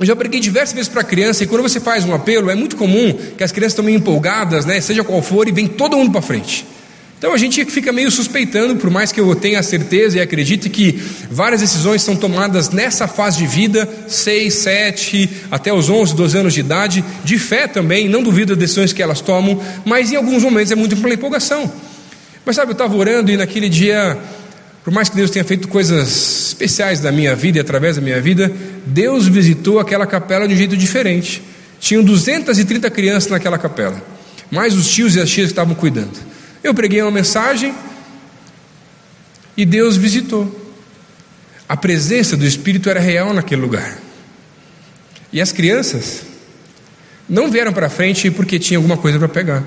eu 0.00 0.06
já 0.06 0.14
preguei 0.14 0.38
diversas 0.38 0.74
vezes 0.74 0.88
para 0.88 1.02
criança, 1.02 1.42
e 1.42 1.46
quando 1.46 1.62
você 1.62 1.80
faz 1.80 2.04
um 2.04 2.14
apelo, 2.14 2.50
é 2.50 2.54
muito 2.54 2.76
comum 2.76 3.12
que 3.36 3.42
as 3.42 3.50
crianças 3.50 3.72
estão 3.72 3.84
meio 3.84 3.96
empolgadas, 3.96 4.64
né, 4.64 4.80
seja 4.80 5.02
qual 5.02 5.20
for, 5.20 5.48
e 5.48 5.52
vem 5.52 5.66
todo 5.66 5.96
mundo 5.96 6.12
para 6.12 6.22
frente. 6.22 6.64
Então 7.18 7.34
a 7.34 7.36
gente 7.36 7.64
fica 7.64 7.90
meio 7.90 8.12
suspeitando, 8.12 8.76
por 8.76 8.90
mais 8.90 9.10
que 9.10 9.18
eu 9.20 9.34
tenha 9.34 9.60
certeza 9.60 10.18
e 10.18 10.20
acredite 10.20 10.70
que 10.70 10.92
várias 11.28 11.60
decisões 11.60 12.00
são 12.00 12.14
tomadas 12.14 12.70
nessa 12.70 13.08
fase 13.08 13.38
de 13.38 13.46
vida, 13.48 13.88
6, 14.06 14.54
7, 14.54 15.30
até 15.50 15.72
os 15.72 15.90
11, 15.90 16.14
12 16.14 16.38
anos 16.38 16.54
de 16.54 16.60
idade, 16.60 17.04
de 17.24 17.36
fé 17.36 17.66
também, 17.66 18.08
não 18.08 18.22
duvido 18.22 18.54
das 18.54 18.60
decisões 18.60 18.92
que 18.92 19.02
elas 19.02 19.20
tomam, 19.20 19.60
mas 19.84 20.12
em 20.12 20.16
alguns 20.16 20.44
momentos 20.44 20.70
é 20.70 20.76
muito 20.76 20.96
pela 20.96 21.12
empolgação. 21.12 21.70
Mas 22.46 22.54
sabe, 22.54 22.70
eu 22.70 22.74
estava 22.74 22.96
orando 22.96 23.32
e 23.32 23.36
naquele 23.36 23.68
dia 23.68 24.16
por 24.84 24.92
mais 24.92 25.08
que 25.08 25.16
Deus 25.16 25.30
tenha 25.30 25.44
feito 25.44 25.68
coisas 25.68 26.48
especiais 26.48 27.00
na 27.00 27.12
minha 27.12 27.34
vida 27.36 27.58
e 27.58 27.60
através 27.60 27.96
da 27.96 28.02
minha 28.02 28.20
vida, 28.20 28.52
Deus 28.86 29.26
visitou 29.26 29.78
aquela 29.78 30.06
capela 30.06 30.46
de 30.48 30.54
um 30.54 30.56
jeito 30.56 30.76
diferente. 30.76 31.42
Tinham 31.80 32.02
230 32.02 32.90
crianças 32.90 33.30
naquela 33.30 33.58
capela, 33.58 34.02
mais 34.50 34.74
os 34.74 34.88
tios 34.88 35.14
e 35.14 35.20
as 35.20 35.28
tias 35.28 35.48
que 35.48 35.52
estavam 35.52 35.74
cuidando. 35.74 36.18
Eu 36.62 36.74
preguei 36.74 37.02
uma 37.02 37.10
mensagem 37.10 37.74
e 39.56 39.64
Deus 39.64 39.96
visitou. 39.96 40.66
A 41.68 41.76
presença 41.76 42.36
do 42.36 42.46
Espírito 42.46 42.88
era 42.88 42.98
real 42.98 43.34
naquele 43.34 43.60
lugar. 43.60 43.98
E 45.32 45.40
as 45.40 45.52
crianças 45.52 46.22
não 47.28 47.50
vieram 47.50 47.72
para 47.72 47.90
frente 47.90 48.30
porque 48.30 48.58
tinha 48.58 48.78
alguma 48.78 48.96
coisa 48.96 49.18
para 49.18 49.28
pegar. 49.28 49.62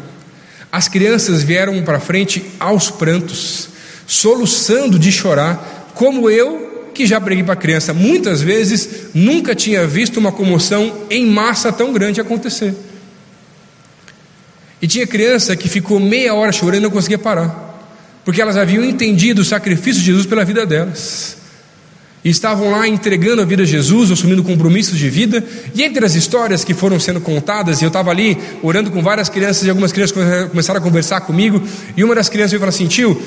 As 0.72 0.88
crianças 0.88 1.44
vieram 1.44 1.84
para 1.84 2.00
frente 2.00 2.44
aos 2.60 2.90
prantos 2.90 3.71
soluçando 4.12 5.00
de 5.00 5.10
chorar, 5.10 5.94
como 5.96 6.30
eu, 6.30 6.90
que 6.94 7.08
já 7.08 7.22
preguei 7.22 7.46
para 7.46 7.56
criança 7.56 7.94
muitas 7.94 8.42
vezes, 8.42 9.08
nunca 9.14 9.56
tinha 9.56 9.88
visto 9.88 10.18
uma 10.18 10.34
comoção 10.34 11.06
em 11.10 11.26
massa 11.26 11.72
tão 11.72 11.94
grande 11.94 12.20
acontecer. 12.20 12.76
E 14.82 14.88
tinha 14.88 15.08
criança 15.08 15.56
que 15.56 15.70
ficou 15.70 15.98
meia 15.98 16.34
hora 16.34 16.52
chorando 16.52 16.80
e 16.80 16.82
não 16.82 16.92
conseguia 16.92 17.18
parar, 17.18 17.90
porque 18.26 18.42
elas 18.42 18.58
haviam 18.58 18.84
entendido 18.84 19.44
o 19.44 19.46
sacrifício 19.46 20.02
de 20.02 20.08
Jesus 20.08 20.26
pela 20.26 20.44
vida 20.44 20.66
delas. 20.66 21.38
E 22.24 22.30
estavam 22.30 22.70
lá 22.70 22.88
entregando 22.88 23.42
a 23.42 23.46
vida 23.46 23.64
a 23.64 23.66
Jesus, 23.66 24.12
assumindo 24.12 24.44
compromissos 24.44 25.00
de 25.00 25.10
vida. 25.10 25.44
E 25.74 25.82
entre 25.82 26.06
as 26.06 26.14
histórias 26.14 26.64
que 26.64 26.74
foram 26.74 27.00
sendo 27.00 27.20
contadas, 27.20 27.82
eu 27.82 27.88
estava 27.88 28.12
ali 28.12 28.38
orando 28.62 28.92
com 28.92 29.02
várias 29.02 29.28
crianças, 29.28 29.66
e 29.66 29.70
algumas 29.70 29.92
crianças 29.92 30.16
começaram 30.50 30.80
a 30.80 30.84
conversar 30.84 31.22
comigo. 31.22 31.64
E 31.98 32.04
uma 32.04 32.14
das 32.14 32.30
crianças 32.30 32.52
veio 32.52 32.60
falar 32.60 32.70
assim: 32.70 32.86
tio, 32.86 33.20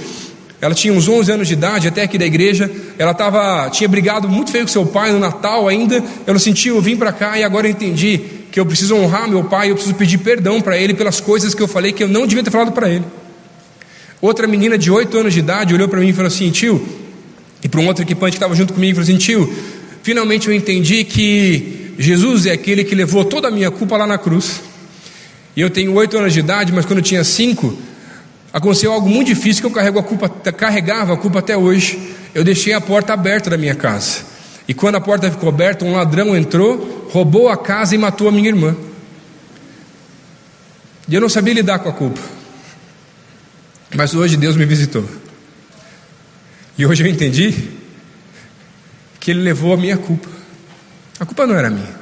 ela 0.64 0.72
tinha 0.72 0.94
uns 0.94 1.06
11 1.06 1.30
anos 1.30 1.46
de 1.46 1.52
idade, 1.52 1.88
até 1.88 2.04
aqui 2.04 2.16
da 2.16 2.24
igreja. 2.24 2.70
Ela 2.96 3.12
tava, 3.12 3.68
tinha 3.68 3.86
brigado 3.86 4.30
muito 4.30 4.50
feio 4.50 4.64
com 4.64 4.72
seu 4.72 4.86
pai 4.86 5.12
no 5.12 5.18
Natal 5.18 5.68
ainda. 5.68 6.02
Ela 6.26 6.38
sentiu, 6.38 6.76
eu 6.76 6.80
vim 6.80 6.96
para 6.96 7.12
cá 7.12 7.38
e 7.38 7.44
agora 7.44 7.66
eu 7.66 7.70
entendi 7.70 8.18
que 8.50 8.58
eu 8.58 8.64
preciso 8.64 8.96
honrar 8.96 9.28
meu 9.28 9.44
pai, 9.44 9.70
eu 9.70 9.74
preciso 9.74 9.94
pedir 9.94 10.16
perdão 10.16 10.62
para 10.62 10.78
ele 10.78 10.94
pelas 10.94 11.20
coisas 11.20 11.54
que 11.54 11.60
eu 11.60 11.68
falei 11.68 11.92
que 11.92 12.02
eu 12.02 12.08
não 12.08 12.26
devia 12.26 12.42
ter 12.42 12.50
falado 12.50 12.72
para 12.72 12.88
ele. 12.88 13.04
Outra 14.22 14.46
menina 14.46 14.78
de 14.78 14.90
8 14.90 15.18
anos 15.18 15.34
de 15.34 15.40
idade 15.40 15.74
olhou 15.74 15.86
para 15.86 16.00
mim 16.00 16.08
e 16.08 16.12
falou 16.14 16.28
assim: 16.28 16.50
tio, 16.50 16.82
e 17.62 17.68
para 17.68 17.82
um 17.82 17.86
outro 17.86 18.02
equipante 18.02 18.30
que 18.30 18.36
estava 18.38 18.54
junto 18.54 18.72
comigo, 18.72 18.94
falou 18.94 19.02
assim: 19.02 19.18
tio, 19.18 19.54
finalmente 20.02 20.48
eu 20.48 20.54
entendi 20.54 21.04
que 21.04 21.92
Jesus 21.98 22.46
é 22.46 22.52
aquele 22.52 22.84
que 22.84 22.94
levou 22.94 23.22
toda 23.22 23.48
a 23.48 23.50
minha 23.50 23.70
culpa 23.70 23.98
lá 23.98 24.06
na 24.06 24.16
cruz. 24.16 24.62
E 25.54 25.60
eu 25.60 25.68
tenho 25.68 25.92
8 25.92 26.16
anos 26.16 26.32
de 26.32 26.40
idade, 26.40 26.72
mas 26.72 26.86
quando 26.86 27.00
eu 27.00 27.04
tinha 27.04 27.22
5, 27.22 27.76
Aconteceu 28.54 28.92
algo 28.92 29.08
muito 29.10 29.26
difícil 29.26 29.62
que 29.62 29.66
eu 29.66 29.70
carrego 29.72 29.98
a 29.98 30.02
culpa, 30.04 30.28
carregava 30.28 31.12
a 31.12 31.16
culpa 31.16 31.40
até 31.40 31.56
hoje. 31.56 32.14
Eu 32.32 32.44
deixei 32.44 32.72
a 32.72 32.80
porta 32.80 33.12
aberta 33.12 33.50
da 33.50 33.58
minha 33.58 33.74
casa. 33.74 34.20
E 34.68 34.72
quando 34.72 34.94
a 34.94 35.00
porta 35.00 35.28
ficou 35.28 35.48
aberta, 35.48 35.84
um 35.84 35.92
ladrão 35.92 36.36
entrou, 36.36 37.08
roubou 37.12 37.48
a 37.48 37.56
casa 37.56 37.96
e 37.96 37.98
matou 37.98 38.28
a 38.28 38.32
minha 38.32 38.48
irmã. 38.48 38.76
E 41.08 41.14
eu 41.16 41.20
não 41.20 41.28
sabia 41.28 41.52
lidar 41.52 41.80
com 41.80 41.88
a 41.88 41.92
culpa. 41.92 42.20
Mas 43.92 44.14
hoje 44.14 44.36
Deus 44.36 44.54
me 44.54 44.64
visitou. 44.64 45.04
E 46.78 46.86
hoje 46.86 47.02
eu 47.02 47.08
entendi 47.08 47.70
que 49.18 49.32
Ele 49.32 49.40
levou 49.40 49.74
a 49.74 49.76
minha 49.76 49.96
culpa. 49.96 50.28
A 51.18 51.26
culpa 51.26 51.44
não 51.44 51.56
era 51.56 51.70
minha. 51.70 51.94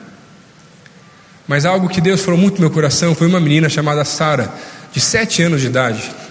Mas 1.48 1.64
algo 1.64 1.88
que 1.88 2.00
Deus 2.00 2.20
falou 2.20 2.38
muito 2.38 2.56
no 2.56 2.60
meu 2.60 2.70
coração 2.70 3.14
foi 3.14 3.26
uma 3.26 3.40
menina 3.40 3.70
chamada 3.70 4.04
Sara, 4.04 4.52
de 4.92 5.00
sete 5.00 5.42
anos 5.42 5.62
de 5.62 5.68
idade 5.68 6.21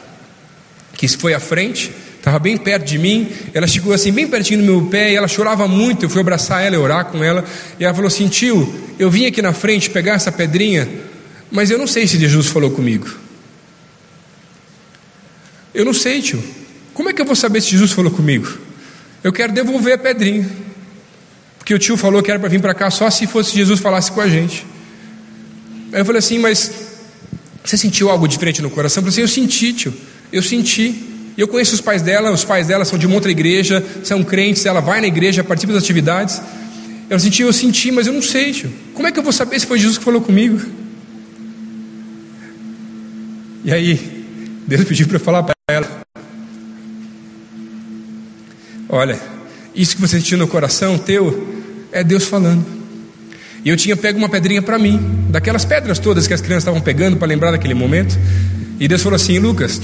que 1.01 1.17
foi 1.17 1.33
à 1.33 1.39
frente, 1.39 1.91
estava 2.15 2.37
bem 2.37 2.55
perto 2.55 2.85
de 2.85 2.99
mim. 2.99 3.27
Ela 3.55 3.65
chegou 3.65 3.91
assim, 3.91 4.11
bem 4.11 4.27
pertinho 4.27 4.59
do 4.59 4.65
meu 4.65 4.85
pé, 4.85 5.11
e 5.11 5.15
ela 5.15 5.27
chorava 5.27 5.67
muito. 5.67 6.05
Eu 6.05 6.09
fui 6.09 6.21
abraçar 6.21 6.63
ela 6.63 6.75
e 6.75 6.77
orar 6.77 7.05
com 7.05 7.23
ela. 7.23 7.43
E 7.79 7.83
ela 7.83 7.93
falou 7.93 8.07
assim: 8.07 8.27
Tio, 8.27 8.71
eu 8.99 9.09
vim 9.09 9.25
aqui 9.25 9.41
na 9.41 9.51
frente 9.51 9.89
pegar 9.89 10.13
essa 10.13 10.31
pedrinha, 10.31 10.87
mas 11.49 11.71
eu 11.71 11.79
não 11.79 11.87
sei 11.87 12.05
se 12.05 12.19
Jesus 12.19 12.47
falou 12.47 12.69
comigo. 12.69 13.09
Eu 15.73 15.83
não 15.85 15.93
sei, 15.93 16.21
tio. 16.21 16.43
Como 16.93 17.09
é 17.09 17.13
que 17.13 17.21
eu 17.21 17.25
vou 17.25 17.35
saber 17.35 17.61
se 17.61 17.71
Jesus 17.71 17.91
falou 17.93 18.11
comigo? 18.11 18.47
Eu 19.23 19.33
quero 19.33 19.51
devolver 19.53 19.93
a 19.93 19.97
pedrinha. 19.97 20.47
Porque 21.57 21.73
o 21.73 21.79
tio 21.79 21.97
falou 21.97 22.21
que 22.21 22.29
era 22.29 22.39
para 22.39 22.49
vir 22.49 22.61
para 22.61 22.75
cá 22.75 22.91
só 22.91 23.09
se 23.09 23.25
fosse 23.25 23.55
Jesus 23.55 23.79
falasse 23.79 24.11
com 24.11 24.21
a 24.21 24.27
gente. 24.27 24.67
Aí 25.93 26.01
eu 26.01 26.05
falei 26.05 26.19
assim, 26.19 26.37
mas 26.37 26.71
você 27.63 27.75
sentiu 27.77 28.09
algo 28.09 28.27
diferente 28.27 28.61
no 28.61 28.69
coração? 28.69 29.01
Eu 29.01 29.11
falei 29.11 29.23
assim, 29.25 29.41
eu 29.41 29.45
senti, 29.47 29.73
tio, 29.73 29.93
eu 30.31 30.41
senti. 30.41 31.07
Eu 31.37 31.47
conheço 31.47 31.73
os 31.73 31.81
pais 31.81 32.01
dela, 32.01 32.31
os 32.31 32.43
pais 32.43 32.67
dela 32.67 32.85
são 32.85 32.99
de 32.99 33.05
uma 33.05 33.15
outra 33.15 33.31
igreja, 33.31 33.83
são 34.03 34.23
crentes, 34.23 34.65
ela 34.65 34.81
vai 34.81 35.01
na 35.01 35.07
igreja, 35.07 35.43
participa 35.43 35.73
das 35.73 35.83
atividades. 35.83 36.41
Eu 37.09 37.19
senti, 37.19 37.41
eu 37.41 37.51
senti, 37.51 37.91
mas 37.91 38.07
eu 38.07 38.13
não 38.13 38.21
sei, 38.21 38.51
tio. 38.51 38.71
Como 38.93 39.07
é 39.07 39.11
que 39.11 39.19
eu 39.19 39.23
vou 39.23 39.33
saber 39.33 39.59
se 39.59 39.65
foi 39.65 39.79
Jesus 39.79 39.97
que 39.97 40.03
falou 40.03 40.21
comigo? 40.21 40.61
E 43.63 43.71
aí, 43.71 44.25
Deus 44.67 44.83
pediu 44.85 45.07
para 45.07 45.17
eu 45.17 45.19
falar 45.19 45.43
para 45.43 45.53
ela: 45.69 46.01
Olha, 48.89 49.19
isso 49.75 49.95
que 49.95 50.01
você 50.01 50.19
sentiu 50.19 50.37
no 50.37 50.47
coração 50.47 50.97
teu 50.97 51.47
é 51.91 52.03
Deus 52.03 52.25
falando. 52.25 52.65
E 53.63 53.69
eu 53.69 53.77
tinha 53.77 53.95
pego 53.95 54.17
uma 54.17 54.27
pedrinha 54.27 54.61
para 54.61 54.79
mim, 54.79 54.99
daquelas 55.29 55.63
pedras 55.63 55.99
todas 55.99 56.27
que 56.27 56.33
as 56.33 56.41
crianças 56.41 56.63
estavam 56.63 56.81
pegando 56.81 57.17
para 57.17 57.27
lembrar 57.27 57.51
daquele 57.51 57.73
momento. 57.73 58.17
E 58.79 58.87
Deus 58.87 59.01
falou 59.01 59.15
assim: 59.15 59.37
Lucas, 59.37 59.79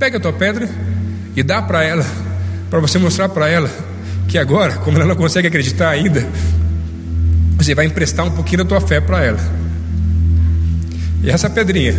pega 0.00 0.16
a 0.16 0.20
tua 0.20 0.32
pedra 0.32 0.66
e 1.36 1.42
dá 1.42 1.60
para 1.60 1.84
ela, 1.84 2.06
para 2.70 2.80
você 2.80 2.98
mostrar 2.98 3.28
para 3.28 3.50
ela 3.50 3.70
que 4.26 4.38
agora, 4.38 4.76
como 4.76 4.96
ela 4.96 5.04
não 5.04 5.14
consegue 5.14 5.46
acreditar 5.46 5.90
ainda, 5.90 6.26
você 7.58 7.74
vai 7.74 7.84
emprestar 7.84 8.24
um 8.24 8.30
pouquinho 8.30 8.64
da 8.64 8.64
tua 8.64 8.80
fé 8.80 8.98
para 8.98 9.22
ela. 9.22 9.38
E 11.22 11.28
essa 11.28 11.50
pedrinha 11.50 11.94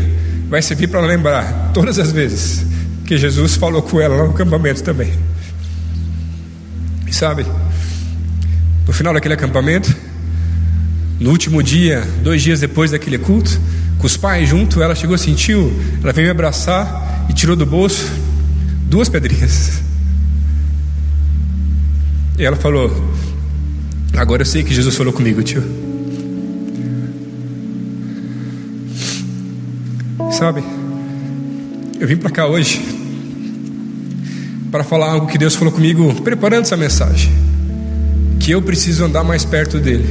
vai 0.50 0.64
servir 0.64 0.88
para 0.88 1.00
lembrar 1.02 1.70
todas 1.76 2.00
as 2.00 2.12
vezes 2.12 2.66
que 3.06 3.16
Jesus 3.20 3.56
falou 3.56 3.84
com 3.84 4.02
ela 4.02 4.16
lá 4.16 4.24
no 4.24 4.32
acampamento 4.32 4.82
também. 4.82 5.14
E 7.06 7.14
sabe, 7.14 7.46
no 8.88 8.94
final 8.94 9.14
daquele 9.14 9.36
acampamento, 9.36 9.96
no 11.20 11.30
último 11.30 11.62
dia, 11.62 12.04
dois 12.24 12.42
dias 12.42 12.60
depois 12.60 12.90
daquele 12.90 13.20
culto, 13.20 13.62
com 14.00 14.08
os 14.08 14.18
pais 14.18 14.50
junto, 14.50 14.82
ela 14.82 14.96
chegou, 14.96 15.16
sentiu, 15.20 15.72
ela 16.02 16.12
veio 16.12 16.26
me 16.26 16.32
abraçar 16.32 17.21
e 17.32 17.34
tirou 17.34 17.56
do 17.56 17.66
bolso 17.66 18.12
duas 18.90 19.08
pedrinhas. 19.08 19.82
E 22.38 22.44
ela 22.44 22.58
falou: 22.58 22.92
Agora 24.18 24.42
eu 24.42 24.46
sei 24.46 24.64
que 24.64 24.74
Jesus 24.74 24.94
falou 24.98 25.14
comigo, 25.14 25.42
tio. 25.42 25.64
Sabe, 30.30 30.62
eu 32.00 32.08
vim 32.08 32.18
para 32.18 32.30
cá 32.30 32.48
hoje 32.48 32.82
para 34.70 34.84
falar 34.84 35.12
algo 35.12 35.28
que 35.28 35.38
Deus 35.38 35.56
falou 35.56 35.72
comigo 35.74 36.14
preparando 36.22 36.64
essa 36.64 36.76
mensagem. 36.76 37.32
Que 38.42 38.52
eu 38.52 38.62
preciso 38.62 39.06
andar 39.06 39.24
mais 39.24 39.46
perto 39.46 39.80
dele. 39.80 40.06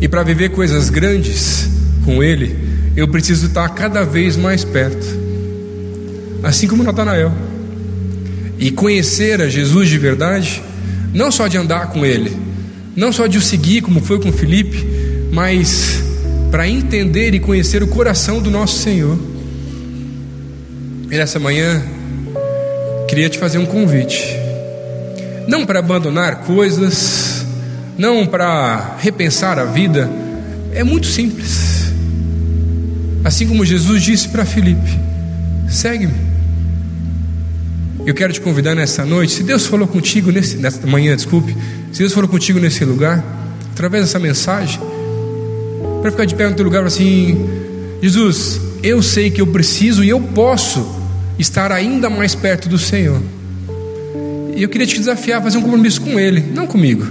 E 0.00 0.08
para 0.08 0.22
viver 0.22 0.50
coisas 0.50 0.88
grandes 0.88 1.68
com 2.06 2.22
ele, 2.22 2.56
eu 2.96 3.06
preciso 3.08 3.48
estar 3.48 3.68
cada 3.70 4.04
vez 4.04 4.36
mais 4.36 4.64
perto. 4.64 5.21
Assim 6.42 6.66
como 6.66 6.82
Natanael. 6.82 7.32
E 8.58 8.70
conhecer 8.70 9.40
a 9.40 9.48
Jesus 9.48 9.88
de 9.88 9.98
verdade, 9.98 10.62
não 11.12 11.30
só 11.30 11.48
de 11.48 11.56
andar 11.56 11.88
com 11.88 12.04
ele, 12.04 12.36
não 12.94 13.12
só 13.12 13.26
de 13.26 13.38
o 13.38 13.42
seguir 13.42 13.82
como 13.82 14.00
foi 14.00 14.20
com 14.20 14.32
Felipe, 14.32 14.86
mas 15.32 16.02
para 16.50 16.68
entender 16.68 17.34
e 17.34 17.40
conhecer 17.40 17.82
o 17.82 17.86
coração 17.86 18.40
do 18.40 18.50
nosso 18.50 18.78
Senhor. 18.80 19.18
E 21.10 21.16
nessa 21.16 21.38
manhã 21.38 21.82
queria 23.08 23.28
te 23.28 23.38
fazer 23.38 23.58
um 23.58 23.66
convite. 23.66 24.36
Não 25.48 25.66
para 25.66 25.78
abandonar 25.78 26.40
coisas, 26.40 27.44
não 27.98 28.26
para 28.26 28.96
repensar 29.00 29.58
a 29.58 29.64
vida, 29.64 30.10
é 30.72 30.84
muito 30.84 31.06
simples. 31.06 31.92
Assim 33.24 33.46
como 33.46 33.64
Jesus 33.64 34.02
disse 34.02 34.28
para 34.28 34.44
Filipe: 34.44 34.98
segue-me. 35.68 36.31
Eu 38.04 38.14
quero 38.14 38.32
te 38.32 38.40
convidar 38.40 38.74
nessa 38.74 39.04
noite, 39.04 39.32
se 39.32 39.42
Deus 39.44 39.66
falou 39.66 39.86
contigo 39.86 40.32
nesse, 40.32 40.56
nessa 40.56 40.84
manhã, 40.86 41.14
desculpe, 41.14 41.56
se 41.92 42.00
Deus 42.00 42.12
falou 42.12 42.28
contigo 42.28 42.58
nesse 42.58 42.84
lugar, 42.84 43.24
através 43.70 44.04
dessa 44.04 44.18
mensagem, 44.18 44.80
para 46.00 46.10
ficar 46.10 46.24
de 46.24 46.34
pé 46.34 46.48
no 46.48 46.56
teu 46.56 46.64
lugar 46.64 46.84
assim, 46.84 47.48
Jesus, 48.02 48.60
eu 48.82 49.00
sei 49.00 49.30
que 49.30 49.40
eu 49.40 49.46
preciso 49.46 50.02
e 50.02 50.08
eu 50.08 50.20
posso 50.20 50.84
estar 51.38 51.70
ainda 51.70 52.10
mais 52.10 52.34
perto 52.34 52.68
do 52.68 52.76
Senhor. 52.76 53.22
E 54.56 54.62
eu 54.62 54.68
queria 54.68 54.86
te 54.86 54.98
desafiar 54.98 55.38
a 55.38 55.42
fazer 55.42 55.58
um 55.58 55.62
compromisso 55.62 56.00
com 56.00 56.18
Ele, 56.18 56.40
não 56.40 56.66
comigo. 56.66 57.06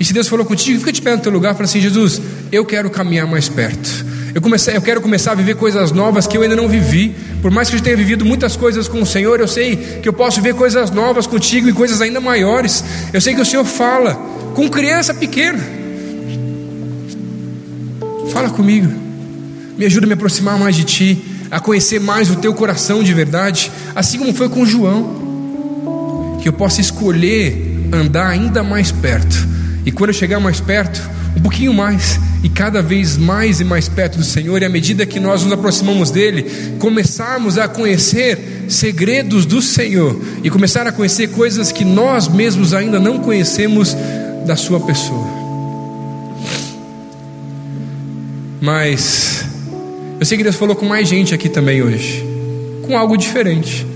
E 0.00 0.04
se 0.04 0.14
Deus 0.14 0.26
falou 0.26 0.46
contigo, 0.46 0.78
fica 0.78 0.92
de 0.92 1.02
pé 1.02 1.14
no 1.14 1.22
teu 1.22 1.30
lugar 1.30 1.52
fala 1.52 1.64
assim: 1.64 1.80
Jesus, 1.80 2.20
eu 2.50 2.64
quero 2.64 2.88
caminhar 2.88 3.26
mais 3.26 3.48
perto. 3.48 4.06
Eu, 4.34 4.40
comecei, 4.40 4.76
eu 4.76 4.82
quero 4.82 5.00
começar 5.00 5.32
a 5.32 5.34
viver 5.34 5.56
coisas 5.56 5.92
novas 5.92 6.26
que 6.26 6.36
eu 6.36 6.42
ainda 6.42 6.56
não 6.56 6.68
vivi. 6.68 7.14
Por 7.40 7.50
mais 7.50 7.70
que 7.70 7.76
eu 7.76 7.80
tenha 7.80 7.96
vivido 7.96 8.24
muitas 8.24 8.56
coisas 8.56 8.88
com 8.88 9.00
o 9.02 9.06
Senhor, 9.06 9.40
eu 9.40 9.48
sei 9.48 9.76
que 9.76 10.08
eu 10.08 10.12
posso 10.12 10.40
ver 10.40 10.54
coisas 10.54 10.90
novas 10.90 11.26
contigo 11.26 11.68
e 11.68 11.72
coisas 11.72 12.00
ainda 12.00 12.20
maiores. 12.20 12.84
Eu 13.12 13.20
sei 13.20 13.34
que 13.34 13.40
o 13.40 13.46
Senhor 13.46 13.64
fala 13.64 14.14
com 14.54 14.68
criança 14.68 15.14
pequena. 15.14 15.60
Fala 18.30 18.50
comigo, 18.50 18.92
me 19.76 19.86
ajuda 19.86 20.06
a 20.06 20.08
me 20.08 20.14
aproximar 20.14 20.58
mais 20.58 20.76
de 20.76 20.84
Ti 20.84 21.24
a 21.50 21.58
conhecer 21.58 21.98
mais 22.00 22.30
o 22.30 22.36
teu 22.36 22.52
coração 22.52 23.02
de 23.02 23.12
verdade, 23.14 23.72
assim 23.94 24.18
como 24.18 24.34
foi 24.34 24.48
com 24.48 24.66
João, 24.66 26.38
que 26.42 26.48
eu 26.48 26.52
possa 26.52 26.80
escolher 26.80 27.88
andar 27.92 28.28
ainda 28.28 28.62
mais 28.62 28.92
perto, 28.92 29.48
e 29.84 29.90
quando 29.90 30.10
eu 30.10 30.14
chegar 30.14 30.38
mais 30.38 30.60
perto, 30.60 31.00
um 31.36 31.40
pouquinho 31.40 31.72
mais, 31.72 32.20
e 32.42 32.48
cada 32.48 32.80
vez 32.80 33.16
mais 33.16 33.60
e 33.60 33.64
mais 33.64 33.88
perto 33.88 34.18
do 34.18 34.24
Senhor, 34.24 34.62
e 34.62 34.64
à 34.64 34.68
medida 34.68 35.04
que 35.04 35.18
nós 35.18 35.42
nos 35.42 35.52
aproximamos 35.52 36.10
dele, 36.10 36.46
começarmos 36.78 37.58
a 37.58 37.66
conhecer 37.66 38.66
segredos 38.68 39.44
do 39.44 39.60
Senhor, 39.60 40.20
e 40.42 40.50
começar 40.50 40.86
a 40.86 40.92
conhecer 40.92 41.28
coisas 41.28 41.72
que 41.72 41.84
nós 41.84 42.28
mesmos 42.28 42.74
ainda 42.74 43.00
não 43.00 43.18
conhecemos 43.18 43.96
da 44.46 44.56
Sua 44.56 44.80
pessoa. 44.80 45.26
Mas 48.60 49.44
eu 50.18 50.26
sei 50.26 50.36
que 50.36 50.42
Deus 50.42 50.56
falou 50.56 50.74
com 50.74 50.86
mais 50.86 51.08
gente 51.08 51.34
aqui 51.34 51.48
também 51.48 51.82
hoje, 51.82 52.24
com 52.82 52.96
algo 52.96 53.16
diferente. 53.16 53.86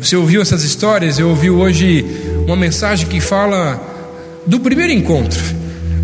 Você 0.00 0.16
ouviu 0.16 0.42
essas 0.42 0.64
histórias? 0.64 1.18
Eu 1.18 1.28
ouvi 1.28 1.50
hoje 1.50 2.04
uma 2.46 2.56
mensagem 2.56 3.06
que 3.06 3.20
fala 3.20 3.80
do 4.46 4.58
primeiro 4.58 4.92
encontro, 4.92 5.40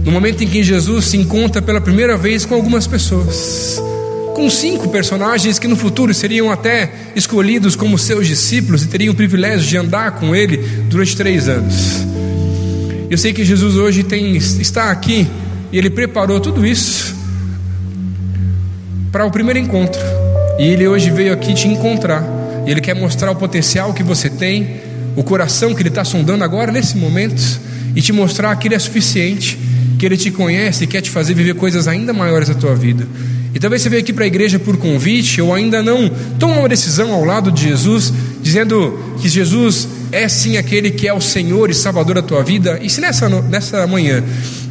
no 0.08 0.12
momento 0.12 0.42
em 0.42 0.48
que 0.48 0.62
Jesus 0.62 1.04
se 1.04 1.18
encontra 1.18 1.60
pela 1.60 1.82
primeira 1.82 2.16
vez 2.16 2.46
com 2.46 2.54
algumas 2.54 2.86
pessoas, 2.86 3.78
com 4.34 4.48
cinco 4.48 4.88
personagens 4.88 5.58
que 5.58 5.68
no 5.68 5.76
futuro 5.76 6.14
seriam 6.14 6.50
até 6.50 6.90
escolhidos 7.14 7.76
como 7.76 7.98
seus 7.98 8.26
discípulos 8.26 8.84
e 8.84 8.86
teriam 8.86 9.12
o 9.12 9.14
privilégio 9.14 9.68
de 9.68 9.76
andar 9.76 10.12
com 10.12 10.34
ele 10.34 10.56
durante 10.88 11.14
três 11.14 11.46
anos. 11.46 12.06
Eu 13.10 13.18
sei 13.18 13.34
que 13.34 13.44
Jesus 13.44 13.76
hoje 13.76 14.02
tem, 14.02 14.34
está 14.34 14.90
aqui 14.90 15.28
e 15.70 15.76
ele 15.76 15.90
preparou 15.90 16.40
tudo 16.40 16.66
isso 16.66 17.14
para 19.12 19.26
o 19.26 19.30
primeiro 19.30 19.58
encontro. 19.58 20.00
E 20.58 20.68
ele 20.68 20.88
hoje 20.88 21.10
veio 21.10 21.34
aqui 21.34 21.52
te 21.52 21.68
encontrar. 21.68 22.24
E 22.66 22.70
ele 22.70 22.80
quer 22.80 22.94
mostrar 22.94 23.30
o 23.30 23.36
potencial 23.36 23.92
que 23.92 24.02
você 24.02 24.30
tem, 24.30 24.80
o 25.14 25.22
coração 25.22 25.74
que 25.74 25.82
ele 25.82 25.90
está 25.90 26.02
sondando 26.02 26.44
agora 26.44 26.72
nesse 26.72 26.96
momento, 26.96 27.42
e 27.94 28.00
te 28.00 28.10
mostrar 28.10 28.56
que 28.56 28.68
ele 28.68 28.74
é 28.74 28.78
suficiente, 28.78 29.58
que 29.98 30.06
ele 30.06 30.16
te 30.16 30.30
conhece 30.30 30.84
e 30.84 30.86
quer 30.86 31.00
te 31.00 31.10
fazer 31.10 31.34
viver 31.34 31.54
coisas 31.54 31.88
ainda 31.88 32.12
maiores 32.12 32.48
na 32.48 32.54
tua 32.54 32.74
vida. 32.74 33.06
E 33.54 33.58
talvez 33.58 33.82
você 33.82 33.88
veio 33.88 34.02
aqui 34.02 34.12
para 34.12 34.24
a 34.24 34.26
igreja 34.26 34.58
por 34.58 34.76
convite, 34.76 35.40
ou 35.40 35.52
ainda 35.52 35.82
não 35.82 36.08
toma 36.38 36.58
uma 36.58 36.68
decisão 36.68 37.12
ao 37.12 37.24
lado 37.24 37.50
de 37.50 37.64
Jesus, 37.64 38.12
dizendo 38.40 39.16
que 39.20 39.28
Jesus 39.28 39.88
é 40.12 40.28
sim 40.28 40.56
aquele 40.56 40.90
que 40.90 41.08
é 41.08 41.12
o 41.12 41.20
Senhor 41.20 41.68
e 41.70 41.74
Salvador 41.74 42.14
da 42.14 42.22
tua 42.22 42.42
vida. 42.42 42.78
E 42.82 42.88
se 42.88 43.00
nessa, 43.00 43.28
nessa 43.28 43.86
manhã 43.86 44.22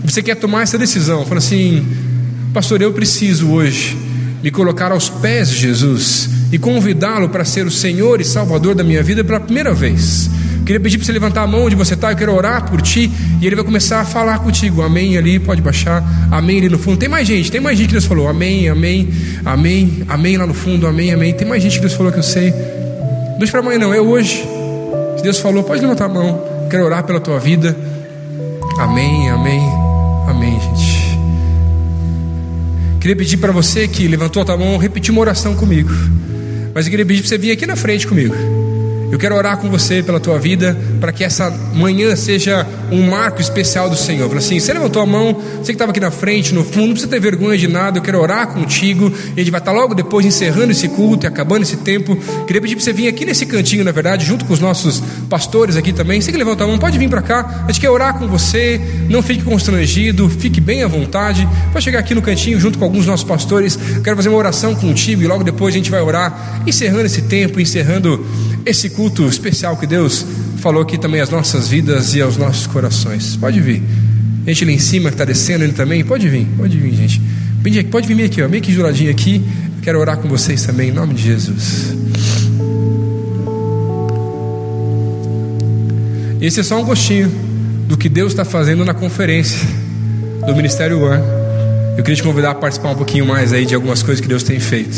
você 0.03 0.23
quer 0.23 0.35
tomar 0.35 0.61
essa 0.61 0.77
decisão, 0.77 1.25
fala 1.25 1.39
assim, 1.39 1.85
pastor, 2.53 2.81
eu 2.81 2.93
preciso 2.93 3.49
hoje 3.49 3.97
me 4.41 4.51
colocar 4.51 4.91
aos 4.91 5.09
pés 5.09 5.49
de 5.49 5.57
Jesus 5.57 6.29
e 6.51 6.57
convidá-lo 6.57 7.29
para 7.29 7.43
ser 7.43 7.65
o 7.65 7.71
Senhor 7.71 8.21
e 8.21 8.23
Salvador 8.23 8.75
da 8.75 8.83
minha 8.83 9.03
vida 9.03 9.23
pela 9.23 9.39
primeira 9.39 9.73
vez. 9.73 10.29
Queria 10.67 10.81
pedir 10.81 10.97
para 10.97 11.05
você 11.05 11.13
levantar 11.13 11.43
a 11.43 11.47
mão 11.47 11.63
onde 11.63 11.77
você 11.77 11.93
está, 11.93 12.11
eu 12.11 12.17
quero 12.17 12.35
orar 12.35 12.69
por 12.69 12.81
ti 12.81 13.09
e 13.39 13.47
ele 13.47 13.55
vai 13.55 13.63
começar 13.63 14.01
a 14.01 14.05
falar 14.05 14.39
contigo. 14.39 14.81
Amém 14.81 15.17
ali, 15.17 15.39
pode 15.39 15.61
baixar. 15.61 16.03
Amém 16.29 16.57
ali 16.57 16.67
no 16.67 16.77
fundo. 16.77 16.97
Tem 16.97 17.07
mais 17.07 17.25
gente, 17.25 17.49
tem 17.49 17.61
mais 17.61 17.77
gente 17.77 17.87
que 17.87 17.93
Deus 17.93 18.03
falou. 18.03 18.27
Amém, 18.27 18.67
amém, 18.67 19.07
amém, 19.45 20.03
amém 20.09 20.35
lá 20.35 20.45
no 20.45 20.53
fundo. 20.53 20.85
Amém, 20.85 21.13
amém. 21.13 21.33
Tem 21.33 21.47
mais 21.47 21.63
gente 21.63 21.75
que 21.75 21.79
Deus 21.79 21.93
falou 21.93 22.11
que 22.11 22.19
eu 22.19 22.23
sei. 22.23 22.53
Deixa 23.37 23.49
para 23.51 23.61
amanhã 23.61 23.79
não, 23.79 23.93
é 23.93 24.01
hoje. 24.01 24.45
Se 25.15 25.23
Deus 25.23 25.39
falou, 25.39 25.63
pode 25.63 25.81
levantar 25.81 26.03
a 26.03 26.09
mão. 26.09 26.43
Quero 26.69 26.83
orar 26.83 27.01
pela 27.05 27.21
tua 27.21 27.39
vida. 27.39 27.73
Amém, 28.77 29.29
amém, 29.29 29.61
amém, 30.27 30.59
gente. 30.59 31.17
Queria 32.99 33.15
pedir 33.15 33.37
para 33.37 33.53
você 33.53 33.87
que 33.87 34.05
levantou 34.05 34.41
a 34.41 34.45
tua 34.45 34.57
mão, 34.57 34.77
repetir 34.77 35.13
uma 35.13 35.21
oração 35.21 35.55
comigo. 35.55 35.93
Mas 36.75 36.87
eu 36.87 36.91
queria 36.91 37.05
pedir 37.05 37.21
para 37.21 37.29
você 37.29 37.37
vir 37.37 37.51
aqui 37.51 37.65
na 37.65 37.77
frente 37.77 38.05
comigo. 38.05 38.66
Eu 39.09 39.17
quero 39.17 39.35
orar 39.35 39.57
com 39.57 39.69
você 39.69 40.03
pela 40.03 40.19
tua 40.19 40.37
vida, 40.37 40.77
para 40.99 41.13
que 41.13 41.23
essa 41.23 41.49
manhã 41.73 42.15
seja 42.15 42.67
um 42.91 43.09
marco 43.09 43.39
especial 43.41 43.89
do 43.89 43.95
Senhor. 43.95 44.27
Fala 44.27 44.39
assim: 44.39 44.59
você 44.59 44.73
levantou 44.73 45.01
a 45.01 45.05
mão, 45.05 45.33
você 45.33 45.67
que 45.67 45.71
estava 45.71 45.91
aqui 45.91 45.99
na 45.99 46.11
frente, 46.11 46.53
no 46.53 46.63
fundo, 46.63 46.87
não 46.87 46.91
precisa 46.91 47.09
ter 47.09 47.19
vergonha 47.19 47.57
de 47.57 47.67
nada. 47.67 47.97
Eu 47.97 48.01
quero 48.01 48.19
orar 48.19 48.47
contigo. 48.47 49.11
E 49.29 49.39
a 49.39 49.43
gente 49.43 49.51
vai 49.51 49.59
estar 49.59 49.71
logo 49.71 49.95
depois 49.95 50.25
encerrando 50.25 50.71
esse 50.71 50.89
culto 50.89 51.25
e 51.25 51.27
acabando 51.27 51.63
esse 51.63 51.77
tempo. 51.77 52.15
Queria 52.45 52.61
pedir 52.61 52.75
para 52.75 52.83
você 52.83 52.93
vir 52.93 53.07
aqui 53.07 53.25
nesse 53.25 53.45
cantinho, 53.45 53.83
na 53.83 53.91
verdade, 53.91 54.25
junto 54.25 54.45
com 54.45 54.53
os 54.53 54.59
nossos 54.59 55.01
pastores 55.29 55.75
aqui 55.75 55.93
também. 55.93 56.19
Você 56.19 56.31
que 56.31 56.37
levantou 56.37 56.65
a 56.65 56.69
mão, 56.69 56.77
pode 56.77 56.97
vir 56.97 57.09
para 57.09 57.21
cá. 57.21 57.63
A 57.63 57.71
gente 57.71 57.81
quer 57.81 57.89
orar 57.89 58.19
com 58.19 58.27
você. 58.27 58.79
Não 59.09 59.23
fique 59.23 59.43
constrangido, 59.43 60.29
fique 60.29 60.59
bem 60.59 60.83
à 60.83 60.87
vontade. 60.87 61.47
Pode 61.71 61.83
chegar 61.83 61.99
aqui 61.99 62.13
no 62.13 62.21
cantinho 62.21 62.59
junto 62.59 62.77
com 62.77 62.83
alguns 62.83 62.99
dos 62.99 63.07
nossos 63.07 63.25
pastores. 63.25 63.79
quero 64.03 64.17
fazer 64.17 64.29
uma 64.29 64.37
oração 64.37 64.75
contigo 64.75 65.23
e 65.23 65.27
logo 65.27 65.43
depois 65.43 65.73
a 65.73 65.77
gente 65.77 65.89
vai 65.89 66.01
orar, 66.01 66.61
encerrando 66.67 67.05
esse 67.05 67.21
tempo, 67.23 67.59
encerrando 67.59 68.25
esse 68.65 68.89
culto 68.89 68.96
especial 69.29 69.77
que 69.77 69.85
Deus 69.85 70.25
falou 70.57 70.81
aqui 70.81 70.97
também 70.97 71.21
às 71.21 71.29
nossas 71.29 71.67
vidas 71.67 72.15
e 72.15 72.21
aos 72.21 72.35
nossos 72.35 72.65
corações. 72.65 73.35
Pode 73.35 73.59
vir. 73.61 73.83
Gente 74.45 74.65
lá 74.65 74.71
em 74.71 74.79
cima 74.79 75.09
que 75.09 75.13
está 75.13 75.25
descendo 75.25 75.63
ele 75.63 75.73
também, 75.73 76.03
pode 76.03 76.27
vir, 76.27 76.47
pode 76.57 76.77
vir, 76.77 76.93
gente. 76.95 77.21
Pode 77.91 78.07
vir 78.07 78.23
aqui, 78.23 78.41
ó, 78.41 78.49
meio 78.49 78.63
que 78.63 78.73
juradinho 78.73 79.11
aqui. 79.11 79.43
Quero 79.83 79.99
orar 79.99 80.17
com 80.17 80.27
vocês 80.27 80.63
também, 80.63 80.89
em 80.89 80.91
nome 80.91 81.13
de 81.13 81.23
Jesus. 81.23 81.95
Esse 86.41 86.61
é 86.61 86.63
só 86.63 86.81
um 86.81 86.85
gostinho 86.85 87.31
do 87.87 87.95
que 87.97 88.09
Deus 88.09 88.31
está 88.31 88.43
fazendo 88.43 88.83
na 88.83 88.93
conferência 88.93 89.67
do 90.45 90.55
Ministério 90.55 91.01
One. 91.01 91.23
Eu 91.97 92.03
queria 92.03 92.15
te 92.15 92.23
convidar 92.23 92.51
a 92.51 92.55
participar 92.55 92.89
um 92.89 92.95
pouquinho 92.95 93.25
mais 93.25 93.53
aí 93.53 93.65
de 93.65 93.75
algumas 93.75 94.01
coisas 94.01 94.21
que 94.21 94.27
Deus 94.27 94.43
tem 94.43 94.59
feito. 94.59 94.97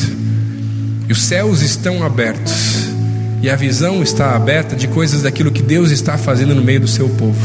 E 1.07 1.11
os 1.11 1.21
céus 1.21 1.61
estão 1.61 2.03
abertos 2.03 2.88
e 3.41 3.49
a 3.49 3.55
visão 3.55 4.03
está 4.03 4.35
aberta 4.35 4.75
de 4.75 4.87
coisas 4.87 5.21
daquilo 5.21 5.51
que 5.51 5.61
Deus 5.61 5.91
está 5.91 6.17
fazendo 6.17 6.53
no 6.53 6.61
meio 6.61 6.81
do 6.81 6.87
seu 6.87 7.07
povo. 7.09 7.39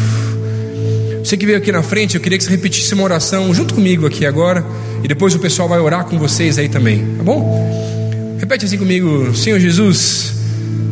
Você 1.25 1.37
que 1.37 1.47
veio 1.47 1.59
aqui 1.59 1.73
na 1.73 1.83
frente, 1.83 2.17
eu 2.17 2.21
queria 2.21 2.37
que 2.37 2.45
você 2.45 2.51
repetisse 2.51 2.93
uma 2.95 3.05
oração 3.05 3.55
junto 3.55 3.75
comigo 3.75 4.07
aqui 4.07 4.27
agora, 4.27 4.65
e 5.03 5.09
depois 5.09 5.35
o 5.35 5.39
pessoal 5.39 5.69
vai 5.69 5.79
orar 5.81 6.05
com 6.05 6.19
vocês 6.19 6.59
aí 6.59 6.69
também, 6.69 7.15
tá 7.17 7.23
bom? 7.23 8.37
Repete 8.39 8.67
assim 8.67 8.77
comigo: 8.77 9.35
Senhor 9.35 9.59
Jesus, 9.59 10.35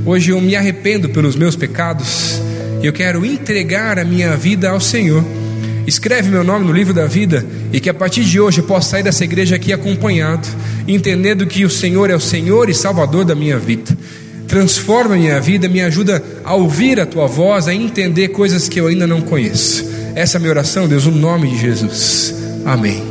hoje 0.06 0.30
eu 0.30 0.40
me 0.40 0.56
arrependo 0.56 1.08
pelos 1.08 1.36
meus 1.36 1.56
pecados, 1.56 2.40
e 2.80 2.86
eu 2.86 2.92
quero 2.92 3.26
entregar 3.26 3.98
a 3.98 4.04
minha 4.04 4.36
vida 4.36 4.70
ao 4.70 4.80
Senhor. 4.80 5.24
Escreve 5.86 6.30
meu 6.30 6.44
nome 6.44 6.64
no 6.64 6.72
livro 6.72 6.94
da 6.94 7.06
vida 7.06 7.44
e 7.72 7.80
que 7.80 7.90
a 7.90 7.94
partir 7.94 8.22
de 8.24 8.38
hoje 8.38 8.60
eu 8.60 8.64
possa 8.64 8.90
sair 8.90 9.02
dessa 9.02 9.24
igreja 9.24 9.56
aqui 9.56 9.72
acompanhado, 9.72 10.46
entendendo 10.86 11.44
que 11.44 11.64
o 11.64 11.70
Senhor 11.70 12.08
é 12.08 12.14
o 12.14 12.20
Senhor 12.20 12.70
e 12.70 12.74
Salvador 12.74 13.24
da 13.24 13.34
minha 13.34 13.58
vida 13.58 13.92
transforma 14.52 15.16
minha 15.16 15.40
vida, 15.40 15.66
me 15.66 15.80
ajuda 15.80 16.22
a 16.44 16.54
ouvir 16.54 17.00
a 17.00 17.06
tua 17.06 17.26
voz, 17.26 17.68
a 17.68 17.72
entender 17.72 18.28
coisas 18.28 18.68
que 18.68 18.78
eu 18.78 18.86
ainda 18.86 19.06
não 19.06 19.22
conheço. 19.22 19.82
Essa 20.14 20.36
é 20.36 20.38
a 20.38 20.40
minha 20.40 20.50
oração, 20.50 20.86
Deus, 20.86 21.06
no 21.06 21.12
nome 21.12 21.48
de 21.48 21.58
Jesus. 21.58 22.34
Amém. 22.66 23.02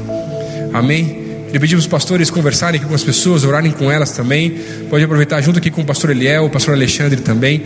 Amém. 0.71 1.17
Ele 1.49 1.59
pediu 1.59 1.79
os 1.79 1.87
pastores 1.87 2.29
conversarem 2.29 2.79
aqui 2.79 2.87
com 2.87 2.93
as 2.93 3.03
pessoas, 3.03 3.43
orarem 3.43 3.71
com 3.71 3.91
elas 3.91 4.11
também. 4.11 4.51
Pode 4.87 5.03
aproveitar 5.03 5.41
junto 5.41 5.57
aqui 5.57 5.71
com 5.71 5.81
o 5.81 5.85
pastor 5.85 6.11
Eliel, 6.11 6.45
o 6.45 6.49
pastor 6.51 6.75
Alexandre 6.75 7.19
também. 7.21 7.63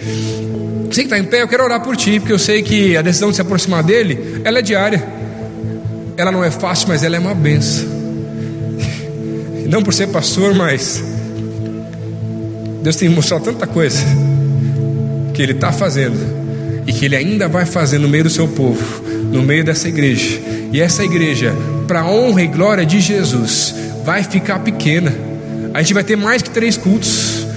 Você 0.89 1.01
que 1.01 1.07
está 1.07 1.19
em 1.19 1.25
pé, 1.25 1.41
eu 1.41 1.47
quero 1.49 1.65
orar 1.65 1.81
por 1.81 1.97
ti, 1.97 2.17
porque 2.17 2.31
eu 2.31 2.39
sei 2.39 2.63
que 2.63 2.95
a 2.95 3.01
decisão 3.01 3.29
de 3.29 3.35
se 3.35 3.41
aproximar 3.41 3.83
dele, 3.83 4.39
ela 4.45 4.59
é 4.59 4.61
diária. 4.61 5.05
Ela 6.15 6.31
não 6.31 6.45
é 6.45 6.49
fácil, 6.49 6.87
mas 6.87 7.03
ela 7.03 7.17
é 7.17 7.19
uma 7.19 7.35
benção. 7.35 7.89
Não 9.67 9.83
por 9.83 9.93
ser 9.93 10.07
pastor, 10.07 10.55
mas 10.55 11.14
Deus 12.85 12.97
tem 12.97 13.09
mostrado 13.09 13.45
tanta 13.45 13.65
coisa 13.65 13.97
que 15.33 15.41
Ele 15.41 15.53
está 15.53 15.71
fazendo 15.71 16.19
e 16.85 16.93
que 16.93 17.05
Ele 17.05 17.15
ainda 17.15 17.47
vai 17.47 17.65
fazer 17.65 17.97
no 17.97 18.07
meio 18.07 18.25
do 18.25 18.29
seu 18.29 18.47
povo, 18.47 19.03
no 19.31 19.41
meio 19.41 19.65
dessa 19.65 19.87
igreja. 19.87 20.39
E 20.71 20.79
essa 20.79 21.03
igreja, 21.03 21.51
para 21.87 22.05
honra 22.05 22.43
e 22.43 22.47
glória 22.47 22.85
de 22.85 23.01
Jesus, 23.01 23.73
vai 24.03 24.21
ficar 24.21 24.59
pequena. 24.59 25.11
A 25.73 25.81
gente 25.81 25.95
vai 25.95 26.03
ter 26.03 26.15
mais 26.15 26.43
que 26.43 26.51
três 26.51 26.77
cultos. 26.77 27.47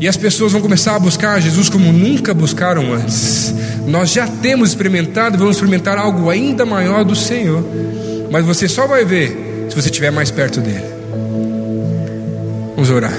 E 0.00 0.08
as 0.08 0.16
pessoas 0.16 0.50
vão 0.50 0.60
começar 0.60 0.96
a 0.96 0.98
buscar 0.98 1.40
Jesus 1.40 1.68
como 1.68 1.92
nunca 1.92 2.34
buscaram 2.34 2.92
antes. 2.92 3.54
Nós 3.86 4.10
já 4.10 4.26
temos 4.26 4.70
experimentado, 4.70 5.38
vamos 5.38 5.54
experimentar 5.54 5.96
algo 5.96 6.28
ainda 6.28 6.66
maior 6.66 7.04
do 7.04 7.14
Senhor. 7.14 7.64
Mas 8.28 8.44
você 8.44 8.66
só 8.66 8.88
vai 8.88 9.04
ver 9.04 9.68
se 9.70 9.76
você 9.76 9.88
estiver 9.88 10.10
mais 10.10 10.32
perto 10.32 10.60
dele. 10.60 10.82
Vamos 12.74 12.90
orar. 12.90 13.14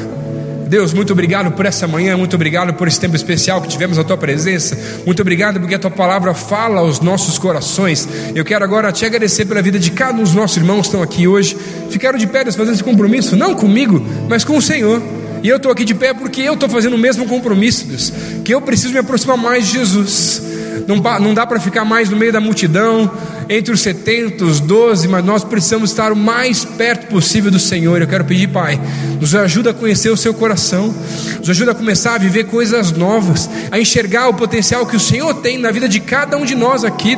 Deus, 0.74 0.92
muito 0.92 1.14
obrigado 1.14 1.52
por 1.52 1.68
essa 1.68 1.88
manhã, 1.88 2.18
muito 2.18 2.36
obrigado 2.36 2.74
por 2.74 2.88
esse 2.88 3.00
tempo 3.00 3.16
especial 3.16 3.62
que 3.62 3.68
tivemos 3.68 4.00
a 4.00 4.04
tua 4.04 4.18
presença. 4.18 4.76
Muito 5.06 5.22
obrigado 5.22 5.60
porque 5.60 5.76
a 5.76 5.78
tua 5.78 5.92
palavra 5.92 6.34
fala 6.34 6.80
aos 6.80 7.00
nossos 7.00 7.38
corações. 7.38 8.10
Eu 8.34 8.44
quero 8.44 8.66
agora 8.66 8.92
te 8.92 9.06
agradecer 9.06 9.46
pela 9.46 9.62
vida 9.62 9.78
de 9.78 9.92
cada 9.92 10.18
um 10.18 10.24
dos 10.24 10.34
nossos 10.34 10.58
irmãos 10.58 10.82
que 10.82 10.88
estão 10.88 11.04
aqui 11.04 11.28
hoje. 11.28 11.56
Ficaram 11.92 12.18
de 12.18 12.26
pé 12.26 12.44
fazendo 12.46 12.74
esse 12.74 12.84
compromisso, 12.84 13.36
não 13.36 13.54
comigo, 13.54 14.04
mas 14.28 14.44
com 14.44 14.58
o 14.58 14.62
Senhor. 14.64 15.00
E 15.44 15.48
eu 15.48 15.58
estou 15.58 15.72
aqui 15.72 15.86
de 15.86 15.94
pé 15.94 16.12
porque 16.12 16.42
eu 16.42 16.56
estou 16.56 16.68
fazendo 16.68 16.96
o 16.96 16.98
mesmo 16.98 17.28
compromisso, 17.28 17.86
Deus, 17.86 18.12
que 18.44 18.52
eu 18.52 18.60
preciso 18.60 18.94
me 18.94 19.00
aproximar 19.00 19.38
mais 19.38 19.68
de 19.68 19.74
Jesus. 19.74 20.42
Não, 20.88 20.96
não 21.20 21.36
dá 21.36 21.46
para 21.46 21.60
ficar 21.60 21.86
mais 21.86 22.10
no 22.10 22.18
meio 22.18 22.34
da 22.34 22.40
multidão, 22.40 23.12
entre 23.58 23.72
os 23.72 23.82
70, 23.82 24.44
os 24.44 24.60
12, 24.60 25.08
mas 25.08 25.24
nós 25.24 25.44
precisamos 25.44 25.92
estar 25.92 26.12
o 26.12 26.16
mais 26.16 26.66
perto 26.66 27.08
possível 27.08 27.52
do 27.52 27.60
Senhor. 27.60 28.02
Eu 28.02 28.08
quero 28.08 28.26
pedir, 28.26 28.48
Pai, 28.48 28.80
nos 29.20 29.36
ajuda 29.36 29.70
a 29.70 29.74
conhecer 29.74 30.10
o 30.10 30.18
seu 30.18 30.34
coração, 30.34 30.94
nos 31.38 31.50
ajuda 31.50 31.72
a 31.72 31.76
começar 31.76 32.16
a 32.16 32.18
viver 32.18 32.46
coisas 32.46 32.92
novas, 32.92 33.50
a 33.72 33.80
enxergar 33.80 34.28
o 34.28 34.34
potencial 34.34 34.86
que 34.86 34.96
o 34.96 35.00
Senhor 35.00 35.36
tem 35.36 35.60
na 35.60 35.70
vida 35.70 35.88
de 35.88 36.00
cada 36.00 36.36
um 36.36 36.46
de 36.46 36.56
nós 36.56 36.84
aqui. 36.84 37.16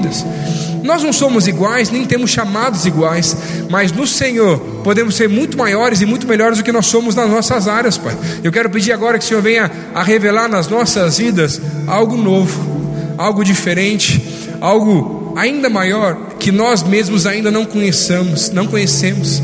Nós 0.84 1.02
não 1.02 1.14
somos 1.14 1.48
iguais, 1.48 1.90
nem 1.90 2.06
temos 2.06 2.30
chamados 2.30 2.86
iguais, 2.86 3.36
mas 3.70 3.92
no 3.92 4.06
Senhor 4.06 4.60
podemos 4.84 5.16
ser 5.16 5.30
muito 5.30 5.58
maiores 5.58 6.02
e 6.02 6.06
muito 6.06 6.28
melhores 6.28 6.58
do 6.58 6.64
que 6.64 6.72
nós 6.72 6.86
somos 6.86 7.16
nas 7.16 7.30
nossas 7.30 7.68
áreas, 7.68 7.98
Pai. 7.98 8.16
Eu 8.44 8.52
quero 8.52 8.70
pedir 8.70 8.92
agora 8.92 9.18
que 9.18 9.24
o 9.24 9.28
Senhor 9.28 9.42
venha 9.42 9.72
a 9.94 10.04
revelar 10.04 10.50
nas 10.50 10.68
nossas 10.68 11.18
vidas 11.18 11.62
algo 11.88 12.18
novo 12.18 12.76
algo 13.18 13.44
diferente, 13.44 14.22
algo 14.60 15.25
ainda 15.36 15.70
maior 15.70 16.36
que 16.40 16.52
nós 16.52 16.82
mesmos 16.84 17.26
ainda 17.26 17.52
não 17.52 17.66
conheçamos, 17.66 18.50
não 18.50 18.66
conhecemos. 18.66 19.42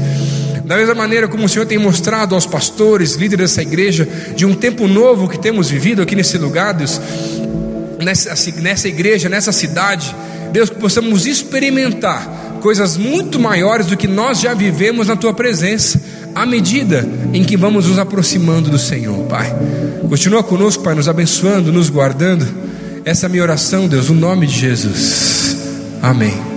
Da 0.66 0.78
mesma 0.78 0.96
maneira 0.96 1.28
como 1.28 1.46
o 1.46 1.50
Senhor 1.50 1.66
tem 1.66 1.78
mostrado 1.78 2.34
aos 2.34 2.46
pastores, 2.46 3.16
líderes 3.16 3.52
dessa 3.52 3.62
igreja, 3.62 4.08
de 4.36 4.46
um 4.46 4.54
tempo 4.54 4.88
novo 4.88 5.28
que 5.28 5.38
temos 5.38 5.70
vivido 5.70 6.02
aqui 6.02 6.16
nesse 6.16 6.38
lugar, 6.38 6.74
Deus, 6.74 7.02
nessa, 8.02 8.34
nessa 8.62 8.88
igreja, 8.88 9.28
nessa 9.28 9.52
cidade, 9.52 10.16
Deus, 10.52 10.70
que 10.70 10.78
possamos 10.78 11.26
experimentar 11.26 12.26
coisas 12.62 12.96
muito 12.96 13.40
maiores 13.40 13.88
do 13.88 13.98
que 13.98 14.08
nós 14.08 14.40
já 14.40 14.54
vivemos 14.54 15.08
na 15.08 15.16
tua 15.16 15.34
presença, 15.34 16.00
à 16.34 16.46
medida 16.46 17.06
em 17.34 17.44
que 17.44 17.58
vamos 17.58 17.88
nos 17.88 18.00
aproximando 18.00 18.70
do 18.70 18.80
Senhor, 18.80 19.26
Pai. 19.26 19.54
Continua 20.08 20.44
conosco, 20.44 20.84
Pai, 20.84 20.96
nos 20.96 21.10
abençoando, 21.10 21.72
nos 21.72 21.90
guardando. 21.90 22.48
Essa 23.04 23.26
é 23.26 23.28
a 23.28 23.30
minha 23.30 23.44
oração, 23.44 23.88
Deus, 23.88 24.10
no 24.10 24.16
nome 24.16 24.48
de 24.48 24.58
Jesus. 24.58 25.61
Amém. 26.02 26.51